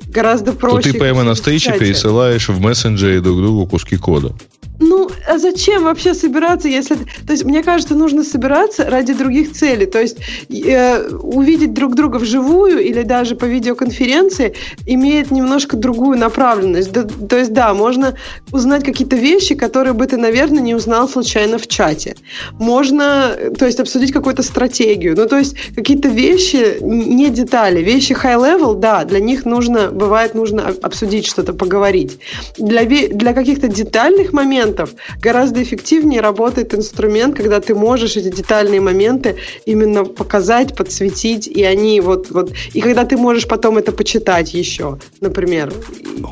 [0.08, 0.88] гораздо проще.
[0.88, 4.34] То ты прямо на встрече пересылаешь в мессенджере друг другу куски кода кода.
[4.80, 6.96] Ну, а зачем вообще собираться, если...
[7.26, 9.84] То есть, мне кажется, нужно собираться ради других целей.
[9.84, 10.16] То есть,
[10.48, 14.54] э, увидеть друг друга вживую или даже по видеоконференции
[14.86, 16.92] имеет немножко другую направленность.
[16.92, 18.16] Да, то есть, да, можно
[18.52, 22.16] узнать какие-то вещи, которые бы ты, наверное, не узнал случайно в чате.
[22.52, 25.14] Можно, то есть, обсудить какую-то стратегию.
[25.14, 27.82] Ну, то есть, какие-то вещи, не детали.
[27.82, 32.18] Вещи high-level, да, для них нужно, бывает, нужно обсудить что-то, поговорить.
[32.56, 34.90] Для, для каких-то детальных моментов моментов.
[35.20, 39.36] Гораздо эффективнее работает инструмент, когда ты можешь эти детальные моменты
[39.66, 44.98] именно показать, подсветить, и они вот, вот и когда ты можешь потом это почитать еще,
[45.20, 45.72] например.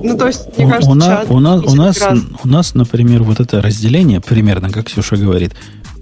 [0.01, 1.99] Ну, то есть, мне кажется, у, чат у, нас, у, нас,
[2.45, 5.53] у нас, например, вот это разделение, примерно, как Ксюша говорит,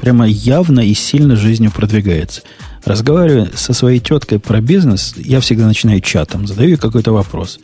[0.00, 2.42] прямо явно и сильно жизнью продвигается.
[2.84, 7.58] Разговаривая со своей теткой про бизнес, я всегда начинаю чатом, задаю ей какой-то вопрос.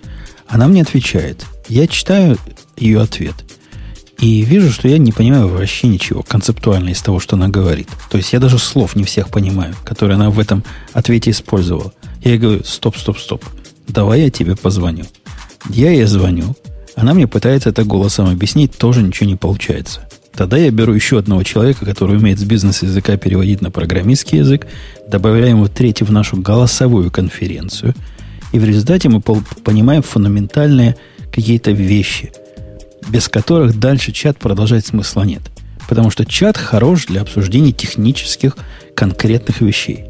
[0.48, 1.44] Она мне отвечает.
[1.68, 2.36] Я читаю
[2.76, 3.34] ее ответ–
[4.22, 7.88] и вижу, что я не понимаю вообще ничего концептуально из того, что она говорит.
[8.08, 10.62] То есть я даже слов не всех понимаю, которые она в этом
[10.92, 11.92] ответе использовала.
[12.22, 13.44] Я ей говорю, стоп, стоп, стоп,
[13.88, 15.06] давай я тебе позвоню.
[15.70, 16.54] Я ей звоню,
[16.94, 20.08] она мне пытается это голосом объяснить, тоже ничего не получается.
[20.36, 24.68] Тогда я беру еще одного человека, который умеет с бизнес-языка переводить на программистский язык,
[25.08, 27.92] добавляем его третий в нашу голосовую конференцию,
[28.52, 30.94] и в результате мы понимаем фундаментальные
[31.32, 32.30] какие-то вещи–
[33.12, 35.42] без которых дальше чат продолжать смысла нет.
[35.86, 38.56] Потому что чат хорош для обсуждения технических
[38.94, 40.06] конкретных вещей.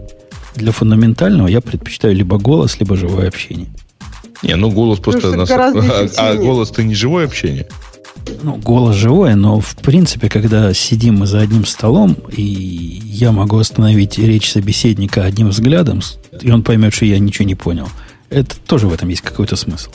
[0.54, 3.66] Для фундаментального я предпочитаю либо голос, либо живое общение.
[4.42, 5.34] Не, ну голос просто...
[5.34, 5.50] Нас...
[5.50, 5.72] А,
[6.16, 7.66] а голос-то не живое общение?
[8.44, 13.58] Ну, голос живое, но в принципе, когда сидим мы за одним столом, и я могу
[13.58, 16.02] остановить речь собеседника одним взглядом,
[16.40, 17.88] и он поймет, что я ничего не понял,
[18.30, 19.90] это тоже в этом есть какой-то смысл.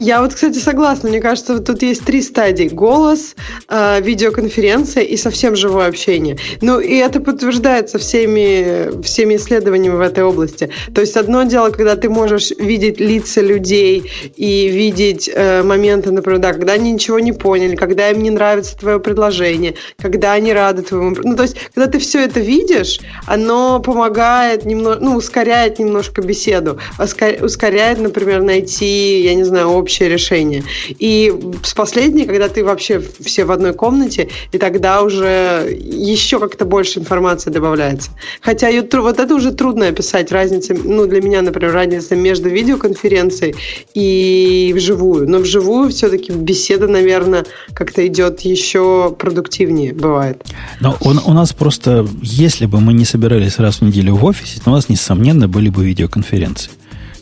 [0.00, 1.08] Я вот, кстати, согласна.
[1.08, 2.68] Мне кажется, тут есть три стадии.
[2.68, 3.36] Голос,
[3.68, 6.36] э, видеоконференция и совсем живое общение.
[6.60, 10.70] Ну, и это подтверждается всеми, всеми исследованиями в этой области.
[10.94, 16.40] То есть одно дело, когда ты можешь видеть лица людей и видеть э, моменты, например,
[16.40, 20.82] да, когда они ничего не поняли, когда им не нравится твое предложение, когда они рады
[20.82, 21.16] твоему...
[21.22, 26.78] Ну, то есть, когда ты все это видишь, оно помогает немного, ну, ускоряет немножко беседу.
[26.98, 30.64] Ускоряет, например, найти, я не знаю, общее решение.
[30.98, 36.64] И с последней, когда ты вообще все в одной комнате, и тогда уже еще как-то
[36.64, 38.10] больше информации добавляется.
[38.40, 43.54] Хотя ее, вот это уже трудно описать, разница, ну, для меня, например, разница между видеоконференцией
[43.94, 45.28] и вживую.
[45.28, 47.44] Но вживую все-таки беседа, наверное,
[47.74, 50.42] как-то идет еще продуктивнее, бывает.
[50.80, 54.60] Но он, у нас просто, если бы мы не собирались раз в неделю в офисе,
[54.64, 56.70] то у нас, несомненно, были бы видеоконференции.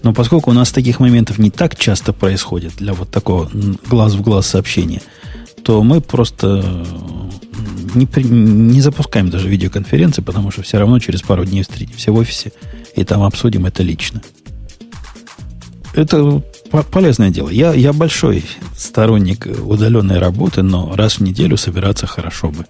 [0.03, 3.51] Но поскольку у нас таких моментов не так часто происходит для вот такого
[3.89, 5.03] глаз в глаз сообщения,
[5.65, 6.85] то мы просто
[7.95, 12.17] не, при, не запускаем даже видеоконференции, потому что все равно через пару дней встретимся в
[12.17, 12.53] офисе
[12.97, 14.21] и там обсудим это лично.
[15.95, 16.43] Это
[16.91, 17.51] полезное дело.
[17.51, 18.45] Я, я большой
[18.77, 22.67] сторонник удаленной работы, но раз в неделю собираться хорошо бы.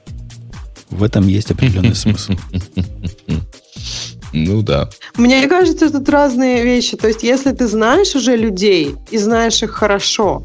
[0.91, 2.35] В этом есть определенный смысл.
[4.33, 4.89] Ну да.
[5.17, 6.97] Мне кажется, тут разные вещи.
[6.97, 10.43] То есть, если ты знаешь уже людей и знаешь их хорошо,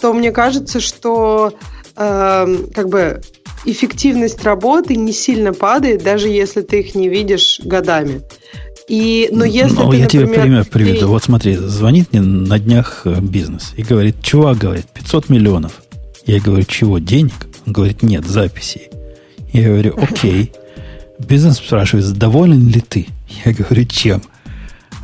[0.00, 1.52] то мне кажется, что
[1.96, 3.20] э, как бы
[3.64, 8.22] эффективность работы не сильно падает, даже если ты их не видишь годами.
[8.88, 10.98] И, но если ну, ты, я например, тебе пример приведу.
[10.98, 11.06] Ты...
[11.06, 15.82] Вот смотри, звонит мне на днях э, бизнес и говорит, чувак, говорит, 500 миллионов.
[16.26, 17.34] Я говорю, чего, денег?
[17.66, 18.88] Он говорит, нет, записей.
[19.52, 20.52] Я говорю, окей.
[21.20, 23.06] Бизнес спрашивает, доволен ли ты?
[23.44, 24.22] Я говорю, чем?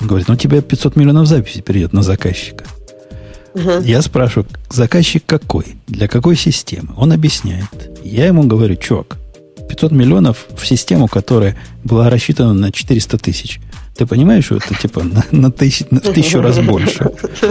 [0.01, 2.65] Он говорит, ну у тебя 500 миллионов записей придет на заказчика.
[3.55, 3.83] Uh-huh.
[3.87, 5.77] Я спрашиваю, заказчик какой?
[5.87, 6.93] Для какой системы?
[6.97, 7.99] Он объясняет.
[8.05, 9.17] Я ему говорю, чувак,
[9.69, 13.61] 500 миллионов в систему, которая была рассчитана на 400 тысяч.
[13.97, 17.11] Ты понимаешь, что это типа на, на, тысяч, на тысячу раз больше?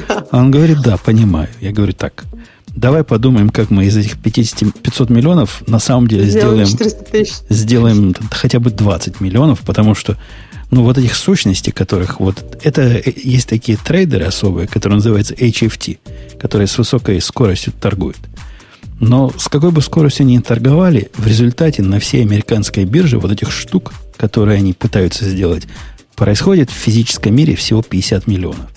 [0.10, 1.50] А он говорит, да, понимаю.
[1.60, 2.26] Я говорю, так,
[2.76, 6.68] давай подумаем, как мы из этих 50, 500 миллионов на самом деле сделаем,
[7.50, 10.18] сделаем хотя бы 20 миллионов, потому что
[10.72, 12.60] ну, вот этих сущностей, которых вот...
[12.64, 16.00] Это э, есть такие трейдеры особые, которые называются HFT,
[16.40, 18.18] которые с высокой скоростью торгуют.
[19.00, 23.32] Но с какой бы скоростью они ни торговали, в результате на всей американской бирже вот
[23.32, 25.64] этих штук, которые они пытаются сделать,
[26.16, 28.70] происходит в физическом мире всего 50 миллионов.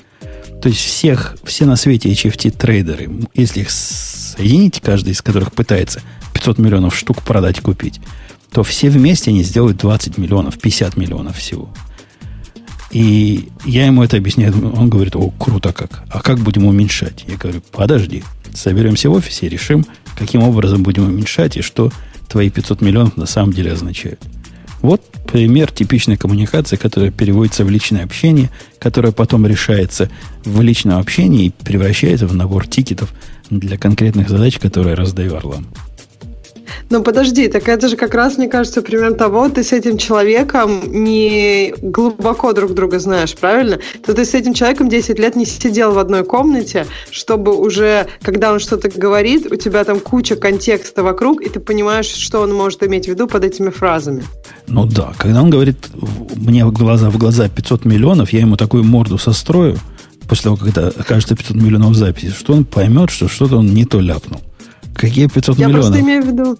[0.61, 6.01] То есть всех, все на свете HFT трейдеры, если их соединить, каждый из которых пытается
[6.35, 8.01] 500 миллионов штук продать, купить,
[8.51, 11.69] то все вместе они сделают 20 миллионов, 50 миллионов всего.
[12.91, 14.53] И я ему это объясняю.
[14.75, 16.05] Он говорит, о, круто как.
[16.11, 17.25] А как будем уменьшать?
[17.29, 18.25] Я говорю, подожди.
[18.55, 19.85] Соберемся в офисе решим,
[20.17, 21.93] каким образом будем уменьшать и что
[22.29, 24.21] твои 500 миллионов на самом деле означают.
[24.81, 30.09] Вот пример типичной коммуникации, которая переводится в личное общение, которая потом решается
[30.45, 33.13] в личном общении и превращается в набор тикетов
[33.51, 35.67] для конкретных задач, которые раздаю орлам.
[36.91, 40.81] Ну подожди, так это же как раз, мне кажется, пример того, ты с этим человеком
[41.05, 43.79] не глубоко друг друга знаешь, правильно?
[44.05, 48.53] То ты с этим человеком 10 лет не сидел в одной комнате, чтобы уже, когда
[48.53, 52.83] он что-то говорит, у тебя там куча контекста вокруг, и ты понимаешь, что он может
[52.83, 54.25] иметь в виду под этими фразами.
[54.67, 55.89] Ну да, когда он говорит
[56.37, 59.79] мне в глаза в глаза 500 миллионов, я ему такую морду сострою,
[60.29, 63.99] после того, когда окажется 500 миллионов записи, что он поймет, что что-то он не то
[64.01, 64.41] ляпнул.
[64.99, 65.85] Какие 500 я миллионов?
[65.85, 66.59] Я просто имею в виду,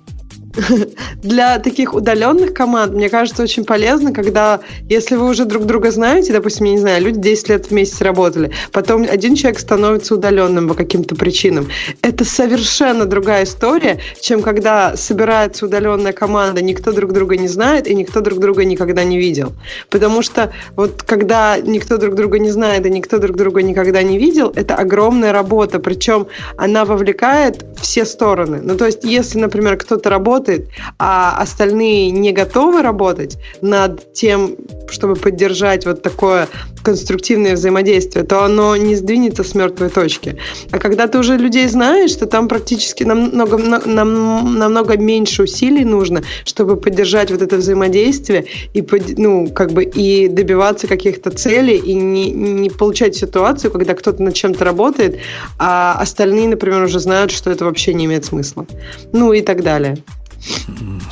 [1.23, 6.33] для таких удаленных команд, мне кажется, очень полезно, когда, если вы уже друг друга знаете,
[6.33, 10.75] допустим, я не знаю, люди 10 лет вместе работали, потом один человек становится удаленным по
[10.75, 11.69] каким-то причинам.
[12.03, 17.95] Это совершенно другая история, чем когда собирается удаленная команда, никто друг друга не знает и
[17.95, 19.53] никто друг друга никогда не видел.
[19.91, 24.19] Потому что вот когда никто друг друга не знает и никто друг друга никогда не
[24.19, 26.27] видел, это огромная работа, причем
[26.57, 28.61] она вовлекает все стороны.
[28.63, 30.69] Ну, то есть, если, например, кто-то работает работает,
[30.99, 34.57] а остальные не готовы работать над тем,
[34.91, 36.49] чтобы поддержать вот такое
[36.89, 40.39] конструктивное взаимодействие, то оно не сдвинется с мертвой точки.
[40.71, 46.23] А когда ты уже людей знаешь, то там практически намного, нам, намного меньше усилий нужно,
[46.47, 48.83] чтобы поддержать вот это взаимодействие и,
[49.19, 54.33] ну, как бы, и добиваться каких-то целей, и не, не получать ситуацию, когда кто-то над
[54.33, 55.19] чем-то работает,
[55.59, 58.67] а остальные, например, уже знают, что это вообще не имеет смысла.
[59.13, 59.99] Ну и так далее.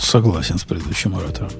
[0.00, 1.50] Согласен с предыдущим оратором.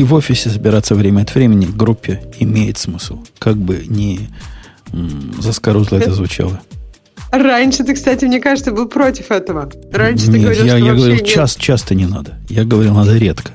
[0.00, 3.18] И в офисе собираться время от времени в группе имеет смысл.
[3.38, 4.30] Как бы не
[5.38, 6.62] заскорузло это звучало.
[7.30, 9.70] Раньше ты, кстати, мне кажется, был против этого.
[9.92, 11.26] Раньше нет, ты говорил, я, что я говорил, нет.
[11.26, 12.38] час, часто не надо.
[12.48, 13.52] Я говорил, надо редко.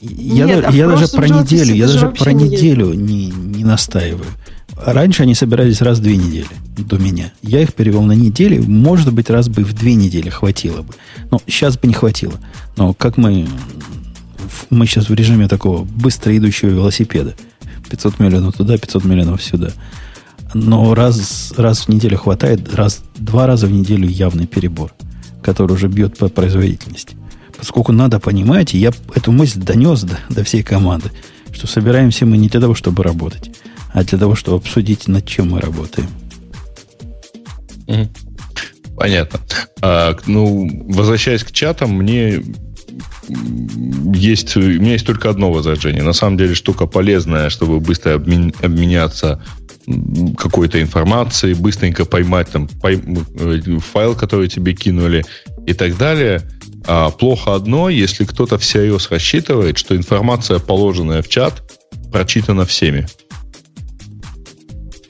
[0.00, 3.64] Я, Нет, да- а я даже про неделю, я даже про не неделю не, не
[3.64, 4.30] настаиваю.
[4.76, 6.46] Раньше они собирались раз в две недели
[6.76, 7.32] до меня.
[7.42, 8.62] Я их перевел на неделю.
[8.62, 10.94] Может быть, раз бы в две недели хватило бы.
[11.32, 12.34] Но сейчас бы не хватило.
[12.76, 13.48] Но как мы...
[14.70, 17.34] Мы сейчас в режиме такого быстро идущего велосипеда.
[17.90, 19.70] 500 миллионов туда, 500 миллионов сюда.
[20.54, 24.94] Но раз, раз в неделю хватает, раз, два раза в неделю явный перебор,
[25.42, 27.16] который уже бьет по производительности.
[27.56, 31.10] Поскольку надо понимать, я эту мысль донес до, до всей команды,
[31.52, 33.50] что собираемся мы не для того, чтобы работать,
[33.92, 36.08] а для того, чтобы обсудить, над чем мы работаем.
[38.96, 39.40] Понятно.
[39.80, 42.42] А, ну, возвращаясь к чатам, мне
[44.14, 46.02] есть, у меня есть только одно возражение.
[46.02, 49.42] На самом деле штука полезная, чтобы быстро обмен- обменяться
[50.36, 53.02] какой-то информацией, быстренько поймать там пой-
[53.38, 55.24] э, файл, который тебе кинули
[55.66, 56.42] и так далее.
[56.86, 61.62] А плохо одно, если кто-то всерьез рассчитывает, что информация, положенная в чат,
[62.12, 63.06] прочитана всеми.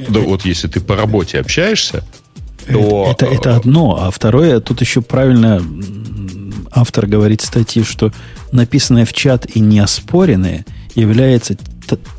[0.09, 2.05] Да вот если ты по работе общаешься,
[2.67, 3.09] то...
[3.11, 5.63] это, это одно, а второе, тут еще правильно
[6.71, 8.13] автор говорит статьи, что
[8.53, 10.65] написанное в чат и не оспоренное
[10.95, 11.57] является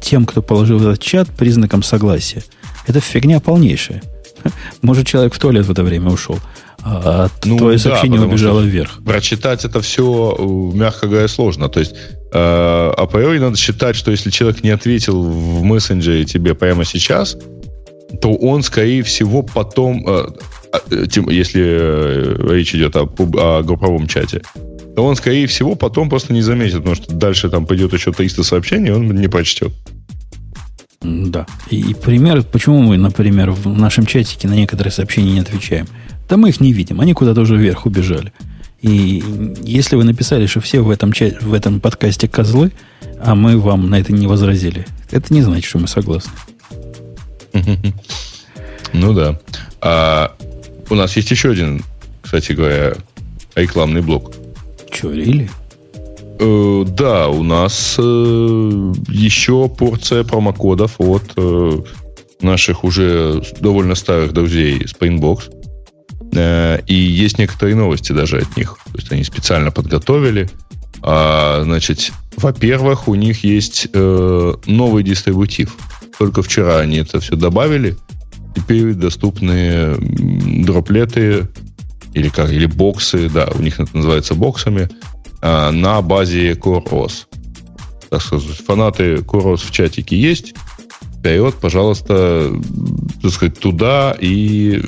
[0.02, 2.44] тем, кто положил этот чат, признаком согласия.
[2.88, 4.02] Это фигня полнейшая.
[4.82, 6.40] Может, человек в туалет в это время ушел,
[6.82, 9.00] а Ну, твое да, сообщение убежало вверх.
[9.06, 10.36] Прочитать это все,
[10.74, 11.70] мягко говоря, сложно.
[11.70, 11.94] То есть
[12.32, 17.38] э, априори надо считать, что если человек не ответил в мессенджере тебе прямо сейчас,
[18.22, 20.59] то он, скорее всего, потом, э, э,
[21.10, 24.42] тем- если э, речь идет о, о групповом чате,
[24.96, 28.44] то он, скорее всего, потом просто не заметит, потому что дальше там пойдет еще 300
[28.44, 29.72] сообщений, он не прочтет.
[31.02, 31.48] Да.
[31.70, 35.88] И, и пример, почему мы, например, в нашем чатике на некоторые сообщения не отвечаем?
[36.28, 38.34] Да мы их не видим, они куда-то уже вверх убежали.
[38.82, 39.24] И
[39.64, 42.72] если вы написали, что все в этом, чате, в этом подкасте козлы,
[43.22, 46.32] а мы вам на это не возразили, это не значит, что мы согласны.
[48.94, 49.40] Ну да.
[49.82, 50.36] А
[50.90, 51.84] у нас есть еще один,
[52.22, 52.94] кстати говоря,
[53.56, 54.34] рекламный блок.
[54.92, 55.50] Че, рили?
[56.40, 61.82] Э, да, у нас э, еще порция промокодов от э,
[62.42, 65.52] наших уже довольно старых друзей Springbox.
[66.34, 68.78] Э, и есть некоторые новости даже от них.
[68.86, 70.50] То есть они специально подготовили.
[71.02, 75.76] А, значит, во-первых, у них есть э, новый дистрибутив.
[76.18, 77.98] Только вчера они это все добавили.
[78.56, 79.96] Теперь доступны
[80.64, 81.48] дроплеты
[82.14, 84.90] или как, или боксы, да, у них это называется боксами,
[85.42, 87.26] а, на базе CoreOS.
[88.10, 90.54] Так сказать, фанаты CoreOS в чатике есть.
[91.20, 92.50] Вперед, пожалуйста,
[93.22, 94.82] так сказать, туда и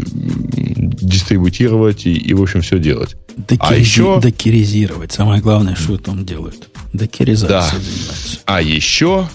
[1.02, 3.16] дистрибутировать и, и, в общем, все делать.
[3.38, 5.12] Докерези- А еще- Докеризировать.
[5.12, 6.70] Самое главное, что там делают.
[6.94, 7.70] Докеризацией Да.
[7.80, 8.40] занимаются.
[8.46, 9.30] А еще,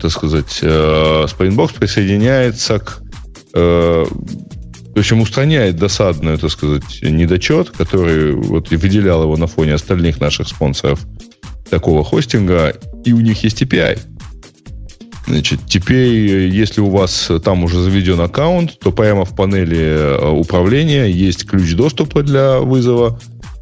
[0.00, 3.01] так сказать, э, Springbox присоединяется к...
[3.54, 4.04] э,
[4.94, 10.48] В общем, устраняет досадную, так сказать, недочет, который вот выделял его на фоне остальных наших
[10.48, 11.00] спонсоров
[11.70, 12.74] такого хостинга,
[13.04, 13.98] и у них есть API.
[15.26, 21.06] Значит, теперь, если у вас там уже заведен аккаунт, то прямо в панели э, управления
[21.06, 23.18] есть ключ доступа для вызова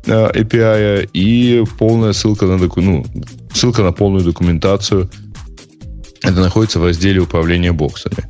[0.07, 3.05] э, API и полная ссылка на, доку- ну,
[3.53, 5.11] ссылка на полную документацию.
[6.23, 8.30] Это находится в разделе управления боксами.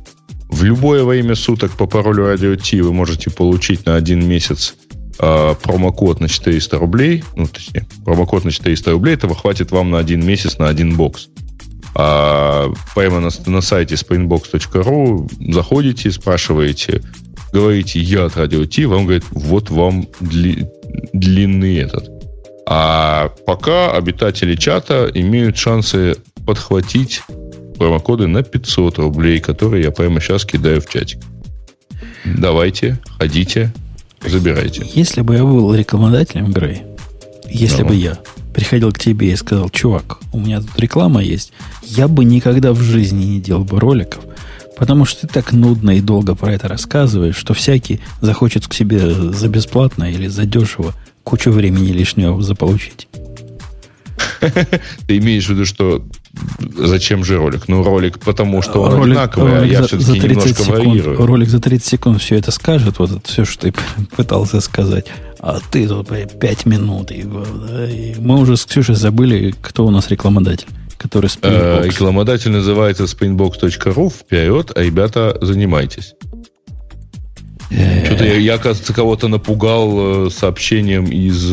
[0.61, 4.75] В любое время суток по паролю Radio T вы можете получить на один месяц
[5.17, 7.23] э, промокод на 400 рублей.
[7.35, 9.15] Ну, точнее, промокод на 400 рублей.
[9.15, 11.29] Этого хватит вам на один месяц на один бокс.
[11.95, 17.01] А, прямо на, на сайте springbox.ru заходите, спрашиваете,
[17.51, 20.67] говорите, я от Radio T, вам говорит, вот вам дли-
[21.11, 22.07] длинный этот.
[22.67, 27.23] А пока обитатели чата имеют шансы подхватить
[27.81, 31.17] промокоды на 500 рублей, которые я прямо сейчас кидаю в чатик.
[32.23, 33.73] Давайте, ходите,
[34.23, 34.85] забирайте.
[34.93, 36.83] Если бы я был рекламодателем, Грей,
[37.49, 37.87] если Ну.
[37.87, 38.19] бы я
[38.53, 42.81] приходил к тебе и сказал, чувак, у меня тут реклама есть, я бы никогда в
[42.81, 44.23] жизни не делал бы роликов
[44.77, 49.11] Потому что ты так нудно и долго про это рассказываешь, что всякий захочет к себе
[49.11, 50.93] за бесплатно или за дешево
[51.23, 53.07] кучу времени лишнего заполучить.
[55.07, 56.03] Ты имеешь в виду, что
[56.77, 57.67] зачем же ролик?
[57.67, 61.25] Ну, ролик потому, что он ролик, одинаковый, ролик а я все-таки немножко секунд, варьирую.
[61.25, 63.73] Ролик за 30 секунд все это скажет, вот это все, что ты
[64.15, 65.07] пытался сказать.
[65.39, 67.11] А ты тут 5 минут.
[67.11, 70.67] И, и мы уже с Ксюшей забыли, кто у нас рекламодатель
[70.97, 71.81] который Springbox.
[71.81, 76.13] Э, рекламодатель называется springbox.ru вперед, а ребята, занимайтесь.
[77.71, 78.05] Э.
[78.05, 81.51] Что-то я, я, кажется, кого-то напугал э, сообщением из...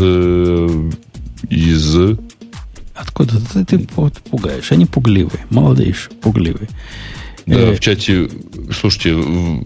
[1.49, 2.19] из...
[2.99, 4.73] Откуда ты, ты пугаешь?
[4.73, 6.69] Они пугливые, молодые еще, пугливые.
[7.47, 8.29] Да, в чате,
[8.79, 9.17] слушайте,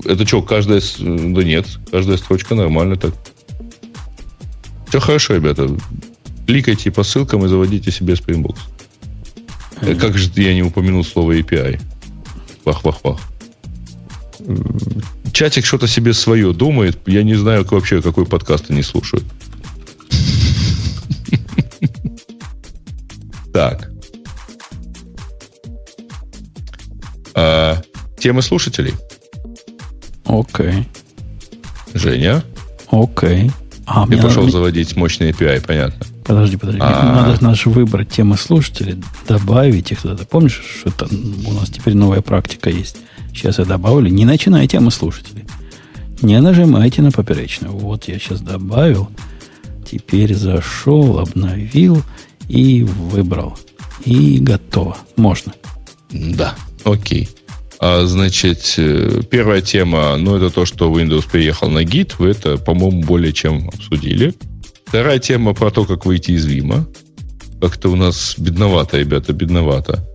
[0.04, 0.80] это что, каждая...
[1.00, 3.14] Да нет, каждая строчка нормально так.
[4.88, 5.68] Все хорошо, ребята.
[6.46, 8.56] Кликайте по ссылкам и заводите себе Springbox.
[9.80, 9.96] Mm-hmm.
[9.96, 11.80] Как же я не упомянул слово API?
[12.64, 13.18] Вах-вах-вах.
[15.32, 16.98] Чатик что-то себе свое думает.
[17.06, 19.24] Я не знаю вообще, какой подкаст они слушают.
[23.52, 23.90] Так.
[27.34, 27.80] А,
[28.18, 28.94] темы слушателей.
[30.24, 30.88] Окей.
[31.94, 32.42] Женя.
[32.90, 33.50] Окей.
[33.86, 34.52] А, Ты пошел надо...
[34.52, 36.06] заводить мощный API, понятно.
[36.24, 36.80] Подожди, подожди.
[36.80, 37.26] А-а-а.
[37.26, 40.24] Надо наш выбрать темы слушателей, добавить их туда.
[40.24, 41.06] Помнишь, что это
[41.46, 42.98] у нас теперь новая практика есть?
[43.34, 44.08] Сейчас я добавлю.
[44.08, 45.44] Не начинай темы слушателей.
[46.20, 47.76] Не нажимайте на поперечную.
[47.76, 49.10] Вот я сейчас добавил.
[49.90, 52.02] Теперь зашел, обновил
[52.52, 53.58] и выбрал.
[54.04, 54.96] И готово.
[55.16, 55.54] Можно.
[56.10, 56.54] Да,
[56.84, 57.28] окей.
[57.80, 62.14] А, значит, э, первая тема, ну, это то, что Windows переехал на Git.
[62.18, 64.34] Вы это, по-моему, более чем обсудили.
[64.84, 66.86] Вторая тема про то, как выйти из Вима.
[67.60, 70.06] Как-то у нас бедновато, ребята, бедновато.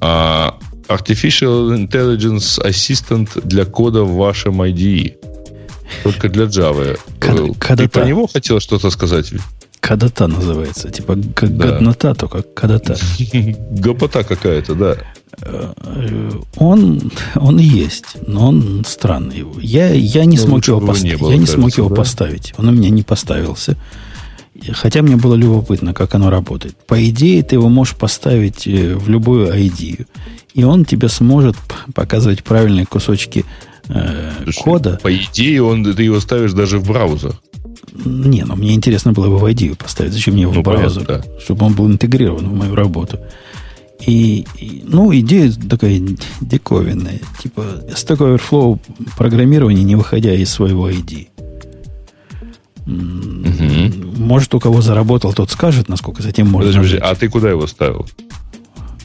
[0.00, 0.58] А
[0.88, 5.14] Artificial Intelligence Assistant для кода в вашем IDE.
[6.02, 6.98] Только для Java.
[7.18, 9.32] Когда, Ты когда про него хотел что-то сказать?
[9.90, 10.88] Кадата называется.
[10.88, 11.72] Типа как да.
[11.72, 12.96] годнота, только кадата.
[13.72, 14.96] Гопота какая-то, да.
[15.42, 19.44] Э, он, он есть, но он странный.
[19.60, 21.02] Я, я не но смог, его, пост...
[21.02, 21.96] не было, я не кажется, смог его да?
[21.96, 22.54] поставить.
[22.56, 23.76] Он у меня не поставился.
[24.70, 26.76] Хотя мне было любопытно, как оно работает.
[26.86, 30.06] По идее, ты его можешь поставить э, в любую ID,
[30.54, 31.56] и он тебе сможет
[31.96, 33.44] показывать правильные кусочки
[33.88, 35.00] э, Слушай, кода.
[35.02, 37.34] По идее, он, ты его ставишь даже в браузер.
[38.04, 40.12] Не, ну мне интересно было бы в ID поставить.
[40.12, 41.04] Зачем мне его ну, в браузер?
[41.04, 41.40] Понятно, да.
[41.40, 43.18] Чтобы он был интегрирован в мою работу.
[44.06, 46.00] И, и, ну, идея такая
[46.40, 47.20] диковинная.
[47.42, 48.78] Типа Stack Overflow
[49.16, 51.28] программирование, не выходя из своего ID.
[52.86, 54.22] Угу.
[54.22, 56.72] Может, у кого заработал, тот скажет, насколько затем можно...
[56.72, 58.06] Подожди, а ты куда его ставил?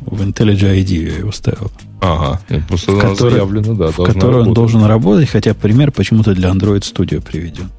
[0.02, 1.72] В IntelliJ ID я его ставил.
[2.02, 6.50] Ага, просто в который, заявлено, да, в который он должен работать, хотя пример почему-то для
[6.50, 7.70] Android Studio приведен.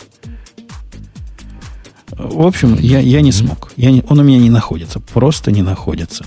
[2.19, 3.73] В общем, я, я не смог.
[3.77, 5.01] Я не, он у меня не находится.
[5.01, 6.25] Просто не находится.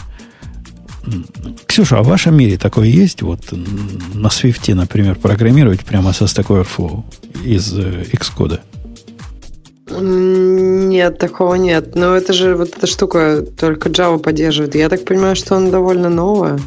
[1.65, 3.21] Ксюша, а в вашем мире такое есть?
[3.21, 3.51] Вот
[4.13, 7.03] на Swift, например, программировать прямо со Stack Overflow
[7.43, 8.59] из э, Xcode?
[9.89, 11.95] Нет, такого нет.
[11.95, 14.75] Но это же вот эта штука только Java поддерживает.
[14.75, 16.59] Я так понимаю, что она довольно новая.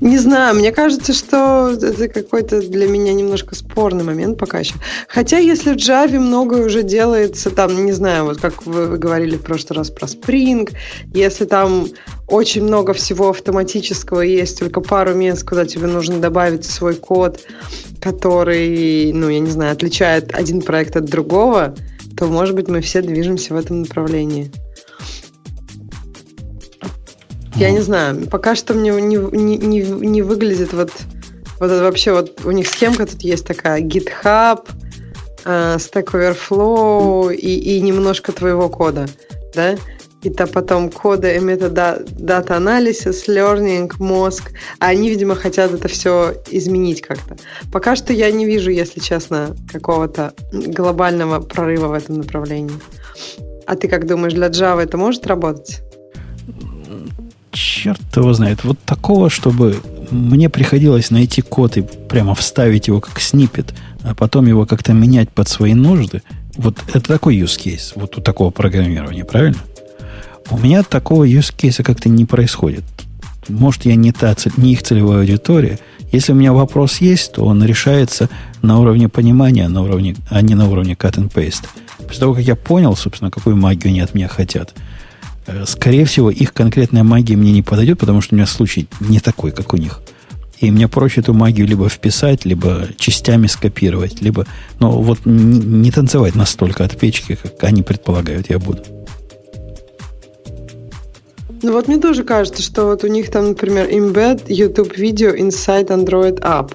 [0.00, 4.74] Не знаю, мне кажется, что это какой-то для меня немножко спорный момент пока еще.
[5.08, 9.42] Хотя, если в Java многое уже делается, там, не знаю, вот как вы говорили в
[9.42, 10.70] прошлый раз про Spring,
[11.14, 11.88] если там
[12.28, 17.40] очень много всего автоматического есть, только пару мест, куда тебе нужно добавить свой код,
[18.00, 21.74] который, ну, я не знаю, отличает один проект от другого,
[22.16, 24.50] то, может быть, мы все движемся в этом направлении.
[27.56, 30.92] Я не знаю, пока что мне не, не, не, не выглядит вот,
[31.58, 34.68] вот это вообще вот у них схемка тут есть такая GitHub,
[35.46, 39.06] э, Stack Overflow и, и немножко твоего кода,
[39.54, 39.76] да?
[40.22, 44.50] И то потом коды и метод дата анализис, learning, мозг.
[44.78, 47.36] А они, видимо, хотят это все изменить как-то.
[47.72, 52.76] Пока что я не вижу, если честно, какого-то глобального прорыва в этом направлении.
[53.66, 55.80] А ты как думаешь, для Java это может работать?
[57.56, 59.76] Черт его знает, вот такого, чтобы
[60.10, 65.30] мне приходилось найти код и прямо вставить его как снипет, а потом его как-то менять
[65.30, 66.22] под свои нужды,
[66.56, 69.58] вот это такой use case, вот у такого программирования, правильно?
[70.50, 72.84] У меня такого use case как-то не происходит.
[73.48, 75.78] Может, я не, та, не их целевая аудитория.
[76.12, 78.28] Если у меня вопрос есть, то он решается
[78.62, 81.64] на уровне понимания, на уровне, а не на уровне cut and paste.
[81.98, 84.74] После того, как я понял, собственно, какую магию они от меня хотят–
[85.66, 89.50] скорее всего, их конкретная магия мне не подойдет, потому что у меня случай не такой,
[89.50, 90.00] как у них.
[90.58, 94.46] И мне проще эту магию либо вписать, либо частями скопировать, либо,
[94.80, 98.82] ну, вот не танцевать настолько от печки, как они предполагают, я буду.
[101.62, 105.88] Ну вот мне тоже кажется, что вот у них там, например, embed YouTube видео inside
[105.88, 106.72] Android app.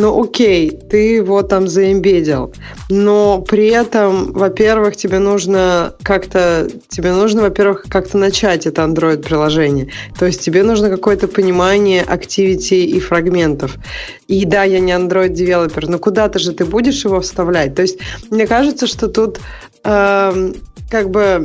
[0.00, 2.54] Ну окей, ты его там заимбедил,
[2.88, 9.88] но при этом, во-первых, тебе нужно как-то, тебе нужно, во-первых, как-то начать это Android приложение.
[10.16, 13.74] То есть тебе нужно какое-то понимание activity и фрагментов.
[14.28, 17.74] И да, я не Android девелопер, но куда-то же ты будешь его вставлять.
[17.74, 17.98] То есть
[18.30, 19.40] мне кажется, что тут
[19.82, 20.52] э,
[20.88, 21.44] как бы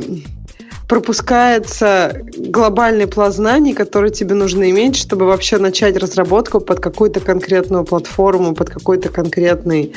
[0.88, 7.84] пропускается глобальный пласт знаний, который тебе нужно иметь, чтобы вообще начать разработку под какую-то конкретную
[7.84, 9.92] платформу, под какой-то конкретный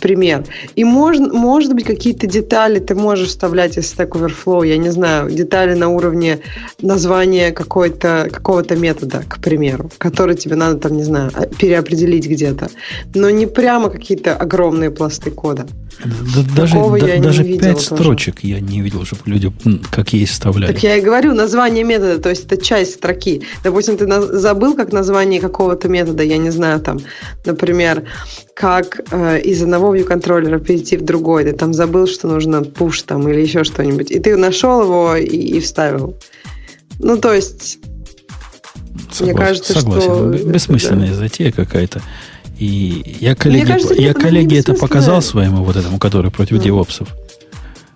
[0.00, 0.44] пример.
[0.74, 5.30] И можно, может быть, какие-то детали ты можешь вставлять из Stack Overflow, я не знаю,
[5.30, 6.40] детали на уровне
[6.80, 12.68] названия какой-то, какого-то метода, к примеру, который тебе надо, там, не знаю, переопределить где-то.
[13.14, 15.66] Но не прямо какие-то огромные пласты кода.
[16.04, 19.52] Да, даже да, даже пять строчек я не видел, чтобы люди
[19.90, 20.72] как есть вставляли.
[20.72, 23.42] Так я и говорю, название метода, то есть это часть строки.
[23.62, 24.06] Допустим, ты
[24.38, 26.98] забыл как название какого-то метода, я не знаю, там,
[27.44, 28.04] например,
[28.54, 33.04] как э, из одного view контроллера перейти в другой, ты там забыл, что нужно push
[33.06, 36.16] там или еще что-нибудь, и ты нашел его и, и вставил.
[36.98, 37.78] Ну, то есть,
[39.10, 40.34] Согласен, мне кажется, согласен.
[40.34, 40.48] что...
[40.48, 41.14] Бессмысленная да.
[41.14, 42.02] затея какая-то.
[42.58, 46.62] И я коллеге, кажется, я коллеге это показал своему вот этому, который против mm.
[46.62, 47.08] девопсов.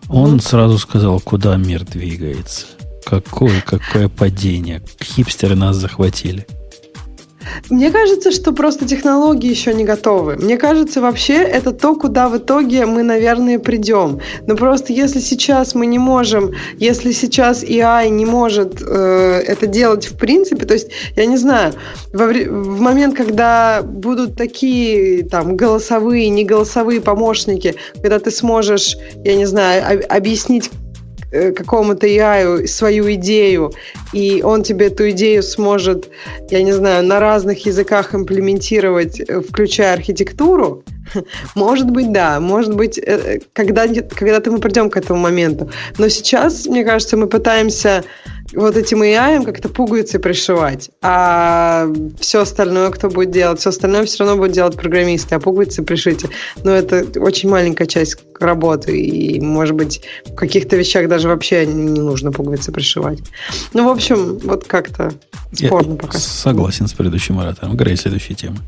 [0.08, 0.40] Он mm.
[0.40, 2.66] сразу сказал, куда мир двигается.
[3.04, 4.82] Какое, какое падение.
[5.02, 6.46] Хипстеры нас захватили.
[7.70, 10.36] Мне кажется, что просто технологии еще не готовы.
[10.36, 14.20] Мне кажется, вообще это то, куда в итоге мы, наверное, придем.
[14.46, 20.06] Но просто если сейчас мы не можем, если сейчас AI не может э, это делать
[20.06, 21.74] в принципе, то есть, я не знаю,
[22.12, 29.46] во, в момент, когда будут такие там голосовые, неголосовые помощники, когда ты сможешь, я не
[29.46, 30.70] знаю, объяснить
[31.52, 33.72] какому-то AI свою идею,
[34.12, 36.08] и он тебе эту идею сможет,
[36.50, 40.84] я не знаю, на разных языках имплементировать, э, включая архитектуру,
[41.54, 42.40] может быть, да.
[42.40, 45.70] Может быть, э, когда, когда-то мы придем к этому моменту.
[45.98, 48.04] Но сейчас, мне кажется, мы пытаемся
[48.54, 50.90] вот этим AI как-то пуговицы пришивать.
[51.02, 51.86] А
[52.20, 53.60] все остальное кто будет делать?
[53.60, 56.28] Все остальное все равно будут делать программисты, а пуговицы пришите.
[56.62, 58.98] Но это очень маленькая часть работы.
[58.98, 63.18] И, может быть, в каких-то вещах даже вообще не нужно пуговицы пришивать.
[63.72, 65.12] Ну, в общем, вот как-то
[65.52, 66.18] спорно Я пока.
[66.18, 67.76] Согласен с предыдущим оратором.
[67.76, 68.58] Грей, следующая тема.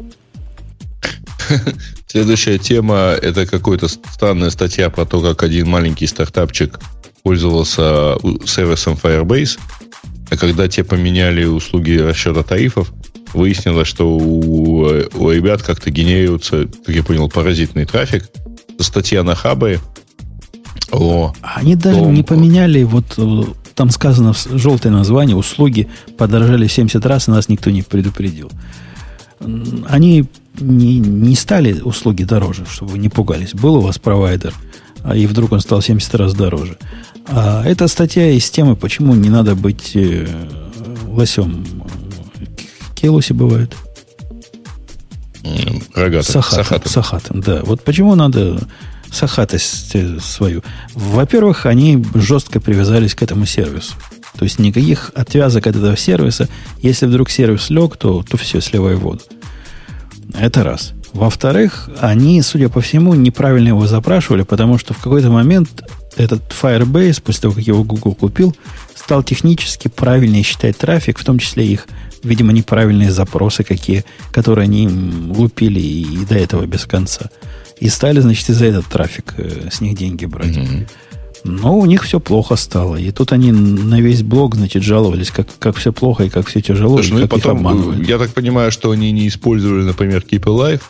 [2.06, 6.78] Следующая тема– это какая-то странная статья про то, как один маленький стартапчик
[7.28, 9.58] пользовался сервисом Firebase,
[10.30, 12.90] а когда те поменяли услуги расчета тарифов,
[13.34, 18.30] выяснилось, что у, у ребят как-то генерируется, как я понял, паразитный трафик.
[18.78, 19.78] Статья на Хабре
[20.90, 22.14] о Они даже том...
[22.14, 23.42] не поменяли, вот э,
[23.74, 25.86] там сказано желтое название, услуги
[26.16, 28.50] подорожали в 70 раз, и нас никто не предупредил.
[29.86, 30.24] Они
[30.58, 33.52] не, не стали услуги дороже, чтобы вы не пугались.
[33.52, 34.54] Был у вас провайдер,
[35.02, 36.78] а и вдруг он стал 70 раз дороже.
[37.28, 40.26] А эта статья из темы, почему не надо быть э,
[41.06, 41.64] лосем.
[42.94, 43.76] Келуси бывают.
[45.94, 46.32] Рогатым.
[46.32, 46.92] Сахатым, сахатым.
[46.92, 47.60] Сахатым, да.
[47.64, 48.60] Вот почему надо
[49.10, 50.62] сахатость э, свою.
[50.94, 53.94] Во-первых, они жестко привязались к этому сервису.
[54.38, 56.48] То есть никаких отвязок от этого сервиса.
[56.80, 59.20] Если вдруг сервис лег, то, то все, сливай воду.
[60.34, 60.92] Это раз.
[61.12, 65.82] Во-вторых, они, судя по всему, неправильно его запрашивали, потому что в какой-то момент
[66.16, 68.56] этот Firebase, после того, как его Google купил,
[68.94, 71.86] стал технически правильнее считать трафик, в том числе их,
[72.22, 77.30] видимо, неправильные запросы, какие, которые они лупили и до этого без конца.
[77.80, 80.56] И стали, значит, из-за этот трафик э, с них деньги брать.
[80.56, 80.88] Mm-hmm.
[81.44, 82.96] Но у них все плохо стало.
[82.96, 86.60] И тут они на весь блог, значит, жаловались, как, как все плохо и как все
[86.60, 88.08] тяжело, Слушай, и ну как и потом, их обманывают.
[88.08, 90.82] Я так понимаю, что они не использовали, например, Keep Alive,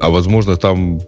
[0.00, 1.00] а возможно, там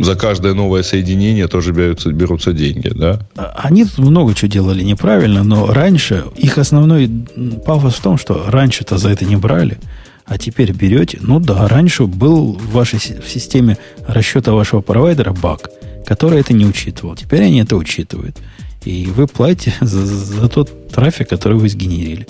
[0.00, 3.20] за каждое новое соединение тоже берутся, берутся деньги, да?
[3.36, 7.10] А, они много чего делали неправильно, но раньше их основной
[7.66, 9.78] пафос в том, что раньше-то за это не брали,
[10.24, 11.18] а теперь берете.
[11.20, 13.76] Ну да, раньше был в вашей в системе
[14.06, 15.70] расчета вашего провайдера баг–
[16.04, 17.16] который это не учитывал.
[17.16, 18.36] Теперь они это учитывают.
[18.84, 22.26] И вы платите за, за тот трафик, который вы сгенерили.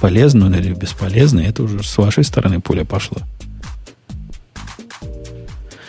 [0.00, 3.18] Полезно или бесполезно, это уже с вашей стороны пуля пошла.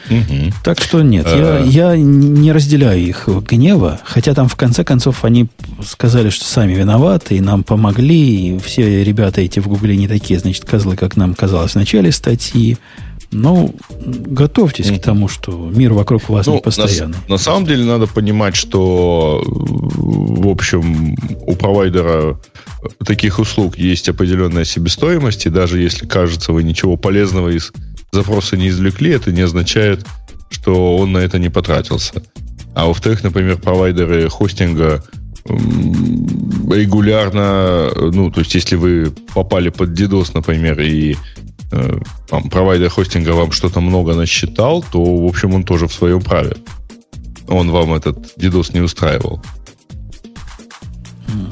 [0.10, 0.54] Угу.
[0.64, 1.66] Так что нет, я, э.
[1.66, 5.48] я не разделяю их гнева, хотя там в конце концов они
[5.84, 10.40] сказали, что сами виноваты, и нам помогли, и все ребята эти в Гугле не такие,
[10.40, 12.78] значит, козлы, как нам казалось в начале статьи.
[13.34, 15.00] Ну, готовьтесь mm-hmm.
[15.00, 17.18] к тому, что мир вокруг вас ну, не постоянный.
[17.28, 21.16] На, на самом деле надо понимать, что, в общем,
[21.46, 22.40] у провайдера
[23.06, 27.72] таких услуг есть определенная себестоимость, и даже если кажется, вы ничего полезного из
[28.12, 30.06] запроса не извлекли, это не означает,
[30.50, 32.22] что он на это не потратился.
[32.76, 35.04] А во-вторых, например, провайдеры хостинга
[35.46, 41.18] регулярно, ну, то есть, если вы попали под DDoS, например, и э,
[42.28, 46.56] там, провайдер хостинга вам что-то много насчитал, то, в общем, он тоже в своем праве.
[47.48, 49.42] Он вам этот DDoS не устраивал.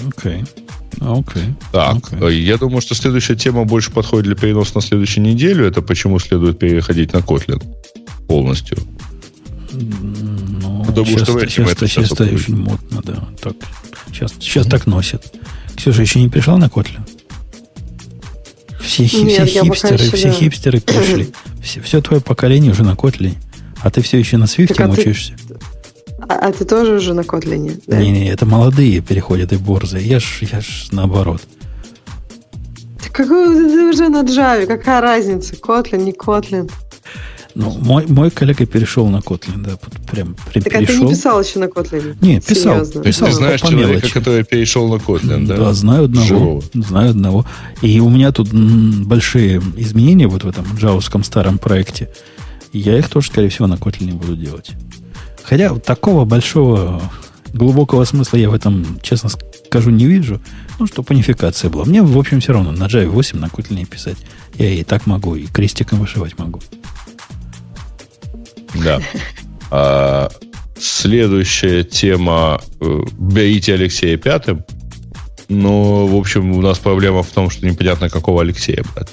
[0.08, 0.42] Окей.
[0.42, 0.62] Okay.
[1.02, 1.54] Okay.
[1.72, 2.32] Так, okay.
[2.40, 5.66] я думаю, что следующая тема больше подходит для переноса на следующую неделю.
[5.66, 7.62] Это почему следует переходить на Kotlin
[8.28, 8.78] полностью.
[9.72, 13.28] Ну, Потому часто, что этим это часто очень модно, да.
[13.42, 13.56] Так,
[14.12, 14.70] сейчас сейчас mm-hmm.
[14.70, 15.34] так носят.
[15.76, 17.02] Ксюша еще не пришла на Kotlin?
[18.92, 20.34] Все, Нет, все хипстеры, все да.
[20.34, 21.30] хипстеры пришли.
[21.64, 23.36] Все, все твое поколение уже на Kotlin.
[23.82, 25.34] А ты все еще на Swift а мучаешься.
[25.48, 25.56] Ты,
[26.28, 27.78] а, а ты тоже уже на Котлине?
[27.88, 27.98] Да?
[27.98, 30.06] Не, не, это молодые переходят и борзые.
[30.06, 31.42] Я ж, я ж наоборот.
[33.14, 34.66] какой ты уже на Java?
[34.66, 35.56] Какая разница?
[35.56, 36.70] Котлин, не Котлин?
[37.56, 39.78] Ну, мой, мой коллега перешел на Kotlin, да,
[40.10, 40.96] прям при, так перешел.
[40.96, 42.16] а ты не писал еще на Kotlin?
[42.22, 42.86] Не, писал.
[42.86, 43.04] Серьезно?
[43.04, 44.14] писал ты знаешь по человека, мелочи.
[44.14, 45.58] который перешел на Kotlin, да?
[45.58, 46.28] Да, знаю одного.
[46.28, 46.64] Живого.
[46.74, 47.46] Знаю одного.
[47.82, 52.10] И у меня тут большие изменения вот в этом джавовском старом проекте.
[52.74, 54.72] Я их тоже, скорее всего, на Kotlin буду делать.
[55.44, 57.02] Хотя такого большого
[57.54, 59.30] глубокого смысла я в этом, честно
[59.66, 60.42] скажу, не вижу.
[60.80, 61.86] Ну, что унификация была.
[61.86, 64.18] Мне, в общем, все равно на Java 8 на Kotlin писать.
[64.58, 66.60] Я и так могу, и крестиком вышивать могу.
[68.76, 69.02] Да.
[69.70, 70.30] А,
[70.78, 72.62] следующая тема.
[72.80, 74.64] Э, берите Алексея пятым.
[75.50, 79.10] Но, в общем, у нас проблема в том, что непонятно, какого Алексея брать.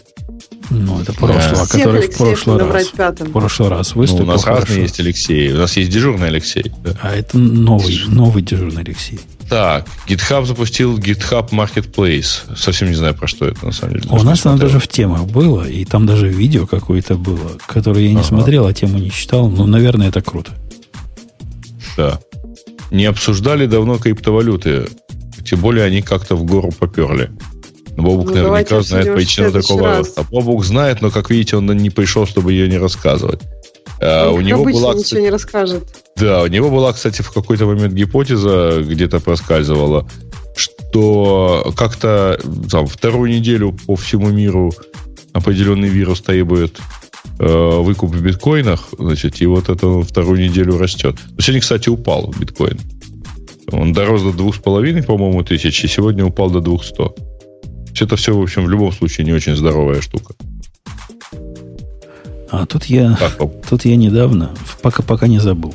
[0.70, 4.26] Ну, это прошлого, Всех который в прошлый раз, в прошлый раз выступил.
[4.26, 4.66] Ну, у нас хорошо.
[4.66, 5.52] разные есть Алексей.
[5.52, 6.72] У нас есть дежурный Алексей.
[6.85, 6.93] Да.
[7.02, 9.18] А это новый, новый дежурный Алексей.
[9.48, 12.54] Так, GitHub запустил GitHub Marketplace.
[12.54, 14.08] Совсем не знаю, про что это на самом деле.
[14.10, 18.10] У нас оно даже в темах было, и там даже видео какое-то было, которое я
[18.10, 18.24] не ага.
[18.24, 19.48] смотрел, а тему не читал.
[19.48, 20.52] Но, наверное, это круто.
[21.96, 22.20] Да.
[22.90, 24.88] Не обсуждали давно криптовалюты.
[25.44, 27.30] Тем более они как-то в гору поперли.
[27.96, 30.24] Бобук ну, наверняка знает причину такого роста.
[30.30, 33.40] Бобук знает, но, как видите, он не пришел, чтобы ее не рассказывать.
[34.00, 35.84] А, у него была, ничего кстати, не расскажет.
[36.16, 40.08] Да, у него была, кстати, в какой-то момент гипотеза где-то проскальзывала,
[40.56, 44.72] что как-то там, вторую неделю по всему миру
[45.32, 46.78] определенный вирус требует
[47.38, 51.16] э, выкуп в биткоинах, значит, и вот это вторую неделю растет.
[51.38, 52.78] Сегодня, кстати, упал биткоин.
[53.70, 58.02] Он дорос до двух с половиной, по-моему, тысяч, и сегодня упал до 200.
[58.02, 60.34] Это все, в общем, в любом случае не очень здоровая штука.
[62.50, 63.18] А тут я,
[63.68, 64.50] тут я недавно,
[64.82, 65.74] пока, пока не забыл,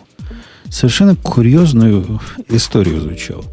[0.69, 2.19] совершенно курьезную
[2.49, 3.45] историю изучал.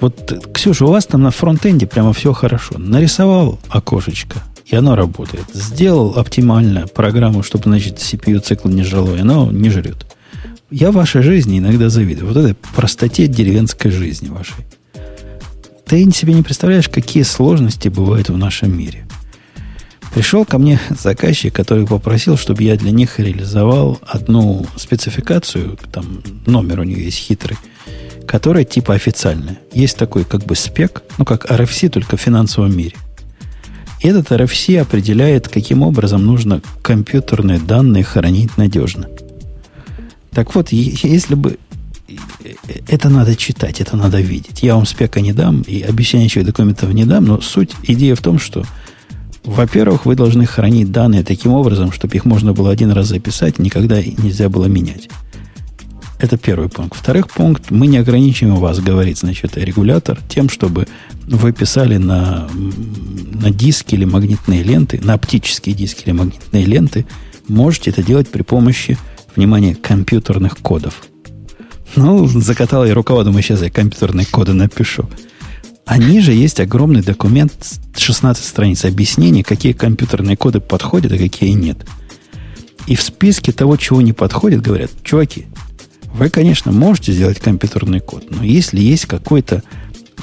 [0.00, 2.78] Вот, Ксюша, у вас там на фронтенде прямо все хорошо.
[2.78, 5.44] Нарисовал окошечко, и оно работает.
[5.52, 10.06] Сделал оптимально программу, чтобы, значит, CPU-цикл не жрало, и оно не жрет.
[10.70, 12.28] Я в вашей жизни иногда завидую.
[12.28, 14.64] Вот этой простоте деревенской жизни вашей.
[15.86, 19.06] Ты себе не представляешь, какие сложности бывают в нашем мире.
[20.14, 26.80] Пришел ко мне заказчик, который попросил, чтобы я для них реализовал одну спецификацию, там номер
[26.80, 27.56] у нее есть хитрый,
[28.26, 29.58] которая типа официальная.
[29.72, 32.96] Есть такой как бы спек, ну как RFC, только в финансовом мире.
[34.00, 39.08] И этот RFC определяет, каким образом нужно компьютерные данные хранить надежно.
[40.32, 41.58] Так вот, если бы
[42.88, 44.62] это надо читать, это надо видеть.
[44.62, 48.38] Я вам спека не дам и обещаний документов не дам, но суть, идея в том,
[48.38, 48.64] что,
[49.44, 54.02] во-первых, вы должны хранить данные таким образом, чтобы их можно было один раз записать, никогда
[54.02, 55.08] нельзя было менять.
[56.18, 56.98] Это первый пункт.
[56.98, 60.86] Второй пункт, мы не ограничиваем вас, говорит, значит, регулятор, тем, чтобы
[61.26, 62.48] вы писали на,
[63.32, 67.06] на диски или магнитные ленты, на оптические диски или магнитные ленты,
[67.48, 68.98] можете это делать при помощи,
[69.34, 71.04] внимания компьютерных кодов–
[71.96, 75.08] ну, закатал я рукава, думаю, сейчас я компьютерные коды напишу.
[75.86, 77.52] А ниже есть огромный документ,
[77.96, 81.78] 16 страниц объяснений, какие компьютерные коды подходят, а какие нет.
[82.86, 85.46] И в списке того, чего не подходит, говорят, чуваки,
[86.14, 89.62] вы, конечно, можете сделать компьютерный код, но если есть какой-то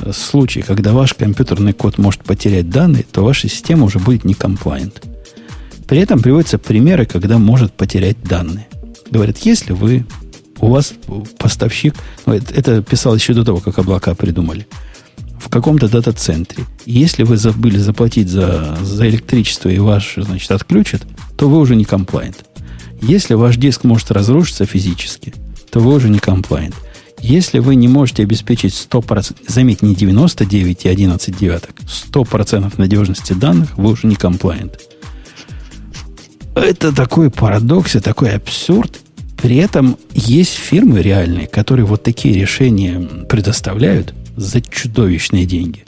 [0.02, 4.34] э, случай, когда ваш компьютерный код может потерять данные, то ваша система уже будет не
[4.34, 4.94] compliant.
[5.88, 8.68] При этом приводятся примеры, когда может потерять данные.
[9.10, 10.06] Говорят, если вы,
[10.60, 10.94] у вас
[11.38, 14.68] поставщик, ну, это, это писалось еще до того, как облака придумали,
[15.40, 21.04] в каком-то дата-центре, если вы забыли заплатить за, за электричество и ваш, значит, отключат,
[21.38, 22.46] то вы уже не комплайнт.
[23.02, 25.34] Если ваш диск может разрушиться физически,
[25.70, 26.76] то вы уже не комплайнт.
[27.20, 33.78] Если вы не можете обеспечить 100%, заметь, не 99 и 11 девяток, 100% надежности данных,
[33.78, 34.80] вы уже не комплайнт.
[36.56, 39.00] Это такой парадокс и такой абсурд.
[39.42, 43.00] При этом есть фирмы реальные, которые вот такие решения
[43.30, 45.84] предоставляют за чудовищные деньги.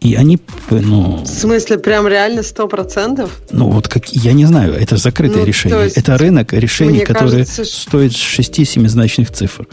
[0.00, 0.38] И они,
[0.70, 1.22] ну...
[1.22, 3.38] В смысле, прям реально сто процентов?
[3.50, 5.84] Ну, вот как, я не знаю, это закрытое ну, решение.
[5.84, 9.68] Есть, это рынок решений, которые кажется, стоят 6-7-значных цифр.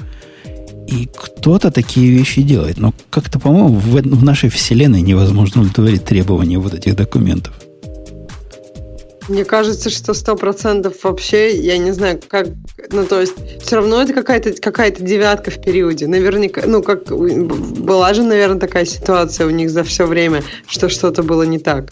[0.88, 2.78] И кто-то такие вещи делает.
[2.78, 7.54] Но как-то, по-моему, в, в нашей вселенной невозможно удовлетворить требования вот этих документов.
[9.28, 12.48] Мне кажется, что сто процентов вообще, я не знаю, как,
[12.92, 16.08] ну, то есть, все равно это какая-то какая девятка в периоде.
[16.08, 21.24] Наверняка, ну, как, была же, наверное, такая ситуация у них за все время, что что-то
[21.24, 21.90] было не так.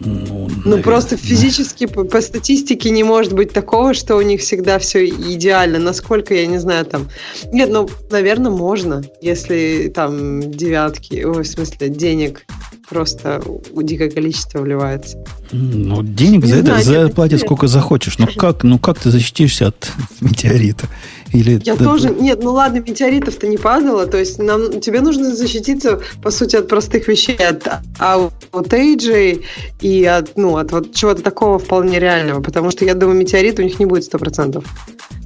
[0.00, 4.78] Ну, ну просто физически по, по статистике не может быть такого, что у них всегда
[4.78, 5.78] все идеально.
[5.78, 7.08] Насколько, я не знаю, там...
[7.52, 12.46] Нет, ну, наверное, можно, если там девятки, ой, в смысле, денег
[12.90, 13.42] просто
[13.74, 15.16] дикое количество вливается.
[15.52, 18.18] Ну, денег не за знаю, это, за платят сколько захочешь.
[18.18, 19.90] Но как, ну как ты защитишься от
[20.20, 20.86] метеорита?
[21.32, 22.10] Или Я да, тоже...
[22.10, 24.06] Нет, ну ладно, метеоритов-то не падало.
[24.06, 27.36] То есть нам, тебе нужно защититься, по сути, от простых вещей.
[27.36, 27.68] От
[27.98, 29.44] аутейджей
[29.80, 32.42] и от, ну, от вот чего-то такого вполне реального.
[32.42, 34.64] Потому что, я думаю, метеорит у них не будет 100%.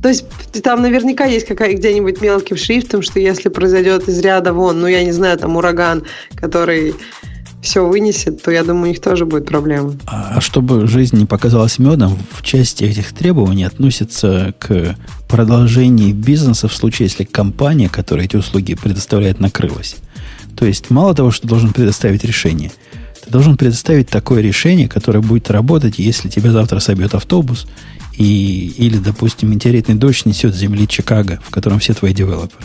[0.02, 0.26] То есть
[0.62, 5.02] там наверняка есть какая где-нибудь мелким шрифтом, что если произойдет из ряда вон, ну, я
[5.02, 6.04] не знаю, там ураган,
[6.34, 6.94] который
[7.64, 9.94] все вынесет, то я думаю, у них тоже будет проблема.
[10.06, 14.94] А чтобы жизнь не показалась медом, в части этих требований относится к
[15.28, 19.96] продолжению бизнеса в случае, если компания, которая эти услуги предоставляет, накрылась.
[20.56, 22.70] То есть, мало того, что должен предоставить решение,
[23.24, 27.66] ты должен предоставить такое решение, которое будет работать, если тебя завтра собьет автобус,
[28.12, 32.62] и, или, допустим, метеоритный дождь несет земли Чикаго, в котором все твои девелоперы.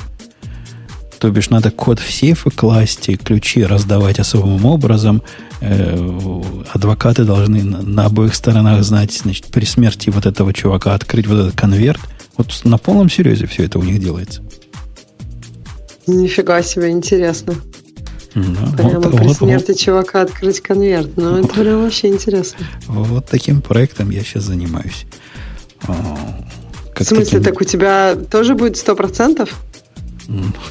[1.20, 5.22] То бишь надо код в сейфы класть, и ключи раздавать особым образом.
[5.60, 6.42] Э,
[6.72, 11.40] адвокаты должны на, на обоих сторонах знать, значит, при смерти вот этого чувака открыть вот
[11.40, 12.00] этот конверт.
[12.38, 14.42] Вот на полном серьезе все это у них делается.
[16.08, 17.54] Нифига себе, интересно.
[18.34, 21.10] Да, Прямо вот, при вот, смерти вот, чувака открыть конверт.
[21.18, 22.66] Ну, это прям вообще интересно.
[22.88, 25.06] Вот таким проектом я сейчас занимаюсь.
[25.82, 27.44] Как в смысле, таким...
[27.44, 29.56] так у тебя тоже будет сто процентов?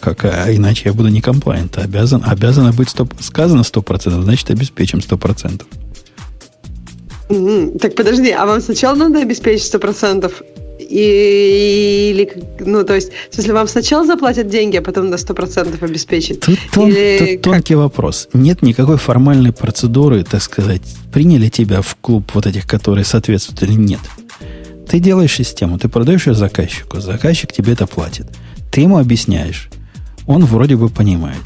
[0.00, 1.78] Как, а иначе я буду не комплайнт.
[1.78, 5.62] Обязан, обязано быть 100, сказано 100%, значит, обеспечим 100%.
[7.28, 7.78] Mm-hmm.
[7.78, 10.32] Так подожди, а вам сначала надо обеспечить 100%?
[10.80, 16.40] И, или, ну, то есть, если вам сначала заплатят деньги, а потом до 100% обеспечить?
[16.40, 18.28] Тут, тон, или тут тонкий вопрос.
[18.32, 20.82] Нет никакой формальной процедуры, так сказать,
[21.12, 24.00] приняли тебя в клуб вот этих, которые соответствуют или нет.
[24.88, 28.26] Ты делаешь систему, ты продаешь ее заказчику, заказчик тебе это платит.
[28.70, 29.68] Ты ему объясняешь.
[30.26, 31.42] Он вроде бы понимает.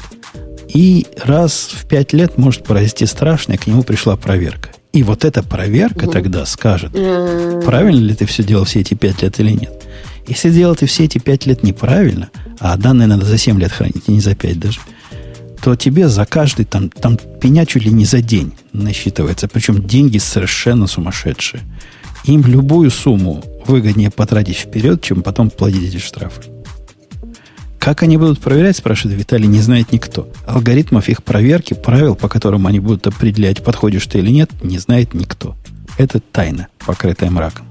[0.67, 4.69] И раз в пять лет может произойти страшное, к нему пришла проверка.
[4.91, 6.11] И вот эта проверка угу.
[6.11, 9.83] тогда скажет, правильно ли ты все делал все эти пять лет или нет.
[10.27, 12.29] Если делал ты все эти пять лет неправильно,
[12.59, 14.79] а данные надо за семь лет хранить, и не за пять даже,
[15.61, 19.47] то тебе за каждый там, там пеня чуть ли не за день насчитывается.
[19.47, 21.61] Причем деньги совершенно сумасшедшие.
[22.25, 26.43] Им любую сумму выгоднее потратить вперед, чем потом платить эти штрафы.
[27.83, 30.29] Как они будут проверять, спрашивает Виталий, не знает никто.
[30.47, 35.13] Алгоритмов их проверки, правил, по которым они будут определять, подходишь ты или нет, не знает
[35.13, 35.57] никто.
[35.97, 37.65] Это тайна, покрытая мраком.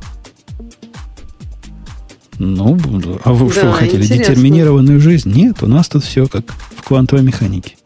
[2.38, 2.78] Ну,
[3.24, 4.02] а вы да, что вы хотели?
[4.02, 4.34] Интересно.
[4.34, 5.32] Детерминированную жизнь?
[5.32, 6.44] Нет, у нас тут все как
[6.76, 7.76] в квантовой механике.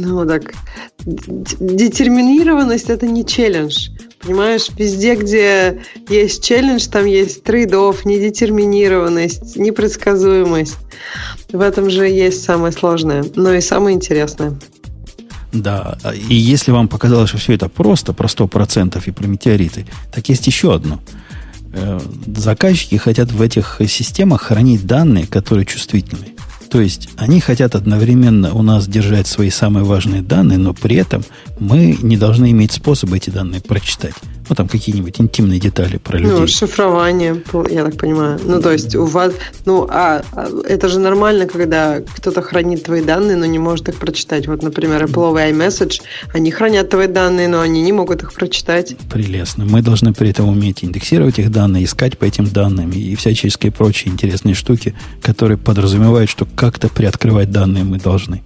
[0.00, 0.54] Ну, так,
[1.04, 3.88] детерминированность это не челлендж.
[4.20, 10.76] Понимаешь, везде, где есть челлендж, там есть трейдов, недетерминированность, непредсказуемость.
[11.50, 14.56] В этом же есть самое сложное, но и самое интересное.
[15.52, 15.98] Да,
[16.28, 20.46] и если вам показалось, что все это просто, про 100% и про метеориты, так есть
[20.46, 21.00] еще одно.
[21.72, 21.98] Э,
[22.36, 26.37] заказчики хотят в этих системах хранить данные, которые чувствительны.
[26.70, 31.24] То есть они хотят одновременно у нас держать свои самые важные данные, но при этом
[31.58, 34.14] мы не должны иметь способа эти данные прочитать.
[34.48, 36.38] Ну, там какие-нибудь интимные детали про людей.
[36.38, 38.40] Ну, шифрование, я так понимаю.
[38.44, 39.32] Ну, то есть у вас...
[39.64, 43.96] Ну, а, а это же нормально, когда кто-то хранит твои данные, но не может их
[43.96, 44.46] прочитать.
[44.46, 46.00] Вот, например, Apple iMessage,
[46.32, 48.96] они хранят твои данные, но они не могут их прочитать.
[49.10, 49.64] Прелестно.
[49.64, 54.12] Мы должны при этом уметь индексировать их данные, искать по этим данным и всяческие прочие
[54.12, 58.42] интересные штуки, которые подразумевают, что как-то приоткрывать данные мы должны.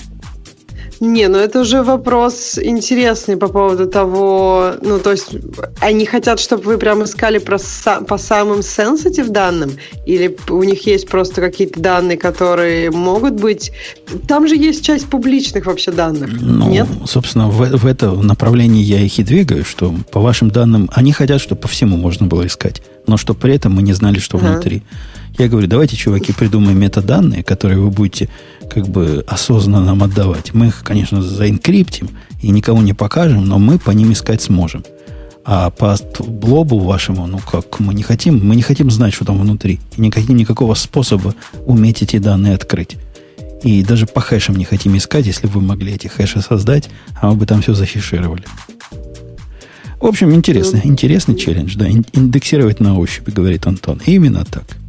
[1.02, 5.30] Не, ну это уже вопрос интересный по поводу того, ну то есть
[5.80, 7.58] они хотят, чтобы вы прям искали про,
[8.06, 9.72] по самым sensitive данным,
[10.06, 13.72] или у них есть просто какие-то данные, которые могут быть...
[14.28, 16.86] Там же есть часть публичных вообще данных, ну, нет?
[17.04, 21.40] собственно, в, в это направлении я их и двигаю, что по вашим данным, они хотят,
[21.40, 24.52] чтобы по всему можно было искать, но что при этом мы не знали, что ага.
[24.52, 24.84] внутри.
[25.38, 28.28] Я говорю, давайте, чуваки, придумаем метаданные, которые вы будете
[28.72, 30.54] как бы осознанно нам отдавать.
[30.54, 34.84] Мы их, конечно, заинкриптим и никому не покажем, но мы по ним искать сможем.
[35.44, 39.40] А по блобу вашему, ну как, мы не хотим, мы не хотим знать, что там
[39.40, 39.80] внутри.
[39.96, 41.34] И не хотим никакого способа
[41.66, 42.96] уметь эти данные открыть.
[43.62, 46.88] И даже по хэшам не хотим искать, если бы вы могли эти хэши создать,
[47.20, 48.44] а мы бы там все захешировали.
[50.00, 51.88] В общем, интересный, интересный челлендж, да.
[51.88, 54.00] Индексировать на ощупь, говорит Антон.
[54.04, 54.81] Именно так.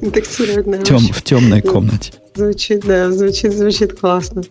[0.00, 2.12] Индексировать Тем, В темной комнате.
[2.34, 4.42] Звучит, да, звучит, звучит классно.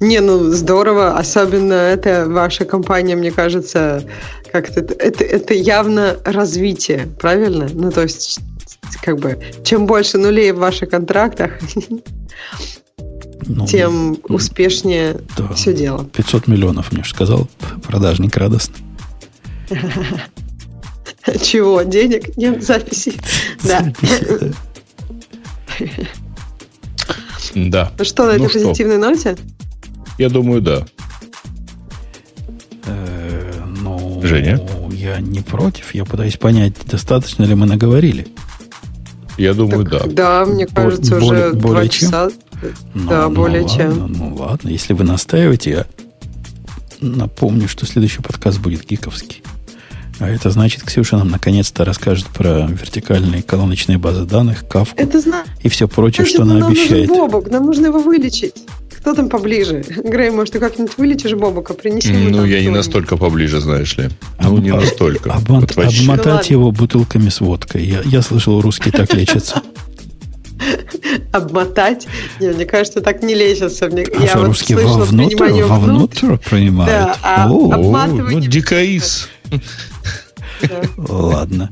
[0.00, 4.04] Не, ну здорово, особенно это ваша компания, мне кажется,
[4.52, 7.68] как-то это, это явно развитие, правильно?
[7.72, 8.40] Ну, то есть,
[9.02, 11.52] как бы, чем больше нулей в ваших контрактах,
[13.46, 16.04] ну, тем успешнее да, все дело.
[16.04, 17.48] 500 миллионов, мне же сказал
[17.82, 18.76] продажник радостно.
[21.42, 21.82] Чего?
[21.82, 22.36] Денег?
[22.36, 23.18] Нет записей.
[23.62, 23.92] Да.
[27.54, 27.92] Да.
[27.98, 29.36] Ну что, на этой ну позитивной ноте?
[30.18, 30.84] Я думаю, да.
[32.86, 34.60] Э, ну, Женя?
[34.90, 35.94] Я не против.
[35.94, 38.26] Я пытаюсь понять, достаточно ли мы наговорили.
[39.36, 40.00] Я думаю, да.
[40.06, 42.30] Да, мне кажется, уже два часа.
[42.94, 44.12] Ну, да, ну более чем.
[44.12, 45.86] Ну ладно, если вы настаиваете, я
[47.00, 49.42] напомню, что следующий подкаст будет гиковский.
[50.20, 55.44] А это значит, Ксюша нам наконец-то расскажет про вертикальные колоночные базы данных, кавку это зна...
[55.62, 57.08] и все прочее, что она нам обещает.
[57.08, 58.54] Нужен Бобок, нам нужно его вылечить.
[58.98, 59.84] Кто там поближе?
[60.04, 61.74] Грей, может, ты как-нибудь вылечишь Бобока?
[61.74, 64.08] Принеси Ну, я не настолько поближе, знаешь ли.
[64.40, 65.32] Ну, не настолько.
[65.32, 65.74] Обмот...
[65.74, 67.84] Вот обмотать его бутылками с водкой.
[67.84, 69.62] Я, я слышал, русские так лечатся.
[71.32, 72.06] Обмотать?
[72.40, 73.88] Не, мне кажется, так не лечатся.
[73.88, 76.92] Мне, а я что, вот русские вовнутрь, вовнутрь принимают?
[76.92, 78.40] Да, а О, обматывание...
[78.40, 79.28] Ну, дикаис.
[80.96, 81.70] Ладно.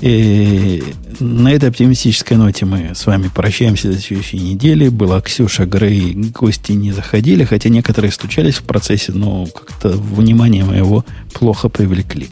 [0.00, 0.82] И
[1.20, 4.88] на этой оптимистической ноте мы с вами прощаемся до следующей недели.
[4.88, 11.04] Была Ксюша Грей, гости не заходили, хотя некоторые стучались в процессе, но как-то внимание моего
[11.32, 12.30] плохо привлекли.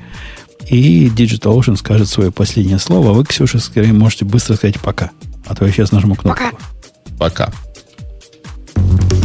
[0.69, 5.11] И Digital Ocean скажет свое последнее слово, а вы, Ксюша, скорее можете быстро сказать «пока».
[5.47, 6.45] А то я сейчас нажму кнопку.
[7.19, 7.47] Пока.
[7.47, 7.53] Пока.